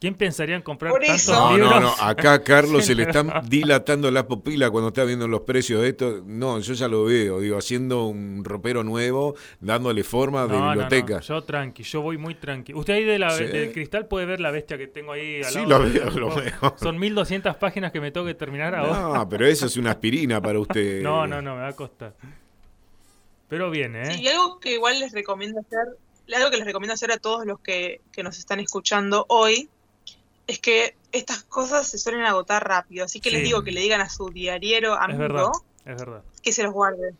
¿Quién 0.00 0.14
pensaría 0.14 0.56
en 0.56 0.62
comprar 0.62 0.94
tantos 0.94 1.28
no, 1.28 1.52
libros? 1.52 1.70
No, 1.72 1.80
no, 1.80 1.94
acá 2.00 2.42
Carlos 2.44 2.86
se 2.86 2.94
le 2.94 3.02
están 3.02 3.30
dilatando 3.46 4.10
la 4.10 4.26
pupila 4.26 4.70
cuando 4.70 4.88
está 4.88 5.04
viendo 5.04 5.28
los 5.28 5.42
precios 5.42 5.82
de 5.82 5.90
esto. 5.90 6.22
No, 6.24 6.58
yo 6.58 6.72
ya 6.72 6.88
lo 6.88 7.04
veo, 7.04 7.38
digo, 7.40 7.58
haciendo 7.58 8.06
un 8.06 8.42
ropero 8.42 8.82
nuevo, 8.82 9.34
dándole 9.60 10.02
forma 10.02 10.46
de 10.46 10.56
biblioteca. 10.58 11.20
yo 11.20 11.42
tranqui, 11.42 11.82
yo 11.82 12.00
voy 12.00 12.16
muy 12.16 12.34
tranqui. 12.34 12.72
Usted 12.72 12.94
ahí 12.94 13.04
de 13.04 13.18
la, 13.18 13.36
del 13.36 13.72
cristal 13.72 14.06
puede 14.06 14.24
ver 14.24 14.40
la 14.40 14.50
bestia 14.50 14.78
que 14.78 14.86
tengo 14.86 15.12
ahí 15.12 15.42
al 15.42 15.52
Sí, 15.52 15.66
lo 15.66 15.78
veo, 15.80 16.10
lo 16.12 16.34
veo. 16.34 16.76
Son 16.80 16.98
1200 16.98 17.56
páginas 17.56 17.92
que 17.92 18.00
me 18.00 18.10
tengo 18.10 18.26
que 18.26 18.34
terminar 18.34 18.74
ahora. 18.74 19.18
No, 19.18 19.28
pero 19.28 19.46
eso 19.46 19.66
es 19.66 19.76
una 19.76 19.90
aspirina 19.90 20.40
para 20.40 20.58
usted. 20.58 21.02
no, 21.02 21.26
no, 21.26 21.42
no, 21.42 21.56
me 21.56 21.60
va 21.60 21.68
a 21.68 21.76
costar. 21.76 22.14
Pero 23.48 23.70
viene, 23.70 24.02
¿eh? 24.02 24.14
Sí, 24.14 24.22
y 24.22 24.28
algo 24.28 24.60
que 24.60 24.72
igual 24.72 24.98
les 24.98 25.12
recomiendo 25.12 25.60
hacer 25.60 25.98
algo 26.34 26.50
que 26.50 26.56
les 26.56 26.66
recomiendo 26.66 26.94
hacer 26.94 27.12
a 27.12 27.18
todos 27.18 27.46
los 27.46 27.60
que, 27.60 28.00
nos 28.22 28.38
están 28.38 28.60
escuchando 28.60 29.26
hoy 29.28 29.68
es 30.46 30.58
que 30.58 30.96
estas 31.12 31.42
cosas 31.44 31.88
se 31.88 31.98
suelen 31.98 32.22
agotar 32.22 32.66
rápido. 32.66 33.04
Así 33.04 33.20
que 33.20 33.30
les 33.30 33.42
digo 33.42 33.62
que 33.62 33.72
le 33.72 33.80
digan 33.80 34.00
a 34.00 34.08
su 34.08 34.30
diariero 34.30 34.94
amigo 34.94 35.52
es 35.84 35.96
verdad, 35.96 36.22
que 36.42 36.52
se 36.52 36.62
los 36.62 36.72
guarde. 36.72 37.14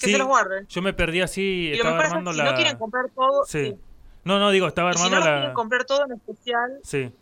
Que 0.00 0.12
se 0.12 0.18
los 0.18 0.26
guarde. 0.26 0.66
Yo 0.68 0.82
me 0.82 0.92
perdí 0.92 1.20
así, 1.20 1.72
estaba 1.72 2.00
armando 2.00 2.32
la... 2.32 2.44
Si 2.44 2.50
no 2.50 2.56
quieren 2.56 2.76
comprar 2.76 3.10
todo... 3.14 3.44
Sí. 3.46 3.76
No, 4.24 4.38
no, 4.38 4.50
digo, 4.50 4.66
estaba 4.66 4.90
armando 4.90 5.08
si 5.08 5.14
no 5.14 5.20
la... 5.20 5.36
quieren 5.36 5.54
comprar 5.54 5.84
todo 5.84 6.04
en 6.04 6.12
especial... 6.12 6.80
Sí. 6.82 7.12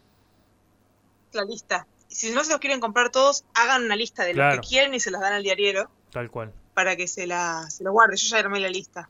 La 1.32 1.44
lista. 1.44 1.86
Si 2.08 2.30
no 2.30 2.44
se 2.44 2.50
los 2.50 2.60
quieren 2.60 2.80
comprar 2.80 3.10
todos, 3.10 3.44
hagan 3.54 3.84
una 3.84 3.96
lista 3.96 4.24
de 4.24 4.34
lo 4.34 4.50
que 4.52 4.60
quieren 4.60 4.94
y 4.94 5.00
se 5.00 5.10
las 5.10 5.20
dan 5.20 5.34
al 5.34 5.42
diariero. 5.42 5.90
Tal 6.10 6.30
cual. 6.30 6.52
Para 6.74 6.96
que 6.96 7.08
se 7.08 7.26
la, 7.26 7.68
se 7.70 7.84
lo 7.84 7.92
guarde. 7.92 8.16
Yo 8.16 8.28
ya 8.28 8.38
armé 8.38 8.60
la 8.60 8.68
lista. 8.68 9.08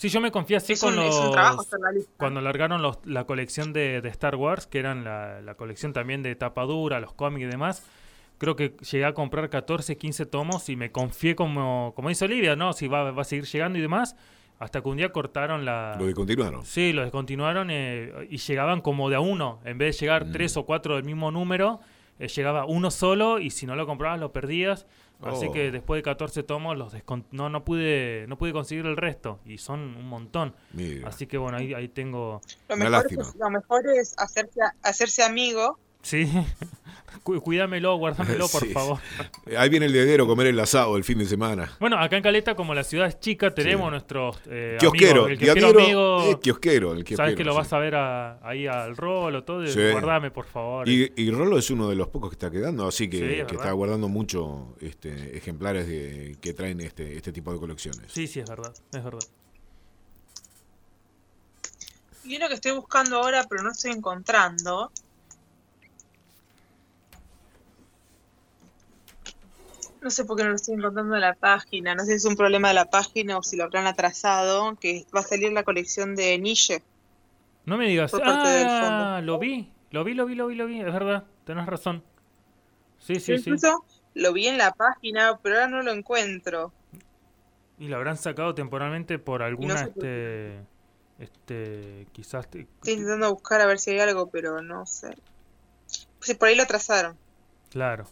Sí, 0.00 0.08
yo 0.08 0.22
me 0.22 0.30
confié 0.30 0.56
así 0.56 0.78
con 0.78 0.96
los... 0.96 1.14
Cuando 2.16 2.40
largaron 2.40 2.80
la 3.04 3.24
colección 3.24 3.74
de, 3.74 4.00
Star 4.04 4.34
Wars, 4.34 4.66
que 4.66 4.78
eran 4.78 5.04
la, 5.04 5.54
colección 5.58 5.92
también 5.92 6.22
de 6.22 6.34
tapadura, 6.36 7.00
los 7.00 7.12
cómics 7.12 7.42
y 7.42 7.50
demás, 7.50 7.84
creo 8.38 8.56
que 8.56 8.78
llegué 8.90 9.04
a 9.04 9.12
comprar 9.12 9.50
14, 9.50 9.98
15 9.98 10.24
tomos 10.24 10.70
y 10.70 10.76
me 10.76 10.90
confié 10.90 11.36
como, 11.36 11.92
como 11.94 12.08
dice 12.08 12.24
Olivia, 12.24 12.56
¿no? 12.56 12.72
Si 12.72 12.88
va, 12.88 13.10
va 13.10 13.20
a 13.20 13.24
seguir 13.26 13.44
llegando 13.44 13.78
y 13.78 13.82
demás. 13.82 14.16
Hasta 14.58 14.80
que 14.80 14.88
un 14.88 14.96
día 14.96 15.12
cortaron 15.12 15.66
la... 15.66 15.96
Lo 15.98 16.06
descontinuaron. 16.06 16.64
Sí, 16.64 16.94
lo 16.94 17.02
descontinuaron 17.02 17.68
eh, 17.70 18.26
y 18.30 18.38
llegaban 18.38 18.80
como 18.80 19.10
de 19.10 19.16
a 19.16 19.20
uno. 19.20 19.60
En 19.66 19.76
vez 19.76 19.98
de 19.98 20.06
llegar 20.06 20.28
mm. 20.28 20.32
tres 20.32 20.56
o 20.56 20.64
cuatro 20.64 20.96
del 20.96 21.04
mismo 21.04 21.30
número, 21.30 21.80
eh, 22.18 22.28
llegaba 22.28 22.64
uno 22.64 22.90
solo 22.90 23.38
y 23.38 23.50
si 23.50 23.66
no 23.66 23.76
lo 23.76 23.86
comprabas 23.86 24.18
lo 24.18 24.32
perdías. 24.32 24.86
Así 25.22 25.46
Oh. 25.48 25.52
que 25.52 25.70
después 25.70 25.98
de 25.98 26.02
14 26.02 26.42
tomos 26.42 26.76
los 26.78 26.94
descon- 26.94 27.24
no 27.30 27.50
no 27.50 27.64
pude 27.64 28.24
no 28.28 28.38
pude 28.38 28.52
conseguir 28.52 28.86
el 28.86 28.96
resto 28.96 29.38
y 29.44 29.58
son 29.58 29.80
un 29.96 30.06
montón. 30.08 30.54
Mira. 30.72 31.08
Así 31.08 31.26
que 31.26 31.36
bueno, 31.38 31.58
ahí 31.58 31.74
ahí 31.74 31.88
tengo 31.88 32.40
Lo 32.68 32.76
mejor, 32.76 33.06
es, 33.10 33.34
lo 33.36 33.50
mejor 33.50 33.82
es 33.88 34.14
hacerse, 34.18 34.60
hacerse 34.82 35.22
amigo. 35.22 35.78
Sí. 36.02 36.30
Cu- 37.22 37.38
Cuídamelo, 37.42 37.96
guárdamelo, 37.96 38.48
por 38.48 38.62
Sí. 38.66 38.72
favor. 38.72 38.98
Ahí 39.58 39.68
viene 39.68 39.84
el 39.86 39.92
dedero 39.92 40.24
a 40.24 40.26
comer 40.26 40.46
el 40.46 40.58
asado 40.58 40.96
el 40.96 41.04
fin 41.04 41.18
de 41.18 41.26
semana. 41.26 41.70
Bueno, 41.78 41.98
acá 41.98 42.16
en 42.16 42.22
Caleta, 42.22 42.54
como 42.54 42.72
la 42.74 42.82
ciudad 42.82 43.08
es 43.08 43.20
chica, 43.20 43.52
tenemos 43.54 43.88
Sí. 43.88 43.90
nuestros 43.90 44.38
eh, 44.46 44.76
Kiosquero, 44.80 45.24
amigos. 45.26 45.30
El 45.32 45.38
kiosquero 45.38 45.68
amigo, 45.80 46.22
eh, 46.30 46.38
kiosquero, 46.40 46.92
el 46.92 46.98
kiosquero, 47.04 47.16
sabes 47.18 47.36
que 47.36 47.44
lo 47.44 47.52
sí. 47.52 47.58
vas 47.58 47.72
a 47.74 47.78
ver 47.78 47.94
a- 47.96 48.38
ahí 48.48 48.66
al 48.66 48.96
rolo, 48.96 49.44
todo. 49.44 49.66
Sí. 49.66 49.90
Guardame, 49.92 50.30
por 50.30 50.46
favor. 50.46 50.88
Y, 50.88 51.12
y 51.16 51.30
Rolo 51.30 51.58
es 51.58 51.70
uno 51.70 51.90
de 51.90 51.96
los 51.96 52.08
pocos 52.08 52.30
que 52.30 52.34
está 52.36 52.50
quedando, 52.50 52.86
así 52.88 53.10
que, 53.10 53.42
es 53.42 53.52
está 53.52 53.72
guardando 53.72 54.08
mucho 54.08 54.74
este, 54.80 55.36
ejemplares 55.36 55.86
de, 55.88 56.36
que 56.40 56.54
traen 56.54 56.80
este, 56.80 57.16
este 57.18 57.32
tipo 57.32 57.52
de 57.52 57.58
colecciones. 57.58 58.10
Sí, 58.10 58.26
sí, 58.28 58.40
es 58.40 58.48
verdad, 58.48 58.72
es 58.92 59.04
verdad. 59.04 59.20
Y 62.24 62.36
uno 62.36 62.48
que 62.48 62.54
estoy 62.54 62.72
buscando 62.72 63.16
ahora, 63.18 63.44
pero 63.48 63.62
no 63.62 63.72
estoy 63.72 63.90
encontrando. 63.92 64.90
No 70.02 70.10
sé 70.10 70.24
por 70.24 70.36
qué 70.36 70.44
no 70.44 70.50
lo 70.50 70.56
estoy 70.56 70.74
encontrando 70.74 71.14
en 71.14 71.20
la 71.20 71.34
página. 71.34 71.94
No 71.94 72.04
sé 72.04 72.12
si 72.12 72.16
es 72.16 72.24
un 72.24 72.36
problema 72.36 72.68
de 72.68 72.74
la 72.74 72.86
página 72.86 73.36
o 73.36 73.42
si 73.42 73.56
lo 73.56 73.64
habrán 73.64 73.86
atrasado. 73.86 74.74
Que 74.76 75.04
va 75.14 75.20
a 75.20 75.24
salir 75.24 75.52
la 75.52 75.62
colección 75.62 76.14
de 76.16 76.38
Nietzsche. 76.38 76.82
No 77.66 77.76
me 77.76 77.86
digas. 77.86 78.12
Ah, 78.22 79.16
fondo. 79.16 79.26
lo 79.26 79.38
vi, 79.38 79.70
lo 79.90 80.02
vi, 80.04 80.14
lo 80.14 80.24
vi, 80.26 80.34
lo 80.34 80.46
vi, 80.46 80.54
lo 80.54 80.66
vi. 80.66 80.80
Es 80.80 80.86
verdad, 80.92 81.24
tenés 81.44 81.66
razón. 81.66 82.02
Sí, 82.98 83.16
sí, 83.16 83.36
sí. 83.38 83.50
incluso 83.50 83.84
lo 84.14 84.32
vi 84.32 84.46
en 84.46 84.58
la 84.58 84.72
página, 84.72 85.38
pero 85.42 85.56
ahora 85.56 85.68
no 85.68 85.82
lo 85.82 85.92
encuentro. 85.92 86.72
Y 87.78 87.88
lo 87.88 87.96
habrán 87.96 88.16
sacado 88.16 88.54
temporalmente 88.54 89.18
por 89.18 89.42
alguna, 89.42 89.76
sé 89.78 89.84
este, 89.84 90.60
este, 91.18 92.06
quizás. 92.12 92.48
te- 92.50 92.60
Estoy 92.60 92.94
intentando 92.94 93.32
buscar 93.32 93.60
a 93.60 93.66
ver 93.66 93.78
si 93.78 93.90
hay 93.90 94.00
algo, 94.00 94.28
pero 94.30 94.62
no 94.62 94.84
sé. 94.86 95.16
Sí, 96.20 96.34
por 96.34 96.48
ahí 96.48 96.56
lo 96.56 96.62
atrasaron. 96.62 97.16
Claro. 97.70 98.06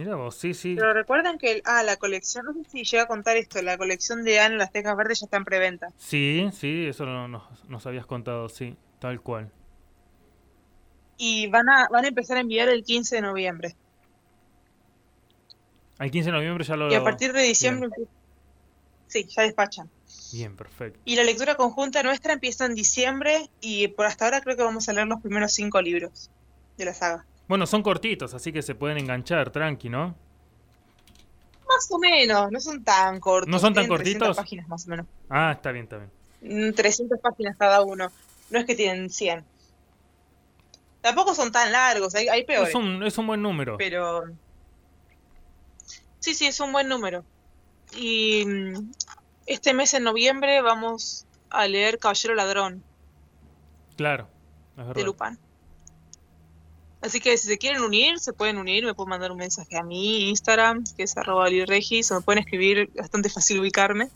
Mira 0.00 0.16
vos, 0.16 0.34
sí, 0.34 0.54
sí. 0.54 0.76
Pero 0.76 0.94
recuerden 0.94 1.36
que, 1.36 1.60
ah, 1.66 1.82
la 1.82 1.96
colección, 1.98 2.46
no 2.46 2.54
sé 2.54 2.64
si 2.70 2.84
llega 2.84 3.02
a 3.02 3.06
contar 3.06 3.36
esto, 3.36 3.60
la 3.60 3.76
colección 3.76 4.24
de 4.24 4.40
Ana, 4.40 4.56
las 4.56 4.72
Tejas 4.72 4.96
Verdes 4.96 5.20
ya 5.20 5.26
está 5.26 5.36
en 5.36 5.44
preventa. 5.44 5.88
Sí, 5.98 6.48
sí, 6.54 6.86
eso 6.86 7.04
lo- 7.04 7.28
nos, 7.28 7.42
nos 7.68 7.84
habías 7.84 8.06
contado, 8.06 8.48
sí, 8.48 8.74
tal 8.98 9.20
cual. 9.20 9.52
Y 11.18 11.48
van 11.48 11.68
a, 11.68 11.86
van 11.90 12.06
a 12.06 12.08
empezar 12.08 12.38
a 12.38 12.40
enviar 12.40 12.70
el 12.70 12.82
15 12.82 13.16
de 13.16 13.20
noviembre. 13.20 13.76
Al 15.98 16.10
15 16.10 16.30
de 16.30 16.32
noviembre 16.32 16.64
ya 16.64 16.76
lo... 16.76 16.90
Y 16.90 16.94
a 16.94 17.04
partir 17.04 17.34
de 17.34 17.42
diciembre, 17.42 17.90
sí, 19.06 19.26
ya 19.36 19.42
despachan. 19.42 19.90
Bien, 20.32 20.56
perfecto. 20.56 20.98
Y 21.04 21.16
la 21.16 21.24
lectura 21.24 21.56
conjunta 21.56 22.02
nuestra 22.02 22.32
empieza 22.32 22.64
en 22.64 22.74
diciembre 22.74 23.50
y 23.60 23.88
por 23.88 24.06
hasta 24.06 24.24
ahora 24.24 24.40
creo 24.40 24.56
que 24.56 24.62
vamos 24.62 24.88
a 24.88 24.94
leer 24.94 25.08
los 25.08 25.20
primeros 25.20 25.52
cinco 25.52 25.82
libros 25.82 26.30
de 26.78 26.86
la 26.86 26.94
saga. 26.94 27.26
Bueno, 27.50 27.66
son 27.66 27.82
cortitos, 27.82 28.32
así 28.32 28.52
que 28.52 28.62
se 28.62 28.76
pueden 28.76 28.96
enganchar, 28.98 29.50
tranqui, 29.50 29.88
¿no? 29.88 30.14
Más 31.66 31.90
o 31.90 31.98
menos, 31.98 32.48
no 32.52 32.60
son 32.60 32.84
tan 32.84 33.18
cortos. 33.18 33.50
¿No 33.50 33.58
son 33.58 33.74
tan 33.74 33.86
tienen 33.86 33.96
300 33.98 34.28
cortitos? 34.28 34.36
páginas 34.36 34.68
más 34.68 34.86
o 34.86 34.90
menos. 34.90 35.06
Ah, 35.28 35.50
está 35.56 35.72
bien, 35.72 35.82
está 35.82 35.96
bien. 35.96 36.68
Mm, 36.68 36.74
300 36.74 37.18
páginas 37.18 37.56
cada 37.56 37.82
uno. 37.82 38.12
No 38.50 38.58
es 38.60 38.64
que 38.66 38.76
tienen 38.76 39.10
100. 39.10 39.44
Tampoco 41.00 41.34
son 41.34 41.50
tan 41.50 41.72
largos, 41.72 42.14
hay, 42.14 42.28
hay 42.28 42.44
peores. 42.44 42.68
Es 42.68 42.74
un, 42.76 43.02
es 43.02 43.18
un 43.18 43.26
buen 43.26 43.42
número. 43.42 43.76
Pero. 43.78 44.26
Sí, 46.20 46.34
sí, 46.34 46.46
es 46.46 46.60
un 46.60 46.70
buen 46.70 46.86
número. 46.86 47.24
Y 47.96 48.44
mm, 48.46 48.92
este 49.46 49.74
mes 49.74 49.92
en 49.94 50.04
noviembre 50.04 50.62
vamos 50.62 51.26
a 51.48 51.66
leer 51.66 51.98
Caballero 51.98 52.36
Ladrón 52.36 52.84
Claro, 53.96 54.28
es 54.76 54.82
de 54.82 54.84
verdad. 54.84 55.04
Lupin. 55.04 55.49
Así 57.00 57.20
que 57.20 57.36
si 57.38 57.48
se 57.48 57.58
quieren 57.58 57.82
unir, 57.82 58.18
se 58.18 58.32
pueden 58.32 58.58
unir, 58.58 58.84
me 58.84 58.94
pueden 58.94 59.10
mandar 59.10 59.32
un 59.32 59.38
mensaje 59.38 59.76
a 59.76 59.82
mi 59.82 60.28
Instagram, 60.28 60.84
que 60.96 61.04
es 61.04 61.16
arroba 61.16 61.48
lirregis, 61.48 62.10
o 62.10 62.16
me 62.16 62.20
pueden 62.20 62.42
escribir, 62.42 62.90
bastante 62.94 63.30
fácil 63.30 63.60
ubicarme. 63.60 64.10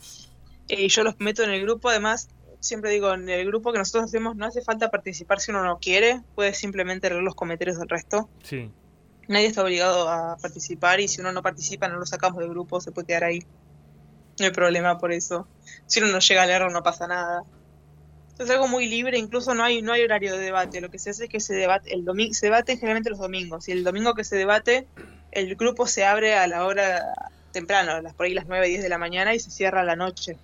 Eh, 0.67 0.83
y 0.83 0.87
yo 0.89 1.03
los 1.03 1.19
meto 1.19 1.43
en 1.43 1.49
el 1.49 1.61
grupo, 1.61 1.89
además, 1.89 2.29
siempre 2.59 2.91
digo, 2.91 3.13
en 3.13 3.27
el 3.27 3.45
grupo 3.47 3.71
que 3.71 3.79
nosotros 3.79 4.05
hacemos 4.05 4.35
no 4.35 4.45
hace 4.45 4.61
falta 4.61 4.91
participar 4.91 5.39
si 5.39 5.51
uno 5.51 5.63
no 5.63 5.79
quiere, 5.79 6.21
puede 6.35 6.53
simplemente 6.53 7.09
leer 7.09 7.23
los 7.23 7.35
comentarios 7.35 7.79
del 7.79 7.89
resto. 7.89 8.29
Sí, 8.43 8.71
Nadie 9.27 9.47
está 9.47 9.63
obligado 9.63 10.07
a 10.09 10.37
participar 10.37 10.99
y 10.99 11.07
si 11.07 11.21
uno 11.21 11.31
no 11.31 11.41
participa 11.41 11.87
no 11.87 11.97
lo 11.97 12.05
sacamos 12.05 12.39
del 12.39 12.49
grupo, 12.49 12.79
se 12.79 12.91
puede 12.91 13.07
quedar 13.07 13.23
ahí. 13.23 13.39
No 14.39 14.45
hay 14.45 14.51
problema 14.51 14.97
por 14.99 15.11
eso. 15.11 15.47
Si 15.87 15.99
uno 15.99 16.11
no 16.11 16.19
llega 16.19 16.43
a 16.43 16.45
leerlo 16.45 16.69
no 16.69 16.83
pasa 16.83 17.07
nada. 17.07 17.43
Es 18.37 18.49
algo 18.49 18.67
muy 18.67 18.87
libre, 18.87 19.17
incluso 19.17 19.53
no 19.55 19.63
hay, 19.63 19.81
no 19.81 19.93
hay 19.93 20.03
horario 20.03 20.33
de 20.33 20.39
debate. 20.43 20.81
Lo 20.81 20.89
que 20.89 20.99
se 20.99 21.11
hace 21.11 21.25
es 21.25 21.29
que 21.29 21.39
se 21.39 21.55
debate, 21.55 21.93
el 21.93 22.03
domingo, 22.03 22.33
se 22.33 22.47
debate 22.47 22.75
generalmente 22.75 23.09
los 23.09 23.19
domingos. 23.19 23.67
Y 23.69 23.71
el 23.71 23.83
domingo 23.83 24.13
que 24.13 24.23
se 24.25 24.35
debate, 24.35 24.87
el 25.31 25.55
grupo 25.55 25.87
se 25.87 26.03
abre 26.05 26.35
a 26.35 26.45
la 26.47 26.65
hora 26.65 27.01
temprano, 27.53 28.01
las 28.01 28.13
por 28.13 28.25
ahí 28.25 28.33
las 28.33 28.47
9, 28.47 28.67
10 28.67 28.83
de 28.83 28.89
la 28.89 28.97
mañana 28.97 29.33
y 29.33 29.39
se 29.39 29.49
cierra 29.51 29.81
a 29.81 29.85
la 29.85 29.95
noche. 29.95 30.37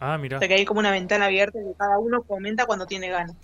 Ah, 0.00 0.18
mira, 0.18 0.36
O 0.36 0.40
sea 0.40 0.48
que 0.48 0.54
hay 0.54 0.66
como 0.66 0.80
una 0.80 0.90
ventana 0.90 1.24
abierta 1.26 1.58
y 1.58 1.74
cada 1.78 1.98
uno 1.98 2.22
comenta 2.22 2.66
cuando 2.66 2.86
tiene 2.86 3.08
ganas. 3.08 3.34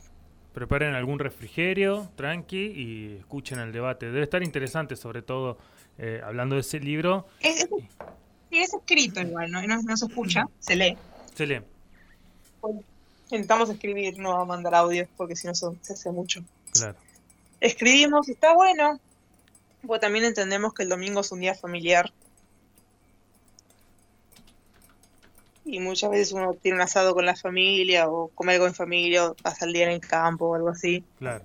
preparen 0.53 0.95
algún 0.95 1.19
refrigerio, 1.19 2.11
tranqui, 2.17 2.73
y 2.77 3.17
escuchen 3.21 3.61
el 3.61 3.73
debate. 3.73 4.07
Debe 4.07 4.25
estar 4.25 4.43
interesante, 4.43 4.97
sobre 4.97 5.23
todo 5.23 5.57
eh, 5.97 6.21
hablando 6.23 6.57
de 6.57 6.61
ese 6.61 6.81
libro. 6.81 7.27
Es, 7.41 7.63
es- 7.63 7.69
sí, 8.51 8.59
es 8.59 8.75
escrito 8.75 9.21
igual, 9.23 9.51
¿no? 9.51 9.63
No, 9.63 9.81
no 9.81 9.97
se 9.97 10.05
escucha, 10.05 10.45
se 10.59 10.77
lee. 10.77 10.99
Se 11.35 11.47
lee. 11.47 11.61
Intentamos 13.31 13.71
escribir, 13.71 14.19
no 14.19 14.45
mandar 14.45 14.75
audios, 14.75 15.09
porque 15.17 15.37
si 15.37 15.47
no 15.47 15.55
se 15.55 15.67
hace 15.89 16.11
mucho. 16.11 16.43
Claro. 16.73 16.97
Escribimos, 17.61 18.29
está 18.29 18.55
bueno. 18.55 18.99
Pues 19.87 20.01
también 20.01 20.25
entendemos 20.25 20.75
que 20.75 20.83
el 20.83 20.89
domingo 20.89 21.21
es 21.21 21.31
un 21.33 21.41
día 21.41 21.55
familiar. 21.55 22.13
Y 25.65 25.79
muchas 25.79 26.11
veces 26.11 26.33
uno 26.33 26.55
tiene 26.55 26.77
un 26.77 26.83
asado 26.83 27.15
con 27.15 27.25
la 27.25 27.37
familia, 27.37 28.09
o 28.09 28.29
come 28.35 28.55
algo 28.55 28.67
en 28.67 28.75
familia, 28.75 29.29
o 29.29 29.35
pasa 29.35 29.65
el 29.65 29.73
día 29.73 29.85
en 29.85 29.93
el 29.93 30.01
campo, 30.01 30.47
o 30.47 30.55
algo 30.55 30.71
así. 30.71 31.05
Claro. 31.19 31.45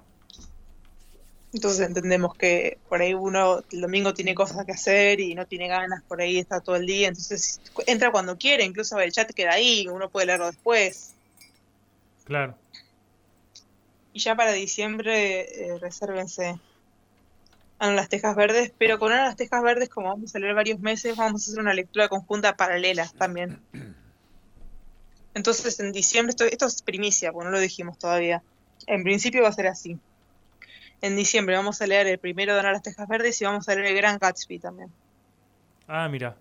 Entonces 1.53 1.87
entendemos 1.87 2.35
que 2.35 2.79
por 2.89 3.01
ahí 3.01 3.13
uno 3.13 3.63
el 3.71 3.79
domingo 3.79 4.13
tiene 4.13 4.35
cosas 4.35 4.65
que 4.65 4.73
hacer 4.73 5.21
y 5.21 5.35
no 5.35 5.45
tiene 5.45 5.69
ganas, 5.69 6.03
por 6.03 6.19
ahí 6.19 6.37
está 6.37 6.59
todo 6.59 6.75
el 6.75 6.85
día. 6.85 7.07
Entonces 7.07 7.61
entra 7.87 8.11
cuando 8.11 8.37
quiere, 8.37 8.65
incluso 8.65 8.99
el 8.99 9.13
chat 9.13 9.31
queda 9.31 9.53
ahí, 9.53 9.87
uno 9.87 10.09
puede 10.09 10.25
leerlo 10.25 10.47
después. 10.47 11.14
Claro. 12.25 12.57
Y 14.13 14.19
ya 14.19 14.35
para 14.35 14.51
diciembre, 14.51 15.41
eh, 15.41 15.79
resérvense 15.79 16.59
a 17.79 17.91
las 17.91 18.09
Tejas 18.09 18.35
Verdes, 18.35 18.71
pero 18.77 18.99
con 18.99 19.11
Ana 19.11 19.25
las 19.25 19.35
Tejas 19.35 19.61
Verdes, 19.61 19.89
como 19.89 20.09
vamos 20.09 20.35
a 20.35 20.39
leer 20.39 20.55
varios 20.55 20.79
meses, 20.79 21.15
vamos 21.15 21.41
a 21.47 21.51
hacer 21.51 21.59
una 21.59 21.73
lectura 21.73 22.07
conjunta 22.07 22.55
paralela 22.55 23.09
también. 23.17 23.59
Entonces 25.33 25.79
en 25.79 25.91
diciembre, 25.91 26.31
esto, 26.31 26.45
esto 26.45 26.65
es 26.65 26.81
primicia, 26.81 27.31
porque 27.31 27.45
no 27.45 27.51
lo 27.51 27.59
dijimos 27.59 27.97
todavía. 27.99 28.41
En 28.87 29.03
principio 29.03 29.43
va 29.43 29.49
a 29.49 29.53
ser 29.53 29.67
así. 29.67 29.99
En 31.01 31.15
diciembre 31.15 31.55
vamos 31.55 31.81
a 31.81 31.87
leer 31.87 32.07
el 32.07 32.17
primero 32.17 32.53
de 32.53 32.61
Ana 32.61 32.71
las 32.71 32.81
Tejas 32.81 33.07
Verdes 33.07 33.41
y 33.41 33.45
vamos 33.45 33.67
a 33.67 33.75
leer 33.75 33.87
el 33.87 33.95
Gran 33.95 34.17
Gatsby 34.17 34.59
también. 34.59 34.89
Ah, 35.87 36.07
mira. 36.07 36.37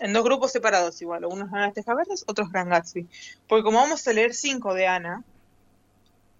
En 0.00 0.14
dos 0.14 0.24
grupos 0.24 0.50
separados 0.50 1.00
igual, 1.02 1.26
unos 1.26 1.52
Ana 1.52 1.66
las 1.66 1.74
Tejas 1.74 1.94
Verdes, 1.94 2.24
otros 2.26 2.50
Gran 2.50 2.70
Gatsby. 2.70 3.06
Porque 3.46 3.62
como 3.62 3.78
vamos 3.78 4.06
a 4.06 4.12
leer 4.12 4.34
cinco 4.34 4.72
de 4.72 4.86
Ana, 4.86 5.22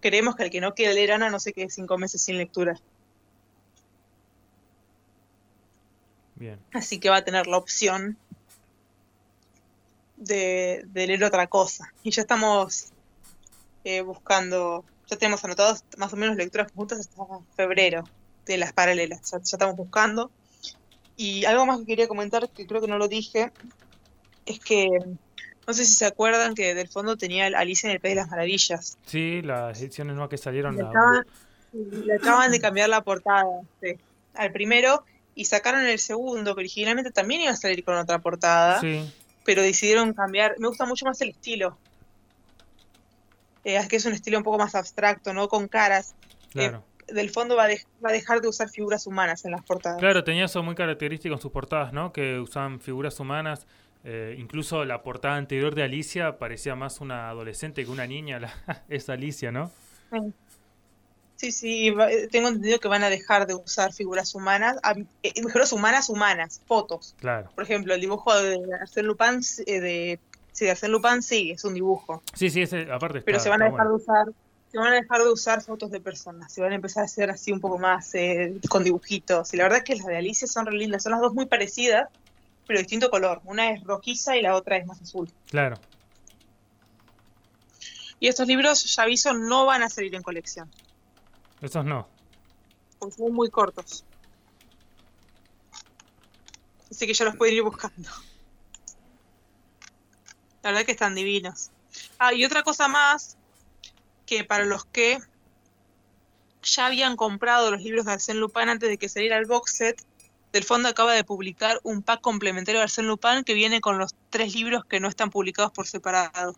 queremos 0.01 0.35
que 0.35 0.43
el 0.43 0.49
que 0.49 0.61
no 0.61 0.73
quiera 0.73 0.93
leer 0.93 1.11
Ana 1.11 1.29
no 1.29 1.39
se 1.39 1.53
quede 1.53 1.69
cinco 1.69 1.97
meses 1.97 2.23
sin 2.23 2.37
lectura. 2.37 2.79
Bien. 6.35 6.59
Así 6.73 6.99
que 6.99 7.11
va 7.11 7.17
a 7.17 7.23
tener 7.23 7.45
la 7.45 7.57
opción 7.57 8.17
de, 10.17 10.83
de 10.87 11.05
leer 11.05 11.23
otra 11.23 11.45
cosa. 11.45 11.93
Y 12.01 12.09
ya 12.09 12.21
estamos 12.23 12.91
eh, 13.83 14.01
buscando, 14.01 14.83
ya 15.07 15.17
tenemos 15.17 15.43
anotados 15.45 15.83
más 15.97 16.11
o 16.13 16.15
menos 16.15 16.35
lecturas 16.35 16.71
conjuntas 16.71 16.99
hasta 16.99 17.23
febrero 17.55 18.05
de 18.47 18.57
las 18.57 18.73
paralelas. 18.73 19.21
Ya, 19.29 19.37
ya 19.37 19.43
estamos 19.43 19.75
buscando. 19.75 20.31
Y 21.17 21.45
algo 21.45 21.65
más 21.65 21.79
que 21.79 21.85
quería 21.85 22.07
comentar, 22.07 22.49
que 22.49 22.65
creo 22.65 22.81
que 22.81 22.87
no 22.87 22.97
lo 22.97 23.07
dije, 23.07 23.51
es 24.45 24.59
que 24.59 24.87
no 25.67 25.73
sé 25.73 25.85
si 25.85 25.93
se 25.93 26.05
acuerdan 26.05 26.55
que 26.55 26.73
del 26.73 26.87
fondo 26.89 27.15
tenía 27.17 27.45
Alicia 27.47 27.87
en 27.87 27.93
el 27.95 27.99
País 28.01 28.15
de 28.15 28.21
las 28.21 28.29
Maravillas. 28.29 28.97
Sí, 29.05 29.41
las 29.43 29.79
ediciones 29.79 30.15
nuevas 30.15 30.29
que 30.29 30.37
salieron. 30.37 30.75
Le 30.75 30.81
la- 30.83 30.89
acaban, 30.89 31.25
le 31.73 32.15
acaban 32.15 32.51
de 32.51 32.59
cambiar 32.59 32.89
la 32.89 33.01
portada 33.03 33.43
sí, 33.81 33.95
al 34.33 34.51
primero 34.51 35.03
y 35.35 35.45
sacaron 35.45 35.85
el 35.85 35.99
segundo, 35.99 36.55
que 36.55 36.61
originalmente 36.61 37.11
también 37.11 37.41
iba 37.41 37.51
a 37.51 37.55
salir 37.55 37.83
con 37.83 37.95
otra 37.95 38.19
portada, 38.19 38.81
Sí, 38.81 39.07
pero 39.45 39.61
decidieron 39.61 40.13
cambiar. 40.13 40.55
Me 40.59 40.67
gusta 40.67 40.85
mucho 40.85 41.05
más 41.05 41.21
el 41.21 41.29
estilo. 41.29 41.77
Eh, 43.63 43.75
es 43.77 43.87
que 43.87 43.97
es 43.97 44.05
un 44.05 44.13
estilo 44.13 44.37
un 44.39 44.43
poco 44.43 44.57
más 44.57 44.73
abstracto, 44.75 45.33
¿no? 45.33 45.47
Con 45.47 45.67
caras. 45.67 46.15
claro. 46.51 46.83
Del 47.13 47.29
fondo 47.29 47.55
va, 47.55 47.67
va, 48.03 48.09
a 48.09 48.11
dejar 48.11 48.41
de 48.41 48.47
usar 48.47 48.69
figuras 48.69 49.07
humanas 49.07 49.45
en 49.45 49.51
las 49.51 49.61
portadas. 49.63 49.99
Claro, 49.99 50.23
tenía 50.23 50.45
eso 50.45 50.63
muy 50.63 50.75
característico 50.75 51.35
en 51.35 51.41
sus 51.41 51.51
portadas, 51.51 51.93
¿no? 51.93 52.11
Que 52.11 52.39
usaban 52.39 52.79
figuras 52.79 53.19
humanas. 53.19 53.67
Eh, 54.03 54.35
incluso 54.39 54.83
la 54.83 55.03
portada 55.03 55.35
anterior 55.35 55.75
de 55.75 55.83
Alicia 55.83 56.39
parecía 56.39 56.75
más 56.75 57.01
una 57.01 57.29
adolescente 57.29 57.85
que 57.85 57.91
una 57.91 58.07
niña. 58.07 58.39
es 58.89 59.09
Alicia, 59.09 59.51
¿no? 59.51 59.71
Sí, 61.35 61.51
sí, 61.51 61.87
eh, 61.87 62.27
tengo 62.31 62.49
entendido 62.49 62.79
que 62.79 62.87
van 62.87 63.03
a 63.03 63.09
dejar 63.09 63.47
de 63.47 63.55
usar 63.55 63.93
figuras 63.93 64.35
humanas, 64.35 64.77
eh, 65.23 65.31
figuras 65.33 65.71
humanas 65.71 66.09
humanas, 66.09 66.61
fotos. 66.67 67.15
Claro. 67.19 67.49
Por 67.55 67.63
ejemplo, 67.63 67.93
el 67.93 68.01
dibujo 68.01 68.33
de 68.35 68.59
Arsène 68.79 69.03
Lupin, 69.03 69.39
de, 69.39 70.19
sí, 70.51 70.65
de 70.65 70.71
Arsène 70.71 70.89
Lupin 70.89 71.21
sí, 71.21 71.51
es 71.51 71.63
un 71.63 71.73
dibujo. 71.73 72.21
Sí, 72.33 72.49
sí, 72.49 72.61
ese, 72.61 72.91
aparte 72.91 73.21
Pero 73.21 73.39
se 73.39 73.49
van 73.49 73.63
a 73.63 73.71
dejar 73.71 73.87
de 73.87 73.93
usar 73.93 74.27
se 74.71 74.77
van 74.77 74.93
a 74.93 74.95
dejar 74.95 75.21
de 75.21 75.29
usar 75.29 75.61
fotos 75.61 75.91
de 75.91 75.99
personas, 75.99 76.53
se 76.53 76.61
van 76.61 76.71
a 76.71 76.75
empezar 76.75 77.01
a 77.01 77.05
hacer 77.05 77.29
así 77.29 77.51
un 77.51 77.59
poco 77.59 77.77
más 77.77 78.15
eh, 78.15 78.55
con 78.69 78.85
dibujitos. 78.85 79.53
Y 79.53 79.57
la 79.57 79.63
verdad 79.63 79.79
es 79.79 79.83
que 79.83 79.95
las 79.95 80.05
de 80.05 80.15
Alicia 80.15 80.47
son 80.47 80.65
re 80.65 80.73
lindas, 80.73 81.03
son 81.03 81.11
las 81.11 81.19
dos 81.19 81.33
muy 81.33 81.45
parecidas, 81.45 82.09
pero 82.65 82.79
distinto 82.79 83.09
color. 83.09 83.41
Una 83.43 83.71
es 83.71 83.83
rojiza 83.83 84.37
y 84.37 84.41
la 84.41 84.55
otra 84.55 84.77
es 84.77 84.85
más 84.85 85.01
azul. 85.01 85.29
Claro. 85.49 85.77
Y 88.21 88.29
estos 88.29 88.47
libros, 88.47 88.95
ya 88.95 89.03
aviso, 89.03 89.33
no 89.33 89.65
van 89.65 89.83
a 89.83 89.89
salir 89.89 90.15
en 90.15 90.23
colección. 90.23 90.71
Estos 91.59 91.83
no. 91.83 92.07
Porque 92.97 93.17
son 93.17 93.33
muy 93.33 93.49
cortos. 93.49 94.05
Así 96.89 97.05
que 97.05 97.13
ya 97.13 97.25
los 97.25 97.35
pueden 97.35 97.55
ir 97.55 97.63
buscando. 97.63 98.09
La 100.63 100.71
verdad 100.71 100.85
que 100.85 100.93
están 100.93 101.13
divinos. 101.13 101.71
Ah, 102.19 102.33
y 102.33 102.45
otra 102.45 102.63
cosa 102.63 102.87
más 102.87 103.37
que 104.25 104.43
para 104.43 104.65
los 104.65 104.85
que 104.85 105.19
ya 106.63 106.85
habían 106.85 107.15
comprado 107.15 107.71
los 107.71 107.81
libros 107.81 108.05
de 108.05 108.13
Arsène 108.13 108.39
Lupin 108.39 108.69
antes 108.69 108.89
de 108.89 108.97
que 108.97 109.09
saliera 109.09 109.37
el 109.37 109.45
box 109.45 109.73
set, 109.73 110.03
del 110.53 110.63
fondo 110.63 110.89
acaba 110.89 111.13
de 111.13 111.23
publicar 111.23 111.79
un 111.83 112.01
pack 112.01 112.21
complementario 112.21 112.79
de 112.79 112.85
Arsène 112.85 113.07
Lupin 113.07 113.43
que 113.43 113.53
viene 113.53 113.81
con 113.81 113.97
los 113.97 114.15
tres 114.29 114.53
libros 114.55 114.85
que 114.85 114.99
no 114.99 115.07
están 115.07 115.29
publicados 115.29 115.71
por 115.71 115.87
separado. 115.87 116.55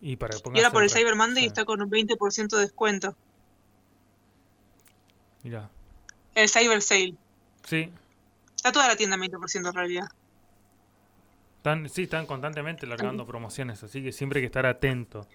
Y, 0.00 0.16
para 0.16 0.36
y 0.36 0.58
ahora 0.58 0.70
por 0.70 0.82
el 0.82 0.90
Cyber 0.90 1.16
Monday 1.16 1.46
está 1.46 1.64
con 1.64 1.80
un 1.80 1.90
20% 1.90 2.56
de 2.56 2.60
descuento. 2.60 3.16
Mira. 5.42 5.70
El 6.34 6.48
Cyber 6.48 6.82
Sale. 6.82 7.14
Sí. 7.64 7.90
Está 8.54 8.72
toda 8.72 8.88
la 8.88 8.96
tienda 8.96 9.16
20% 9.16 9.68
en 9.68 9.74
realidad. 9.74 10.08
Están, 11.56 11.88
sí, 11.88 12.02
están 12.02 12.26
constantemente 12.26 12.86
largando 12.86 13.24
promociones, 13.24 13.82
así 13.82 14.02
que 14.02 14.12
siempre 14.12 14.40
hay 14.40 14.42
que 14.42 14.46
estar 14.48 14.66
atento. 14.66 15.26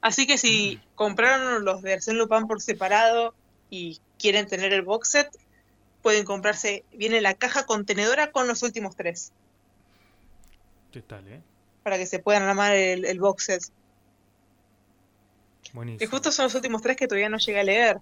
Así 0.00 0.26
que 0.26 0.38
si 0.38 0.80
compraron 0.94 1.64
los 1.64 1.82
de 1.82 1.94
Arsène 1.94 2.18
Lupin 2.18 2.46
por 2.46 2.60
separado 2.60 3.34
y 3.70 4.00
quieren 4.18 4.46
tener 4.46 4.72
el 4.72 4.82
box 4.82 5.10
set, 5.10 5.28
pueden 6.02 6.24
comprarse, 6.24 6.84
viene 6.92 7.20
la 7.20 7.34
caja 7.34 7.66
contenedora 7.66 8.30
con 8.30 8.46
los 8.46 8.62
últimos 8.62 8.94
tres. 8.96 9.32
¿Qué 10.92 11.02
tal, 11.02 11.26
eh? 11.28 11.42
Para 11.82 11.98
que 11.98 12.06
se 12.06 12.18
puedan 12.18 12.44
armar 12.44 12.74
el, 12.74 13.04
el 13.04 13.18
box 13.18 13.44
set. 13.44 13.62
Buenísimo. 15.72 15.98
Que 15.98 16.06
justo 16.06 16.32
son 16.32 16.44
los 16.44 16.54
últimos 16.54 16.80
tres 16.80 16.96
que 16.96 17.08
todavía 17.08 17.28
no 17.28 17.38
llegué 17.38 17.60
a 17.60 17.64
leer. 17.64 17.98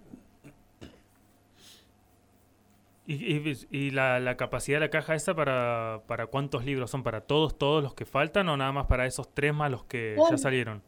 ¿Y, 3.08 3.90
la, 3.92 4.36
capacidad 4.36 4.76
de 4.76 4.86
la 4.86 4.90
caja 4.90 5.14
esa 5.14 5.34
para, 5.34 6.02
para 6.08 6.26
cuántos 6.26 6.64
libros 6.64 6.90
son? 6.90 7.04
¿Para 7.04 7.20
todos, 7.20 7.56
todos 7.56 7.82
los 7.82 7.94
que 7.94 8.04
faltan 8.04 8.48
o 8.48 8.56
nada 8.56 8.72
más 8.72 8.86
para 8.86 9.06
esos 9.06 9.32
tres 9.32 9.54
más 9.54 9.70
los 9.70 9.84
que 9.84 10.16
ya 10.28 10.36
salieron? 10.36 10.82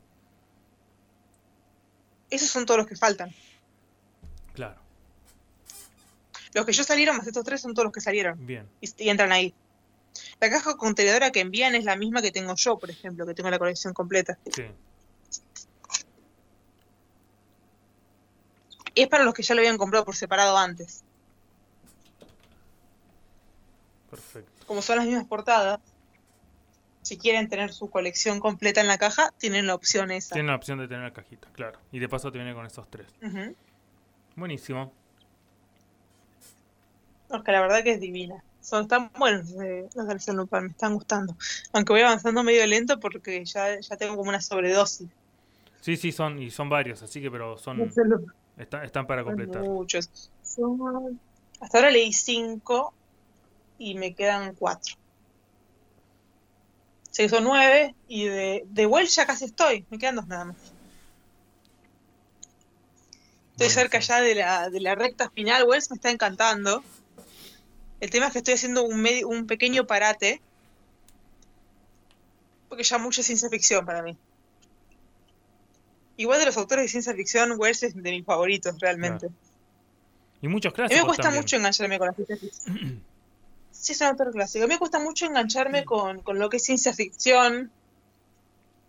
Esos 2.31 2.51
son 2.51 2.67
todos 2.67 2.79
los 2.79 2.87
que 2.87 2.97
faltan. 2.97 3.35
Claro. 4.55 4.81
Los 6.55 6.67
que 6.67 6.73
yo 6.73 6.85
salieron, 6.85 7.17
más 7.17 7.27
estos 7.27 7.45
tres, 7.45 7.61
son 7.61 7.75
todos 7.75 7.85
los 7.85 7.93
que 7.93 8.01
salieron. 8.01 8.45
Bien. 8.47 8.69
Y, 8.81 9.09
entran 9.09 9.33
ahí. 9.33 9.55
La 10.41 10.51
caja 10.51 10.77
contenedora 10.77 11.31
que 11.31 11.41
envían 11.41 11.75
es 11.75 11.85
la 11.85 11.97
misma 11.97 12.23
que 12.23 12.33
tengo 12.33 12.55
yo, 12.57 12.79
por 12.79 12.91
ejemplo, 12.91 13.27
que 13.27 13.35
tengo 13.35 13.51
la 13.51 13.59
colección 13.59 13.95
completa. 13.95 14.39
Sí. 14.55 14.65
Y 18.95 19.03
es 19.03 19.09
para 19.09 19.25
los 19.25 19.35
que 19.35 19.43
ya 19.43 19.55
lo 19.55 19.61
habían 19.61 19.79
comprado 19.79 20.05
por 20.05 20.17
separado 20.17 20.57
antes. 20.57 21.05
Perfecto. 24.11 24.67
Como 24.67 24.83
son 24.83 24.97
las 24.97 25.07
mismas 25.07 25.27
portadas, 25.27 25.81
si 27.03 27.17
quieren 27.17 27.49
tener 27.49 27.73
su 27.73 27.91
colección 27.91 28.41
completa 28.41 28.81
en 28.81 28.87
la 28.87 28.99
caja, 28.99 29.33
tienen 29.39 29.67
la 29.67 29.75
opción 29.75 30.11
esa. 30.11 30.35
Tienen 30.35 30.51
la 30.51 30.57
opción 30.57 30.79
de 30.79 30.89
tener 30.89 31.05
la 31.05 31.13
cajita, 31.13 31.49
claro. 31.53 31.79
Y 31.93 31.99
de 31.99 32.09
paso 32.09 32.31
te 32.31 32.39
viene 32.39 32.55
con 32.55 32.67
esos 32.67 32.89
tres. 32.91 33.07
Buenísimo. 34.37 34.93
La 37.29 37.61
verdad 37.61 37.83
que 37.83 37.93
es 37.93 38.01
divina. 38.01 38.43
Son 38.61 38.87
tan 38.87 39.11
buenos 39.19 39.51
eh, 39.63 39.89
los 39.95 40.07
del 40.07 40.37
Lupin, 40.37 40.65
me 40.65 40.69
están 40.69 40.95
gustando. 40.95 41.35
Aunque 41.73 41.93
voy 41.93 42.03
avanzando 42.03 42.43
medio 42.43 42.67
lento 42.67 43.01
porque 43.01 43.45
ya, 43.45 43.81
ya 43.81 43.97
tengo 43.97 44.17
como 44.17 44.29
una 44.29 44.41
sobredosis. 44.41 45.09
Sí, 45.81 45.97
sí, 45.97 46.13
son, 46.13 46.43
y 46.43 46.51
son 46.51 46.69
varios, 46.69 47.03
así 47.03 47.23
que, 47.23 47.31
pero 47.31 47.57
son. 47.57 47.91
están 48.59 49.07
para 49.07 49.25
completar. 49.25 49.63
Muchos. 49.63 50.31
hasta 51.61 51.79
ahora 51.79 51.91
leí 51.91 52.13
cinco 52.13 52.93
y 53.79 53.95
me 53.95 54.13
quedan 54.13 54.55
cuatro 54.55 54.97
se 57.19 57.25
hizo 57.25 57.41
nueve 57.41 57.97
y 58.07 58.27
de, 58.27 58.63
de 58.67 58.87
Wells 58.87 59.17
ya 59.17 59.27
casi 59.27 59.47
estoy, 59.47 59.85
me 59.91 59.99
quedan 59.99 60.15
dos 60.15 60.29
nada 60.29 60.45
más. 60.45 60.57
Estoy 63.57 63.71
cerca 63.71 63.99
ya 63.99 64.21
de 64.21 64.37
la, 64.37 64.71
de 64.71 64.81
la 64.81 64.95
recta 64.95 65.29
final, 65.29 65.65
Wells 65.65 65.91
me 65.91 65.97
está 65.97 66.13
encantando. 66.13 66.85
El 67.99 68.11
tema 68.11 68.27
es 68.27 68.33
que 68.33 68.39
estoy 68.39 68.55
haciendo 68.55 68.85
un, 68.85 69.05
un 69.27 69.49
pequeño 69.49 69.85
parate, 69.85 70.41
porque 72.69 72.85
ya 72.85 72.99
mucha 72.99 73.25
ciencia 73.25 73.49
ficción 73.49 73.85
para 73.85 74.01
mí. 74.05 74.17
Igual 76.19 76.39
de 76.39 76.47
los 76.47 76.57
autores 76.57 76.85
de 76.85 76.89
ciencia 76.89 77.15
ficción, 77.15 77.53
Wells 77.59 77.83
es 77.83 78.01
de 78.01 78.13
mis 78.13 78.25
favoritos, 78.25 78.79
realmente. 78.79 79.29
Y 80.41 80.47
muchos 80.47 80.73
clásicos. 80.73 80.97
A 80.97 81.03
mí 81.03 81.09
me 81.09 81.17
cuesta 81.17 81.33
mucho 81.33 81.57
engancharme 81.57 81.99
con 81.99 82.07
la 82.07 82.13
ciencia 82.13 82.37
ficción. 82.37 83.03
Sí, 83.81 83.93
es 83.93 84.01
un 84.01 84.09
autor 84.09 84.33
clásico. 84.33 84.65
A 84.65 84.67
mí 84.67 84.75
me 84.75 84.79
cuesta 84.79 84.99
mucho 84.99 85.25
engancharme 85.25 85.85
con, 85.85 86.23
lo 86.27 86.51
que 86.51 86.57
es 86.57 86.65
ciencia 86.65 86.93
ficción. 86.93 87.71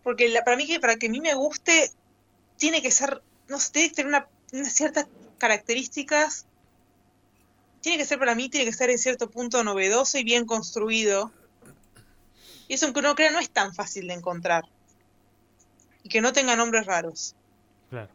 Porque 0.04 0.34
para 0.44 0.58
mí, 0.58 0.66
que 0.66 0.80
para 0.80 0.96
que 0.96 1.08
a 1.08 1.10
mí 1.10 1.22
me 1.22 1.36
guste, 1.36 1.92
tiene 2.58 2.82
que 2.82 2.90
ser, 2.90 3.22
no 3.48 3.60
sé, 3.60 3.72
tiene 3.72 3.90
que 3.90 3.96
tener 3.96 4.28
unas 4.52 4.74
ciertas 4.74 5.08
características. 5.38 6.48
Tiene 7.82 8.00
que 8.00 8.06
ser 8.06 8.18
para 8.18 8.34
mí, 8.34 8.50
tiene 8.50 8.66
que 8.66 8.74
ser 8.74 8.90
en 8.90 8.98
cierto 8.98 9.30
punto 9.30 9.64
novedoso 9.64 10.18
y 10.18 10.24
bien 10.24 10.46
construido. 10.46 11.32
Y 12.68 12.74
eso, 12.74 12.88
aunque 12.88 13.02
uno 13.02 13.14
crea, 13.14 13.30
no 13.30 13.40
es 13.40 13.52
tan 13.52 13.76
fácil 13.76 14.08
de 14.08 14.16
encontrar. 14.16 14.66
Y 16.02 16.10
que 16.10 16.22
no 16.22 16.34
tenga 16.34 16.56
nombres 16.56 16.88
raros. 16.88 17.36
Claro. 17.92 18.10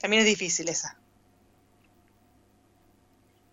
También 0.00 0.20
es 0.20 0.28
difícil 0.28 0.68
esa. 0.68 0.98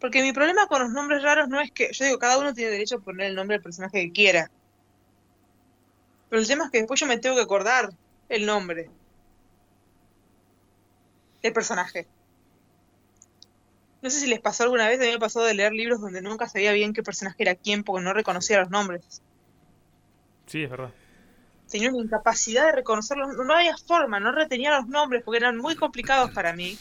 Porque 0.01 0.23
mi 0.23 0.33
problema 0.33 0.65
con 0.65 0.81
los 0.81 0.91
nombres 0.91 1.21
raros 1.21 1.47
no 1.47 1.61
es 1.61 1.71
que, 1.71 1.89
yo 1.93 2.05
digo, 2.05 2.17
cada 2.17 2.39
uno 2.39 2.55
tiene 2.55 2.71
derecho 2.71 2.95
a 2.95 2.99
poner 3.01 3.27
el 3.27 3.35
nombre 3.35 3.55
del 3.55 3.63
personaje 3.63 4.01
que 4.01 4.11
quiera. 4.11 4.49
Pero 6.27 6.41
el 6.41 6.47
tema 6.47 6.65
es 6.65 6.71
que 6.71 6.79
después 6.79 6.99
yo 6.99 7.05
me 7.05 7.19
tengo 7.19 7.35
que 7.35 7.43
acordar 7.43 7.91
el 8.27 8.45
nombre 8.47 8.89
del 11.43 11.53
personaje. 11.53 12.07
No 14.01 14.09
sé 14.09 14.19
si 14.19 14.27
les 14.27 14.39
pasó 14.39 14.63
alguna 14.63 14.87
vez, 14.87 14.99
a 14.99 15.03
mí 15.03 15.11
me 15.11 15.19
pasó 15.19 15.43
de 15.43 15.53
leer 15.53 15.71
libros 15.71 16.01
donde 16.01 16.23
nunca 16.23 16.49
sabía 16.49 16.71
bien 16.71 16.93
qué 16.93 17.03
personaje 17.03 17.43
era 17.43 17.53
quién 17.53 17.83
porque 17.83 18.03
no 18.03 18.11
reconocía 18.11 18.59
los 18.59 18.71
nombres. 18.71 19.21
Sí, 20.47 20.63
es 20.63 20.69
verdad. 20.71 20.91
Tenía 21.69 21.89
una 21.89 22.03
incapacidad 22.03 22.65
de 22.65 22.71
reconocerlos, 22.71 23.37
no 23.37 23.53
había 23.53 23.77
forma, 23.77 24.19
no 24.19 24.31
retenía 24.31 24.75
los 24.77 24.87
nombres 24.87 25.21
porque 25.23 25.37
eran 25.37 25.57
muy 25.57 25.75
complicados 25.75 26.31
para 26.31 26.53
mí. 26.53 26.75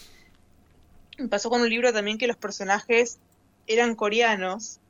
Me 1.20 1.28
pasó 1.28 1.50
con 1.50 1.60
un 1.60 1.68
libro 1.68 1.92
también 1.92 2.16
que 2.16 2.26
los 2.26 2.36
personajes 2.36 3.18
eran 3.66 3.94
coreanos. 3.94 4.80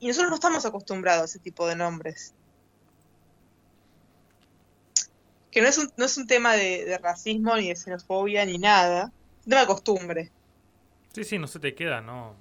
Y 0.00 0.08
nosotros 0.08 0.30
no 0.30 0.34
estamos 0.34 0.66
acostumbrados 0.66 1.22
a 1.22 1.24
ese 1.26 1.38
tipo 1.38 1.68
de 1.68 1.76
nombres. 1.76 2.34
Que 5.52 5.62
no 5.62 5.68
es 5.68 5.78
un, 5.78 5.92
no 5.96 6.04
es 6.04 6.16
un 6.16 6.26
tema 6.26 6.54
de, 6.54 6.98
racismo, 7.00 7.56
ni 7.56 7.68
de 7.68 7.76
xenofobia, 7.76 8.44
ni 8.44 8.58
nada. 8.58 9.12
Es 9.40 9.46
un 9.46 9.50
tema 9.50 9.60
de 9.60 9.66
costumbre. 9.68 10.32
Sí, 11.12 11.24
sí, 11.24 11.38
no 11.38 11.46
se 11.46 11.60
te 11.60 11.74
queda, 11.74 12.00
¿no? 12.00 12.34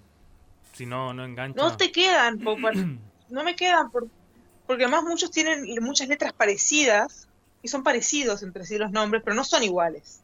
Si 0.74 0.86
no, 0.86 1.14
no 1.14 1.26
engancha. 1.26 1.62
No 1.62 1.78
te 1.78 1.92
quedan, 1.92 2.40
no 3.30 3.44
me 3.44 3.56
quedan, 3.56 3.92
porque 3.92 4.84
además 4.84 5.04
muchos 5.04 5.30
tienen 5.30 5.66
muchas 5.82 6.08
letras 6.08 6.34
parecidas 6.34 7.28
y 7.62 7.68
son 7.68 7.84
parecidos 7.84 8.42
entre 8.42 8.66
sí 8.66 8.78
los 8.78 8.92
nombres, 8.92 9.22
pero 9.24 9.36
no 9.36 9.44
son 9.44 9.64
iguales. 9.64 10.22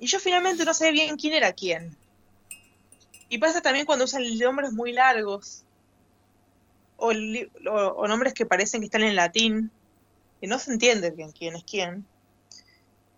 Y 0.00 0.06
yo 0.06 0.20
finalmente 0.20 0.64
no 0.64 0.74
sabía 0.74 1.04
bien 1.04 1.16
quién 1.16 1.34
era 1.34 1.52
quién. 1.52 1.96
Y 3.28 3.38
pasa 3.38 3.60
también 3.60 3.86
cuando 3.86 4.04
usan 4.04 4.22
nombres 4.38 4.72
muy 4.72 4.92
largos. 4.92 5.64
O, 6.96 7.12
nombres 8.08 8.34
que 8.34 8.46
parecen 8.46 8.80
que 8.80 8.86
están 8.86 9.02
en 9.02 9.16
latín. 9.16 9.70
Y 10.40 10.46
no 10.46 10.58
se 10.58 10.72
entiende 10.72 11.10
bien 11.10 11.32
quién 11.32 11.56
es 11.56 11.64
quién. 11.64 12.06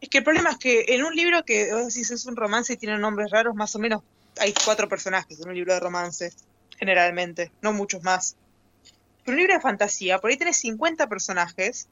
Es 0.00 0.08
que 0.08 0.18
el 0.18 0.24
problema 0.24 0.50
es 0.50 0.58
que 0.58 0.86
en 0.88 1.04
un 1.04 1.14
libro 1.14 1.44
que 1.44 1.70
si 1.90 2.00
es 2.00 2.26
un 2.26 2.36
romance 2.36 2.72
y 2.72 2.76
tiene 2.76 2.98
nombres 2.98 3.30
raros, 3.30 3.54
más 3.54 3.74
o 3.76 3.78
menos 3.78 4.02
hay 4.38 4.54
cuatro 4.64 4.88
personajes 4.88 5.38
en 5.40 5.48
un 5.48 5.54
libro 5.54 5.74
de 5.74 5.80
romance, 5.80 6.32
generalmente, 6.78 7.52
no 7.60 7.74
muchos 7.74 8.02
más. 8.02 8.36
Pero 9.24 9.34
un 9.34 9.38
libro 9.38 9.54
de 9.54 9.60
fantasía, 9.60 10.18
por 10.18 10.30
ahí 10.30 10.38
tenés 10.38 10.56
50 10.56 11.06
personajes 11.08 11.88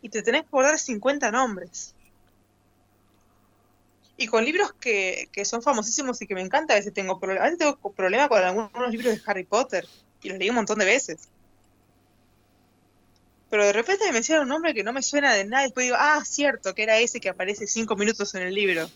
y 0.00 0.08
te 0.08 0.22
tenés 0.22 0.42
que 0.42 0.48
acordar 0.48 0.78
50 0.78 1.30
nombres. 1.30 1.95
Y 4.16 4.26
con 4.28 4.44
libros 4.44 4.72
que, 4.72 5.28
que, 5.32 5.44
son 5.44 5.62
famosísimos 5.62 6.20
y 6.22 6.26
que 6.26 6.34
me 6.34 6.40
encanta, 6.40 6.72
a 6.72 6.76
veces 6.76 6.94
tengo 6.94 7.20
problemas. 7.20 7.42
A 7.42 7.50
veces 7.50 7.58
tengo 7.58 7.92
problemas 7.92 8.28
con 8.28 8.42
algunos 8.42 8.90
libros 8.90 9.14
de 9.14 9.22
Harry 9.26 9.44
Potter. 9.44 9.86
Y 10.22 10.30
los 10.30 10.38
leí 10.38 10.48
un 10.48 10.56
montón 10.56 10.78
de 10.78 10.86
veces. 10.86 11.28
Pero 13.50 13.64
de 13.64 13.72
repente 13.72 14.06
me 14.06 14.12
menciona 14.12 14.42
un 14.42 14.48
nombre 14.48 14.74
que 14.74 14.82
no 14.82 14.92
me 14.92 15.02
suena 15.02 15.34
de 15.34 15.44
nada. 15.44 15.64
Y 15.64 15.66
después 15.66 15.84
digo, 15.84 15.96
ah, 15.98 16.22
cierto, 16.24 16.74
que 16.74 16.82
era 16.82 16.98
ese 16.98 17.20
que 17.20 17.28
aparece 17.28 17.66
cinco 17.66 17.94
minutos 17.94 18.34
en 18.34 18.42
el 18.42 18.54
libro. 18.54 18.88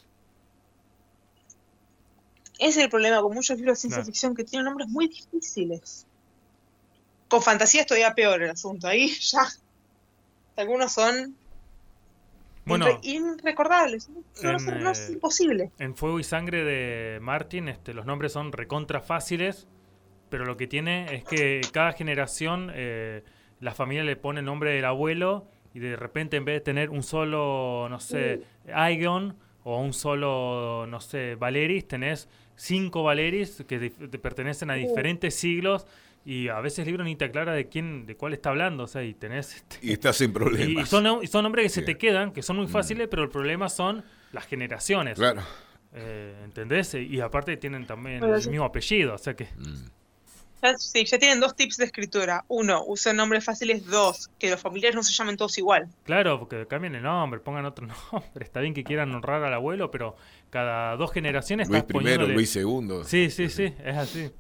Ese 2.59 2.81
es 2.81 2.85
el 2.85 2.91
problema 2.91 3.23
con 3.23 3.33
muchos 3.33 3.57
libros 3.57 3.79
de 3.79 3.81
ciencia 3.81 4.05
ficción 4.05 4.35
que 4.35 4.45
tienen 4.45 4.67
nombres 4.67 4.89
muy 4.89 5.09
difíciles. 5.09 6.07
Con 7.29 7.43
fantasía 7.43 7.83
es 7.83 7.87
todavía 7.87 8.15
peor 8.15 8.43
el 8.43 8.51
asunto. 8.51 8.87
Ahí 8.87 9.15
ya. 9.21 9.49
Algunos 10.57 10.93
son 10.93 11.37
bueno, 12.65 12.87
irrecordables. 13.03 14.09
No, 14.43 14.91
es 14.91 15.09
eh, 15.09 15.13
imposible. 15.13 15.71
En 15.79 15.97
Fuego 15.97 16.21
y 16.21 16.25
Sangre 16.25 16.65
de 16.65 17.21
Martin, 17.21 17.69
este, 17.69 17.95
los 17.95 18.07
nombres 18.07 18.33
son 18.33 18.53
recontra 18.53 19.01
fáciles, 19.01 19.69
pero 20.29 20.45
lo 20.45 20.57
que 20.57 20.67
tiene 20.67 21.15
es 21.15 21.25
que 21.25 21.61
cada 21.73 21.93
generación 21.93 22.71
eh, 22.75 23.25
la 23.61 23.75
familia 23.75 24.05
le 24.05 24.17
pone 24.17 24.41
el 24.41 24.47
nombre 24.47 24.73
del 24.73 24.85
abuelo 24.85 25.47
y 25.75 25.81
de 25.81 25.97
repente 25.97 26.37
en 26.37 26.45
vez 26.45 26.57
de 26.57 26.61
tener 26.61 26.91
un 26.91 27.03
solo, 27.03 27.89
no 27.89 28.01
sé, 28.01 28.43
Aegon 28.73 29.37
o 29.63 29.81
un 29.81 29.93
solo, 29.93 30.87
no 30.89 31.01
sé, 31.01 31.37
Valeris, 31.37 31.87
tenés 31.87 32.29
cinco 32.57 33.03
Valeris 33.03 33.65
que 33.67 33.91
pertenecen 34.21 34.71
a 34.71 34.75
diferentes 34.75 35.35
siglos 35.35 35.87
y 36.25 36.49
a 36.49 36.61
veces 36.61 36.81
el 36.81 36.87
libro 36.87 37.05
ni 37.05 37.17
te 37.17 37.25
aclara 37.25 37.53
de 37.53 37.69
quién, 37.69 38.05
de 38.07 38.17
cuál 38.17 38.35
está 38.35 38.51
hablando, 38.51 38.85
o 38.85 38.87
sea, 38.87 39.03
y 39.03 39.15
tenés... 39.15 39.57
Este, 39.57 39.79
y 39.83 39.93
estás 39.93 40.17
sin 40.17 40.33
problemas. 40.33 40.87
Y, 40.87 40.87
son, 40.87 41.23
y 41.23 41.27
son 41.27 41.45
nombres 41.45 41.65
que 41.65 41.71
se 41.71 41.83
te 41.83 41.97
quedan, 41.97 42.33
que 42.33 42.43
son 42.43 42.57
muy 42.57 42.67
mm. 42.67 42.71
fáciles, 42.71 43.09
pero 43.11 43.23
el 43.23 43.31
problema 43.31 43.69
son 43.69 44.05
las 44.33 44.47
generaciones. 44.47 45.19
Claro. 45.19 45.43
Eh, 45.93 46.43
¿Entendés? 46.45 46.95
Y 46.95 47.21
aparte 47.21 47.57
tienen 47.57 47.87
también 47.87 48.23
el 48.23 48.49
mismo 48.49 48.65
apellido, 48.65 49.15
o 49.15 49.19
sea 49.19 49.35
que... 49.35 49.45
Mm. 49.57 50.75
sí, 50.77 51.07
ya 51.07 51.19
tienen 51.19 51.41
dos 51.41 51.57
tips 51.57 51.79
de 51.79 51.87
escritura. 51.87 52.45
Uno, 52.49 52.85
usen 52.87 53.17
nombres 53.17 53.43
fáciles. 53.43 53.87
Dos, 53.87 54.31
que 54.39 54.51
los 54.51 54.61
familiares 54.61 54.95
no 54.97 55.03
se 55.03 55.15
llamen 55.15 55.39
todos 55.39 55.57
igual. 55.57 55.89
Claro, 56.05 56.39
porque 56.39 56.67
cambien 56.67 56.97
el 56.97 57.03
nombre, 57.03 57.41
pongan 57.41 57.65
otro 57.65 57.87
nombre. 58.13 58.45
Está 58.45 58.61
bien 58.61 58.75
que 58.75 58.85
quieran 58.85 59.13
honrar 59.15 59.43
al 59.43 59.55
abuelo, 59.55 59.91
pero 59.91 60.17
cada 60.51 60.97
dos 60.97 61.13
generaciones... 61.13 61.71
Luis 61.71 61.83
primero, 61.85 62.27
Luis 62.29 62.51
segundo. 62.51 63.05
Sí, 63.05 63.31
sí, 63.31 63.49
sí, 63.49 63.75
es 63.83 63.97
así. 63.97 64.31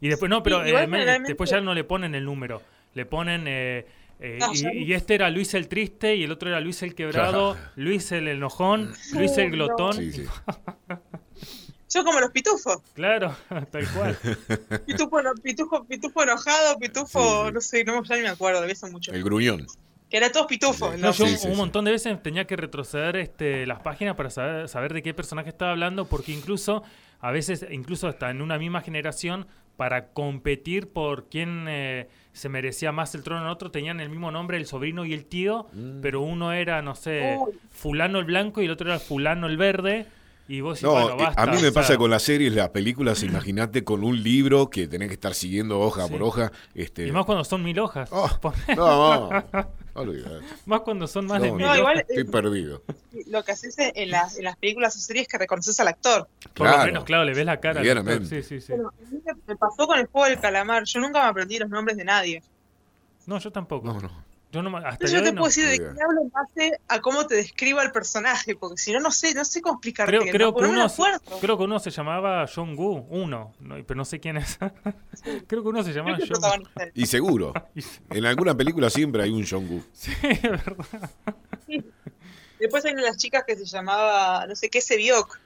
Y 0.00 0.08
después, 0.08 0.28
no, 0.28 0.42
pero 0.42 0.64
eh, 0.64 1.20
después 1.26 1.50
ya 1.50 1.60
no 1.60 1.74
le 1.74 1.84
ponen 1.84 2.14
el 2.14 2.24
número. 2.24 2.62
Le 2.94 3.06
ponen. 3.06 3.44
Eh, 3.46 3.86
eh, 4.18 4.38
y, 4.54 4.92
este 4.94 5.14
era 5.14 5.28
Luis 5.28 5.52
el 5.54 5.68
Triste 5.68 6.16
y 6.16 6.24
el 6.24 6.32
otro 6.32 6.48
era 6.48 6.60
Luis 6.60 6.82
el 6.82 6.94
Quebrado, 6.94 7.56
Luis 7.76 8.12
el 8.12 8.28
Enojón, 8.28 8.94
Luis 9.12 9.36
el 9.36 9.50
Glotón. 9.50 9.94
Sí, 9.94 10.24
Son 11.86 12.04
como 12.04 12.18
los 12.20 12.30
pitufos. 12.30 12.78
Claro, 12.94 13.36
tal 13.70 13.88
cual. 13.92 14.16
Pitufo, 14.86 15.20
pitufo, 15.42 15.84
pitufo 15.84 16.22
enojado, 16.22 16.78
pitufo, 16.78 17.50
no 17.52 17.60
sé, 17.60 17.84
no 17.84 18.02
ya 18.02 18.16
ni 18.16 18.22
me 18.22 18.28
acuerdo, 18.28 18.60
debe 18.60 18.74
ser 18.74 18.90
mucho. 18.90 19.12
El 19.12 19.22
gruñón. 19.22 19.66
Que 20.10 20.16
era 20.16 20.30
todos 20.30 20.46
pitufos. 20.46 20.98
No, 20.98 21.12
yo 21.12 21.24
un 21.48 21.56
montón 21.56 21.84
de 21.84 21.92
veces 21.92 22.22
tenía 22.22 22.46
que 22.46 22.56
retroceder 22.56 23.16
este, 23.16 23.66
las 23.66 23.80
páginas 23.80 24.14
para 24.14 24.30
saber, 24.30 24.68
saber 24.68 24.94
de 24.94 25.02
qué 25.02 25.14
personaje 25.14 25.48
estaba 25.48 25.72
hablando, 25.72 26.06
porque 26.06 26.32
incluso, 26.32 26.82
a 27.20 27.30
veces, 27.30 27.66
incluso 27.70 28.08
hasta 28.08 28.30
en 28.30 28.40
una 28.42 28.58
misma 28.58 28.82
generación, 28.82 29.46
para 29.76 30.08
competir 30.08 30.88
por 30.88 31.28
quién 31.28 31.66
eh, 31.68 32.08
se 32.32 32.48
merecía 32.48 32.92
más 32.92 33.14
el 33.14 33.22
trono 33.22 33.42
en 33.42 33.48
otro, 33.48 33.70
tenían 33.70 34.00
el 34.00 34.08
mismo 34.08 34.30
nombre, 34.30 34.56
el 34.56 34.66
sobrino 34.66 35.04
y 35.04 35.12
el 35.12 35.24
tío, 35.24 35.66
mm. 35.72 36.00
pero 36.00 36.20
uno 36.20 36.52
era, 36.52 36.82
no 36.82 36.94
sé, 36.94 37.38
fulano 37.70 38.18
el 38.18 38.24
blanco 38.24 38.62
y 38.62 38.66
el 38.66 38.70
otro 38.70 38.88
era 38.88 38.98
fulano 38.98 39.46
el 39.46 39.56
verde. 39.56 40.06
Y 40.48 40.60
vos 40.60 40.80
no, 40.80 40.96
a 40.96 41.46
mí 41.46 41.60
me 41.60 41.72
pasa 41.72 41.96
con 41.96 42.08
las 42.08 42.22
series, 42.22 42.54
las 42.54 42.68
películas, 42.68 43.24
imagínate 43.24 43.82
con 43.82 44.04
un 44.04 44.22
libro 44.22 44.70
que 44.70 44.86
tenés 44.86 45.08
que 45.08 45.14
estar 45.14 45.34
siguiendo 45.34 45.80
hoja 45.80 46.06
por 46.06 46.22
hoja. 46.22 46.52
Este... 46.72 47.08
Y 47.08 47.10
más 47.10 47.24
cuando 47.24 47.42
son 47.42 47.64
mil 47.64 47.78
hojas. 47.80 48.08
Oh, 48.12 48.30
no, 48.76 49.30
más 50.66 50.80
cuando 50.80 51.06
son 51.06 51.26
más 51.26 51.42
de 51.42 51.52
mil 51.52 51.64
hojas. 51.64 52.04
Estoy 52.08 52.24
perdido. 52.24 52.82
Lo 53.26 53.42
que 53.44 53.52
haces 53.52 53.76
en 53.78 54.10
las, 54.10 54.38
en 54.38 54.44
las 54.44 54.56
películas 54.56 54.96
o 54.96 54.98
series 54.98 55.22
es 55.22 55.28
que 55.28 55.38
reconoces 55.38 55.78
al 55.80 55.88
actor. 55.88 56.28
Por 56.54 56.70
lo 56.70 56.78
menos, 56.84 57.04
claro, 57.04 57.24
le 57.24 57.34
ves 57.34 57.46
la 57.46 57.60
cara. 57.60 57.82
Sí, 58.24 58.42
sí, 58.42 58.60
sí. 58.60 58.72
me 59.46 59.56
pasó 59.56 59.86
con 59.86 59.98
el 59.98 60.06
juego 60.06 60.28
del 60.28 60.40
calamar. 60.40 60.84
Yo 60.84 61.00
nunca 61.00 61.22
me 61.22 61.28
aprendí 61.28 61.58
los 61.58 61.68
nombres 61.68 61.96
de 61.96 62.04
nadie. 62.04 62.42
No, 63.26 63.38
yo 63.38 63.50
tampoco. 63.50 63.86
No, 63.86 64.00
no. 64.00 64.25
Yo, 64.52 64.62
no, 64.62 64.76
hasta 64.76 65.06
yo 65.08 65.22
te 65.22 65.32
puedo 65.32 65.46
decir 65.46 65.66
de 65.66 65.76
qué 65.76 65.84
hablo 65.84 66.22
en 66.22 66.30
base 66.30 66.80
a 66.88 67.00
cómo 67.00 67.26
te 67.26 67.34
describa 67.34 67.82
el 67.82 67.90
personaje, 67.90 68.54
porque 68.54 68.78
si 68.78 68.92
no, 68.92 69.00
no 69.00 69.10
sé, 69.10 69.34
no 69.34 69.44
sé 69.44 69.60
cómo 69.60 69.74
explicarte. 69.74 70.10
Creo, 70.10 70.22
creo, 70.32 70.54
que, 70.54 70.64
uno, 70.64 70.86
creo 71.40 71.58
que 71.58 71.64
uno 71.64 71.78
se 71.78 71.90
llamaba 71.90 72.46
John 72.52 72.76
Gu, 72.76 73.06
uno, 73.10 73.54
pero 73.86 73.94
no 73.96 74.04
sé 74.04 74.20
quién 74.20 74.36
es. 74.36 74.58
creo 75.46 75.62
que 75.62 75.68
uno 75.68 75.82
se 75.82 75.92
llamaba 75.92 76.18
John 76.18 76.62
Y 76.94 77.06
seguro. 77.06 77.52
en 78.10 78.24
alguna 78.24 78.56
película 78.56 78.88
siempre 78.88 79.24
hay 79.24 79.30
un 79.30 79.44
John 79.48 79.66
Gu. 79.66 79.82
Sí, 79.92 80.12
es 80.22 80.42
verdad. 80.42 81.10
Después 82.58 82.84
hay 82.84 82.92
una 82.92 83.02
de 83.02 83.08
las 83.08 83.18
chicas 83.18 83.44
que 83.46 83.56
se 83.56 83.66
llamaba, 83.66 84.46
no 84.46 84.54
sé 84.54 84.70
qué, 84.70 84.80
Sebiok. 84.80 85.40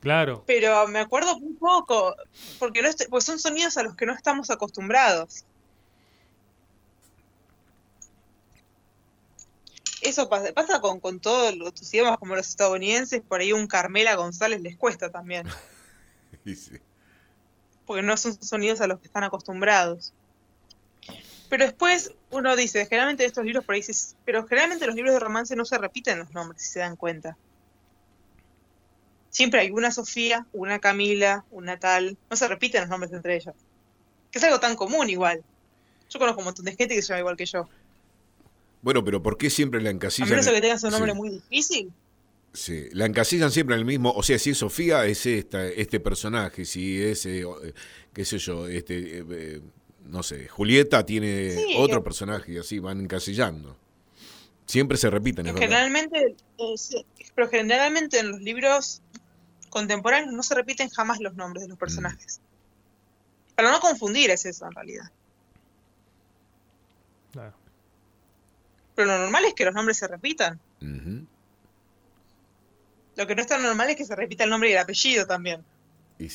Claro. 0.00 0.44
Pero 0.46 0.88
me 0.88 0.98
acuerdo 0.98 1.36
un 1.36 1.56
poco, 1.56 2.14
porque 2.58 2.82
no 2.82 2.88
pues 3.08 3.24
son 3.24 3.38
sonidos 3.38 3.76
a 3.76 3.82
los 3.82 3.94
que 3.96 4.04
no 4.04 4.12
estamos 4.12 4.50
acostumbrados. 4.50 5.44
Eso 10.02 10.28
pasa, 10.28 10.52
pasa 10.52 10.80
con, 10.80 11.00
con 11.00 11.20
todos 11.20 11.56
los 11.56 11.72
idiomas 11.92 12.18
como 12.18 12.36
los 12.36 12.48
estadounidenses, 12.48 13.22
por 13.22 13.40
ahí 13.40 13.52
un 13.52 13.66
Carmela 13.66 14.14
González 14.14 14.60
les 14.60 14.76
cuesta 14.76 15.10
también. 15.10 15.46
Porque 17.86 18.02
no 18.02 18.16
son 18.16 18.40
sonidos 18.42 18.80
a 18.80 18.86
los 18.86 19.00
que 19.00 19.06
están 19.06 19.24
acostumbrados. 19.24 20.12
Pero 21.48 21.64
después 21.66 22.12
uno 22.30 22.56
dice, 22.56 22.86
generalmente 22.86 23.26
estos 23.26 23.44
libros 23.44 23.64
por 23.64 23.74
ahí 23.74 23.82
pero 24.24 24.46
generalmente 24.46 24.86
los 24.86 24.94
libros 24.94 25.12
de 25.12 25.20
romance 25.20 25.54
no 25.54 25.66
se 25.66 25.76
repiten 25.76 26.18
los 26.18 26.32
nombres, 26.32 26.62
si 26.62 26.72
se 26.72 26.78
dan 26.78 26.96
cuenta. 26.96 27.36
Siempre 29.28 29.60
hay 29.60 29.70
una 29.70 29.90
Sofía, 29.90 30.46
una 30.52 30.78
Camila, 30.78 31.44
una 31.50 31.78
tal, 31.78 32.16
no 32.30 32.36
se 32.36 32.48
repiten 32.48 32.80
los 32.82 32.90
nombres 32.90 33.12
entre 33.12 33.36
ellas. 33.36 33.54
Que 34.30 34.38
es 34.38 34.44
algo 34.44 34.60
tan 34.60 34.76
común 34.76 35.10
igual. 35.10 35.44
Yo 36.08 36.18
conozco 36.18 36.40
un 36.40 36.46
montón 36.46 36.64
de 36.64 36.76
gente 36.76 36.94
que 36.94 37.02
se 37.02 37.08
llama 37.08 37.20
igual 37.20 37.36
que 37.36 37.46
yo. 37.46 37.68
Bueno, 38.82 39.04
pero 39.04 39.22
¿por 39.22 39.38
qué 39.38 39.48
siempre 39.48 39.80
la 39.80 39.90
encasillan? 39.90 40.28
A 40.28 40.30
menos 40.32 40.46
que 40.46 40.60
tengas 40.60 40.82
un 40.82 40.90
nombre 40.90 41.14
muy 41.14 41.30
difícil. 41.30 41.92
Sí, 42.52 42.88
la 42.92 43.06
encasillan 43.06 43.50
siempre 43.50 43.76
en 43.76 43.80
el 43.80 43.86
mismo, 43.86 44.12
o 44.12 44.22
sea, 44.22 44.38
si 44.38 44.50
es 44.50 44.58
Sofía 44.58 45.06
es 45.06 45.24
esta, 45.24 45.66
este 45.66 46.00
personaje, 46.00 46.66
si 46.66 47.02
es, 47.02 47.24
eh, 47.24 47.40
eh, 47.40 47.72
qué 48.12 48.26
sé 48.26 48.36
yo, 48.36 48.68
este, 48.68 49.24
eh, 49.30 49.60
no 50.04 50.22
sé, 50.22 50.48
Julieta 50.48 51.06
tiene 51.06 51.56
otro 51.78 52.04
personaje 52.04 52.52
y 52.52 52.58
así 52.58 52.78
van 52.78 53.00
encasillando. 53.00 53.74
Siempre 54.66 54.98
se 54.98 55.08
repiten. 55.08 55.46
Es 55.46 55.54
generalmente, 55.54 56.36
pero 57.34 57.48
generalmente 57.48 58.18
en 58.18 58.32
los 58.32 58.40
libros 58.42 59.00
contemporáneos 59.70 60.34
no 60.34 60.42
se 60.42 60.54
repiten 60.54 60.90
jamás 60.90 61.20
los 61.20 61.34
nombres 61.34 61.62
de 61.62 61.68
los 61.68 61.76
mm. 61.76 61.80
personajes. 61.80 62.40
Para 63.54 63.70
no 63.70 63.80
confundir 63.80 64.30
es 64.30 64.44
eso 64.44 64.66
en 64.66 64.72
realidad. 64.72 65.10
Claro. 67.32 67.61
Pero 68.94 69.08
lo 69.08 69.18
normal 69.18 69.44
es 69.46 69.54
que 69.54 69.64
los 69.64 69.74
nombres 69.74 69.96
se 69.98 70.06
repitan. 70.06 70.60
Lo 73.16 73.26
que 73.26 73.34
no 73.34 73.42
es 73.42 73.46
tan 73.46 73.62
normal 73.62 73.90
es 73.90 73.96
que 73.96 74.04
se 74.04 74.16
repita 74.16 74.44
el 74.44 74.50
nombre 74.50 74.70
y 74.70 74.72
el 74.72 74.78
apellido 74.78 75.26
también. 75.26 75.64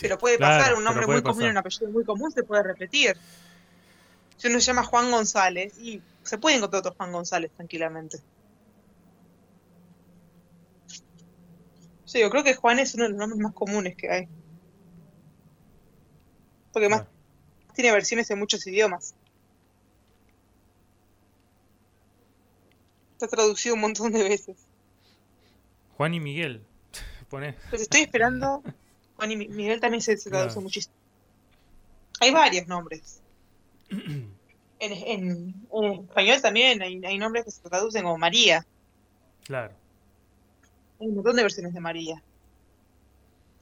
Pero 0.01 0.17
puede 0.17 0.37
pasar, 0.37 0.75
un 0.75 0.83
nombre 0.83 1.07
muy 1.07 1.21
común 1.21 1.43
y 1.43 1.47
un 1.47 1.57
apellido 1.57 1.89
muy 1.91 2.03
común 2.03 2.31
se 2.31 2.43
puede 2.43 2.63
repetir. 2.63 3.17
Si 4.37 4.47
uno 4.47 4.59
se 4.59 4.67
llama 4.67 4.83
Juan 4.83 5.09
González, 5.09 5.77
y 5.79 6.01
se 6.23 6.37
puede 6.37 6.57
encontrar 6.57 6.81
otro 6.81 6.93
Juan 6.95 7.11
González 7.11 7.51
tranquilamente. 7.55 8.19
Sí, 12.05 12.19
yo 12.19 12.29
creo 12.29 12.43
que 12.43 12.55
Juan 12.55 12.79
es 12.79 12.93
uno 12.95 13.03
de 13.03 13.09
los 13.09 13.17
nombres 13.17 13.41
más 13.41 13.53
comunes 13.53 13.95
que 13.95 14.09
hay. 14.09 14.27
Porque 16.71 16.89
más 16.89 17.03
tiene 17.73 17.91
versiones 17.91 18.29
en 18.29 18.39
muchos 18.39 18.65
idiomas. 18.67 19.15
Está 23.17 23.27
traducido 23.27 23.73
un 23.73 23.81
montón 23.81 24.11
de 24.11 24.21
veces. 24.21 24.57
Juan 25.97 26.13
y 26.13 26.19
Miguel. 26.19 26.63
Pues 27.29 27.81
estoy 27.81 28.01
esperando. 28.01 28.63
Juan 29.17 29.31
y 29.31 29.35
Miguel 29.35 29.81
también 29.81 30.01
se, 30.01 30.15
traduce 30.15 30.59
muchísimo. 30.61 30.95
Hay 32.21 32.31
varios 32.31 32.67
nombres. 32.67 33.21
En, 34.79 35.55
español 36.03 36.39
también 36.39 36.83
hay, 36.83 37.17
nombres 37.17 37.45
que 37.45 37.51
se 37.51 37.61
traducen 37.67 38.03
como 38.03 38.19
María. 38.19 38.63
Claro. 39.43 39.73
Hay 40.99 41.07
un 41.07 41.15
montón 41.15 41.35
de 41.35 41.41
versiones 41.41 41.73
de 41.73 41.79
María. 41.79 42.21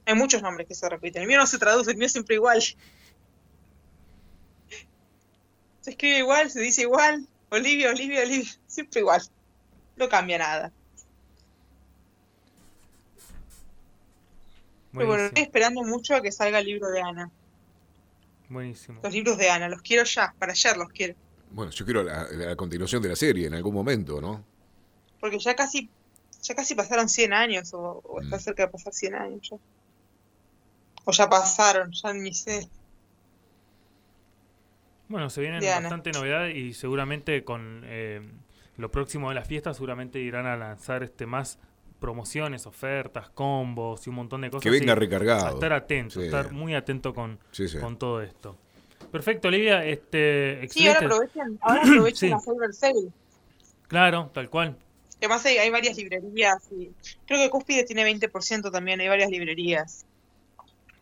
Hay 0.06 0.14
muchos 0.16 0.42
nombres 0.42 0.68
que 0.68 0.76
se 0.76 0.90
repiten. 0.90 1.22
El 1.22 1.30
mío 1.30 1.38
no 1.38 1.48
se 1.48 1.58
traduce, 1.58 1.92
el 1.92 1.98
mío 1.98 2.08
es 2.08 2.12
siempre 2.12 2.36
igual. 2.36 2.62
Se 2.62 2.76
escribe 5.92 6.18
igual, 6.18 6.52
se 6.52 6.60
dice 6.60 6.82
igual. 6.82 7.26
Olivia, 7.50 7.92
Olivia, 7.92 8.22
Olivia. 8.22 8.52
Siempre 8.68 9.00
igual. 9.00 9.22
No 9.96 10.10
cambia 10.10 10.38
nada. 10.38 10.72
Pero 14.94 15.08
bueno, 15.08 15.24
estoy 15.26 15.44
esperando 15.44 15.84
mucho 15.84 16.16
a 16.16 16.22
que 16.22 16.32
salga 16.32 16.60
el 16.60 16.66
libro 16.66 16.90
de 16.90 17.02
Ana. 17.02 17.30
Buenísimo. 18.50 19.02
Los 19.04 19.14
libros 19.14 19.38
de 19.38 19.50
Ana, 19.50 19.68
los 19.68 19.82
quiero 19.82 20.04
ya, 20.04 20.34
para 20.40 20.54
ayer 20.54 20.78
los 20.78 20.90
quiero. 20.90 21.16
Bueno, 21.52 21.72
yo 21.72 21.86
quiero 21.86 22.04
la, 22.04 22.56
continuación 22.56 23.02
de 23.02 23.10
la 23.10 23.16
serie 23.16 23.48
en 23.48 23.54
algún 23.54 23.74
momento, 23.74 24.22
¿no? 24.22 24.44
Porque 25.20 25.40
ya 25.40 25.56
casi, 25.56 25.90
ya 26.42 26.56
casi 26.56 26.76
pasaron 26.76 27.10
100 27.10 27.34
años, 27.34 27.74
o, 27.74 28.20
está 28.22 28.38
mm. 28.38 28.40
cerca 28.40 28.66
de 28.66 28.70
pasar 28.70 28.94
100 28.94 29.16
años 29.16 29.50
ya. 29.50 29.58
O 31.06 31.12
ya 31.12 31.30
pasaron, 31.30 31.92
ya 31.92 32.14
ni 32.14 32.34
sé. 32.34 32.68
Bueno, 35.08 35.30
se 35.30 35.42
vienen 35.42 35.62
bastante 35.62 36.12
novedad 36.12 36.48
y 36.48 36.74
seguramente 36.74 37.44
con 37.44 37.84
eh, 37.86 38.22
lo 38.78 38.92
próximo 38.92 39.30
de 39.30 39.36
las 39.36 39.48
fiestas 39.48 39.78
seguramente 39.78 40.20
irán 40.20 40.46
a 40.46 40.56
lanzar 40.58 41.04
este 41.04 41.26
más 41.26 41.60
promociones, 42.00 42.66
ofertas, 42.66 43.30
combos 43.30 44.06
y 44.06 44.10
un 44.10 44.18
montón 44.18 44.42
de 44.42 44.50
cosas. 44.50 44.64
Que 44.64 44.70
venga 44.70 44.96
recargado. 44.96 45.56
estar 45.56 45.74
atento, 45.74 46.22
estar 46.22 46.52
muy 46.52 46.76
atento 46.76 47.14
con, 47.14 47.40
con 47.80 47.98
todo 47.98 48.22
esto. 48.22 48.58
Perfecto, 49.12 49.48
Olivia. 49.48 49.86
Este, 49.86 50.64
excelente. 50.64 50.74
Sí, 50.74 50.88
ahora 50.88 51.06
aprovechen, 51.06 51.60
ahora 51.62 51.82
aprovechen 51.82 52.30
la 52.32 52.40
Cyber 52.40 52.74
Sale. 52.74 53.08
Claro, 53.88 54.32
tal 54.34 54.50
cual. 54.50 54.78
Además 55.20 55.46
hay, 55.46 55.58
hay 55.58 55.70
varias 55.70 55.98
librerías. 55.98 56.70
Y 56.72 56.92
creo 57.26 57.40
que 57.40 57.50
Cúspide 57.50 57.84
tiene 57.86 58.04
20% 58.04 58.72
también, 58.72 59.00
hay 59.00 59.08
varias 59.08 59.30
librerías. 59.30 60.06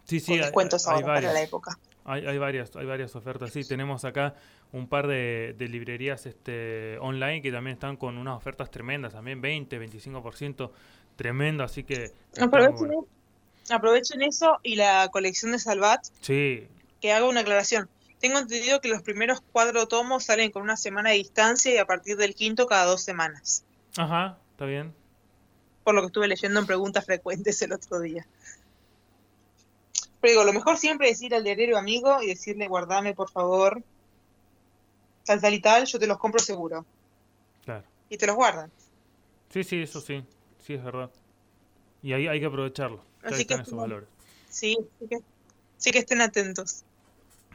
Sí, 0.05 0.19
sí, 0.19 0.33
hay, 0.33 0.39
ahora 0.39 1.05
para 1.05 1.33
la 1.33 1.41
época. 1.41 1.77
Hay, 2.05 2.25
hay, 2.25 2.37
varias, 2.37 2.75
hay 2.75 2.85
varias 2.85 3.15
ofertas, 3.15 3.51
sí. 3.51 3.63
Tenemos 3.63 4.03
acá 4.05 4.35
un 4.73 4.87
par 4.87 5.07
de, 5.07 5.55
librerías 5.59 6.25
este, 6.25 6.97
online 6.99 7.41
que 7.41 7.51
también 7.51 7.75
están 7.75 7.95
con 7.95 8.17
unas 8.17 8.35
ofertas 8.35 8.71
tremendas, 8.71 9.13
también 9.13 9.39
20, 9.39 9.79
25%, 9.79 10.71
tremendo, 11.15 11.63
así 11.63 11.83
que... 11.83 12.11
Aprovechen, 13.69 14.21
eso 14.21 14.59
y 14.61 14.75
la 14.75 15.07
colección 15.11 15.53
de 15.53 15.59
Salvat. 15.59 16.03
Sí. 16.21 16.67
Que 16.99 17.13
haga 17.13 17.29
una 17.29 17.41
aclaración. 17.41 17.87
Tengo 18.19 18.39
entendido 18.39 18.81
que 18.81 18.89
los 18.89 19.01
primeros 19.01 19.41
cuatro 19.51 19.87
tomos 19.87 20.25
salen 20.25 20.51
con 20.51 20.63
una 20.63 20.75
semana 20.75 21.11
de 21.11 21.17
distancia 21.17 21.73
y 21.73 21.77
a 21.77 21.85
partir 21.85 22.17
del 22.17 22.35
quinto 22.35 22.67
cada 22.67 22.85
dos 22.85 23.03
semanas. 23.03 23.63
Ajá, 23.97 24.37
está 24.51 24.65
bien. 24.65 24.93
Por 25.83 25.95
lo 25.95 26.01
que 26.01 26.07
estuve 26.07 26.27
leyendo 26.27 26.59
en 26.59 26.65
preguntas 26.65 27.05
frecuentes 27.05 27.61
el 27.61 27.73
otro 27.73 27.99
día. 27.99 28.25
Pero 30.23 30.31
digo, 30.31 30.45
lo 30.45 30.53
mejor 30.53 30.77
siempre 30.77 31.09
es 31.09 31.21
ir 31.21 31.35
al 31.35 31.43
diario 31.43 31.77
amigo 31.77 32.21
y 32.21 32.27
decirle, 32.27 32.69
guardame 32.69 33.13
por 33.13 33.29
favor, 33.29 33.83
tal, 35.25 35.41
tal 35.41 35.53
y 35.53 35.59
tal, 35.59 35.85
yo 35.85 35.99
te 35.99 36.07
los 36.07 36.17
compro 36.17 36.39
seguro. 36.39 36.85
Claro. 37.65 37.83
Y 38.07 38.15
te 38.15 38.25
los 38.25 38.37
guardan. 38.37 38.71
Sí, 39.49 39.65
sí, 39.65 39.81
eso 39.81 39.99
sí, 39.99 40.23
sí 40.65 40.75
es 40.75 40.83
verdad. 40.83 41.11
Y 42.01 42.13
ahí 42.13 42.27
hay 42.29 42.39
que 42.39 42.45
aprovecharlo. 42.45 43.03
Así 43.21 43.43
que, 43.43 43.55
esos 43.55 43.73
valores. 43.73 44.07
Sí, 44.47 44.77
sí 44.97 45.07
que, 45.09 45.17
sí 45.75 45.91
que 45.91 45.99
estén 45.99 46.21
atentos. 46.21 46.85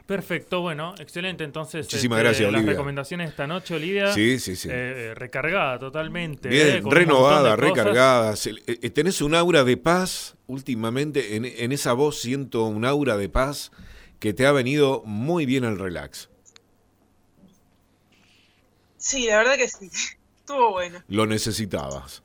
Perfecto, 0.09 0.61
bueno, 0.61 0.95
excelente. 0.97 1.43
Entonces, 1.43 1.85
muchísimas 1.85 2.17
este, 2.17 2.23
gracias, 2.23 2.47
Olivia. 2.47 2.65
Las 2.65 2.75
recomendaciones 2.75 3.29
esta 3.29 3.45
noche, 3.45 3.75
Olivia. 3.75 4.11
Sí, 4.11 4.39
sí, 4.39 4.55
sí. 4.55 4.67
Eh, 4.71 5.13
recargada 5.13 5.77
totalmente. 5.77 6.49
Bien, 6.49 6.67
eh, 6.67 6.81
renovada, 6.83 7.55
recargada. 7.55 8.33
Eh, 8.65 8.89
tenés 8.89 9.21
un 9.21 9.35
aura 9.35 9.63
de 9.63 9.77
paz 9.77 10.35
últimamente. 10.47 11.35
En, 11.35 11.45
en, 11.45 11.71
esa 11.71 11.93
voz 11.93 12.19
siento 12.19 12.65
un 12.65 12.85
aura 12.85 13.17
de 13.17 13.29
paz 13.29 13.71
que 14.17 14.33
te 14.33 14.47
ha 14.47 14.51
venido 14.51 15.03
muy 15.05 15.45
bien 15.45 15.63
al 15.63 15.77
relax. 15.77 16.27
Sí, 18.97 19.27
la 19.27 19.37
verdad 19.37 19.57
que 19.57 19.67
sí. 19.67 19.91
Estuvo 20.39 20.71
bueno. 20.71 21.03
Lo 21.07 21.27
necesitabas. 21.27 22.23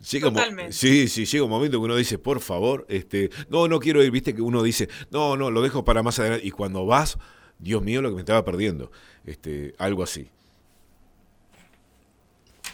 Sí, 0.00 1.08
sí, 1.08 1.24
llega 1.26 1.44
un 1.44 1.50
momento 1.50 1.78
que 1.78 1.84
uno 1.84 1.96
dice, 1.96 2.18
por 2.18 2.40
favor, 2.40 2.86
este, 2.88 3.30
no, 3.48 3.68
no 3.68 3.80
quiero 3.80 4.02
ir, 4.02 4.10
viste 4.10 4.34
que 4.34 4.42
uno 4.42 4.62
dice, 4.62 4.88
no, 5.10 5.36
no, 5.36 5.50
lo 5.50 5.62
dejo 5.62 5.84
para 5.84 6.02
más 6.02 6.18
adelante. 6.18 6.46
Y 6.46 6.50
cuando 6.50 6.86
vas, 6.86 7.18
Dios 7.58 7.82
mío, 7.82 8.02
lo 8.02 8.08
que 8.08 8.14
me 8.16 8.20
estaba 8.22 8.44
perdiendo. 8.44 8.90
Este, 9.24 9.74
algo 9.78 10.02
así. 10.02 10.28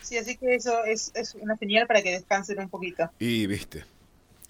Sí, 0.02 0.16
así 0.16 0.36
que 0.36 0.54
eso 0.54 0.84
es, 0.84 1.10
es 1.16 1.34
una 1.34 1.56
señal 1.56 1.88
para 1.88 2.00
que 2.00 2.12
descansen 2.12 2.60
un 2.60 2.68
poquito. 2.68 3.10
Y 3.18 3.46
viste. 3.46 3.84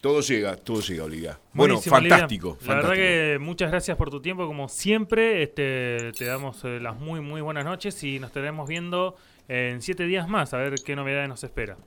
Todo 0.03 0.21
llega, 0.21 0.57
todo 0.57 0.81
llega, 0.83 1.05
Olivia. 1.05 1.41
Bueno, 1.55 1.81
fantástico, 1.81 2.59
La 2.67 2.75
verdad 2.75 2.95
que 2.95 3.39
muchas 3.41 3.71
gracias 3.71 3.97
por 3.97 4.11
tu 4.11 4.21
tiempo, 4.21 4.47
como 4.47 4.69
siempre. 4.69 5.43
Este, 5.43 6.13
te 6.17 6.27
damos 6.27 6.63
eh, 6.65 6.79
las 6.81 6.97
muy, 6.97 7.21
muy 7.21 7.41
buenas 7.41 7.65
noches 7.65 8.05
y 8.05 8.19
nos 8.19 8.29
estaremos 8.29 8.69
viendo 8.69 9.17
en 9.49 9.81
siete 9.81 10.05
días 10.05 10.29
más, 10.29 10.53
a 10.53 10.59
ver 10.59 10.75
qué 10.85 10.95
novedades 10.95 11.29
nos 11.29 11.43
espera. 11.43 11.79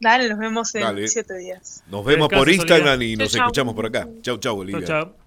Dale, 0.00 0.28
nos 0.28 0.38
vemos 0.38 0.74
en 0.74 1.08
siete 1.08 1.38
días. 1.38 1.82
Nos 1.88 2.04
vemos 2.04 2.28
por 2.28 2.48
Instagram 2.48 3.00
y 3.02 3.16
nos 3.16 3.34
escuchamos 3.34 3.74
por 3.74 3.86
acá. 3.86 4.08
Chau, 4.22 4.38
chau, 4.38 4.58
Olivia. 4.58 4.86
Chau, 4.86 5.04
chau. 5.04 5.23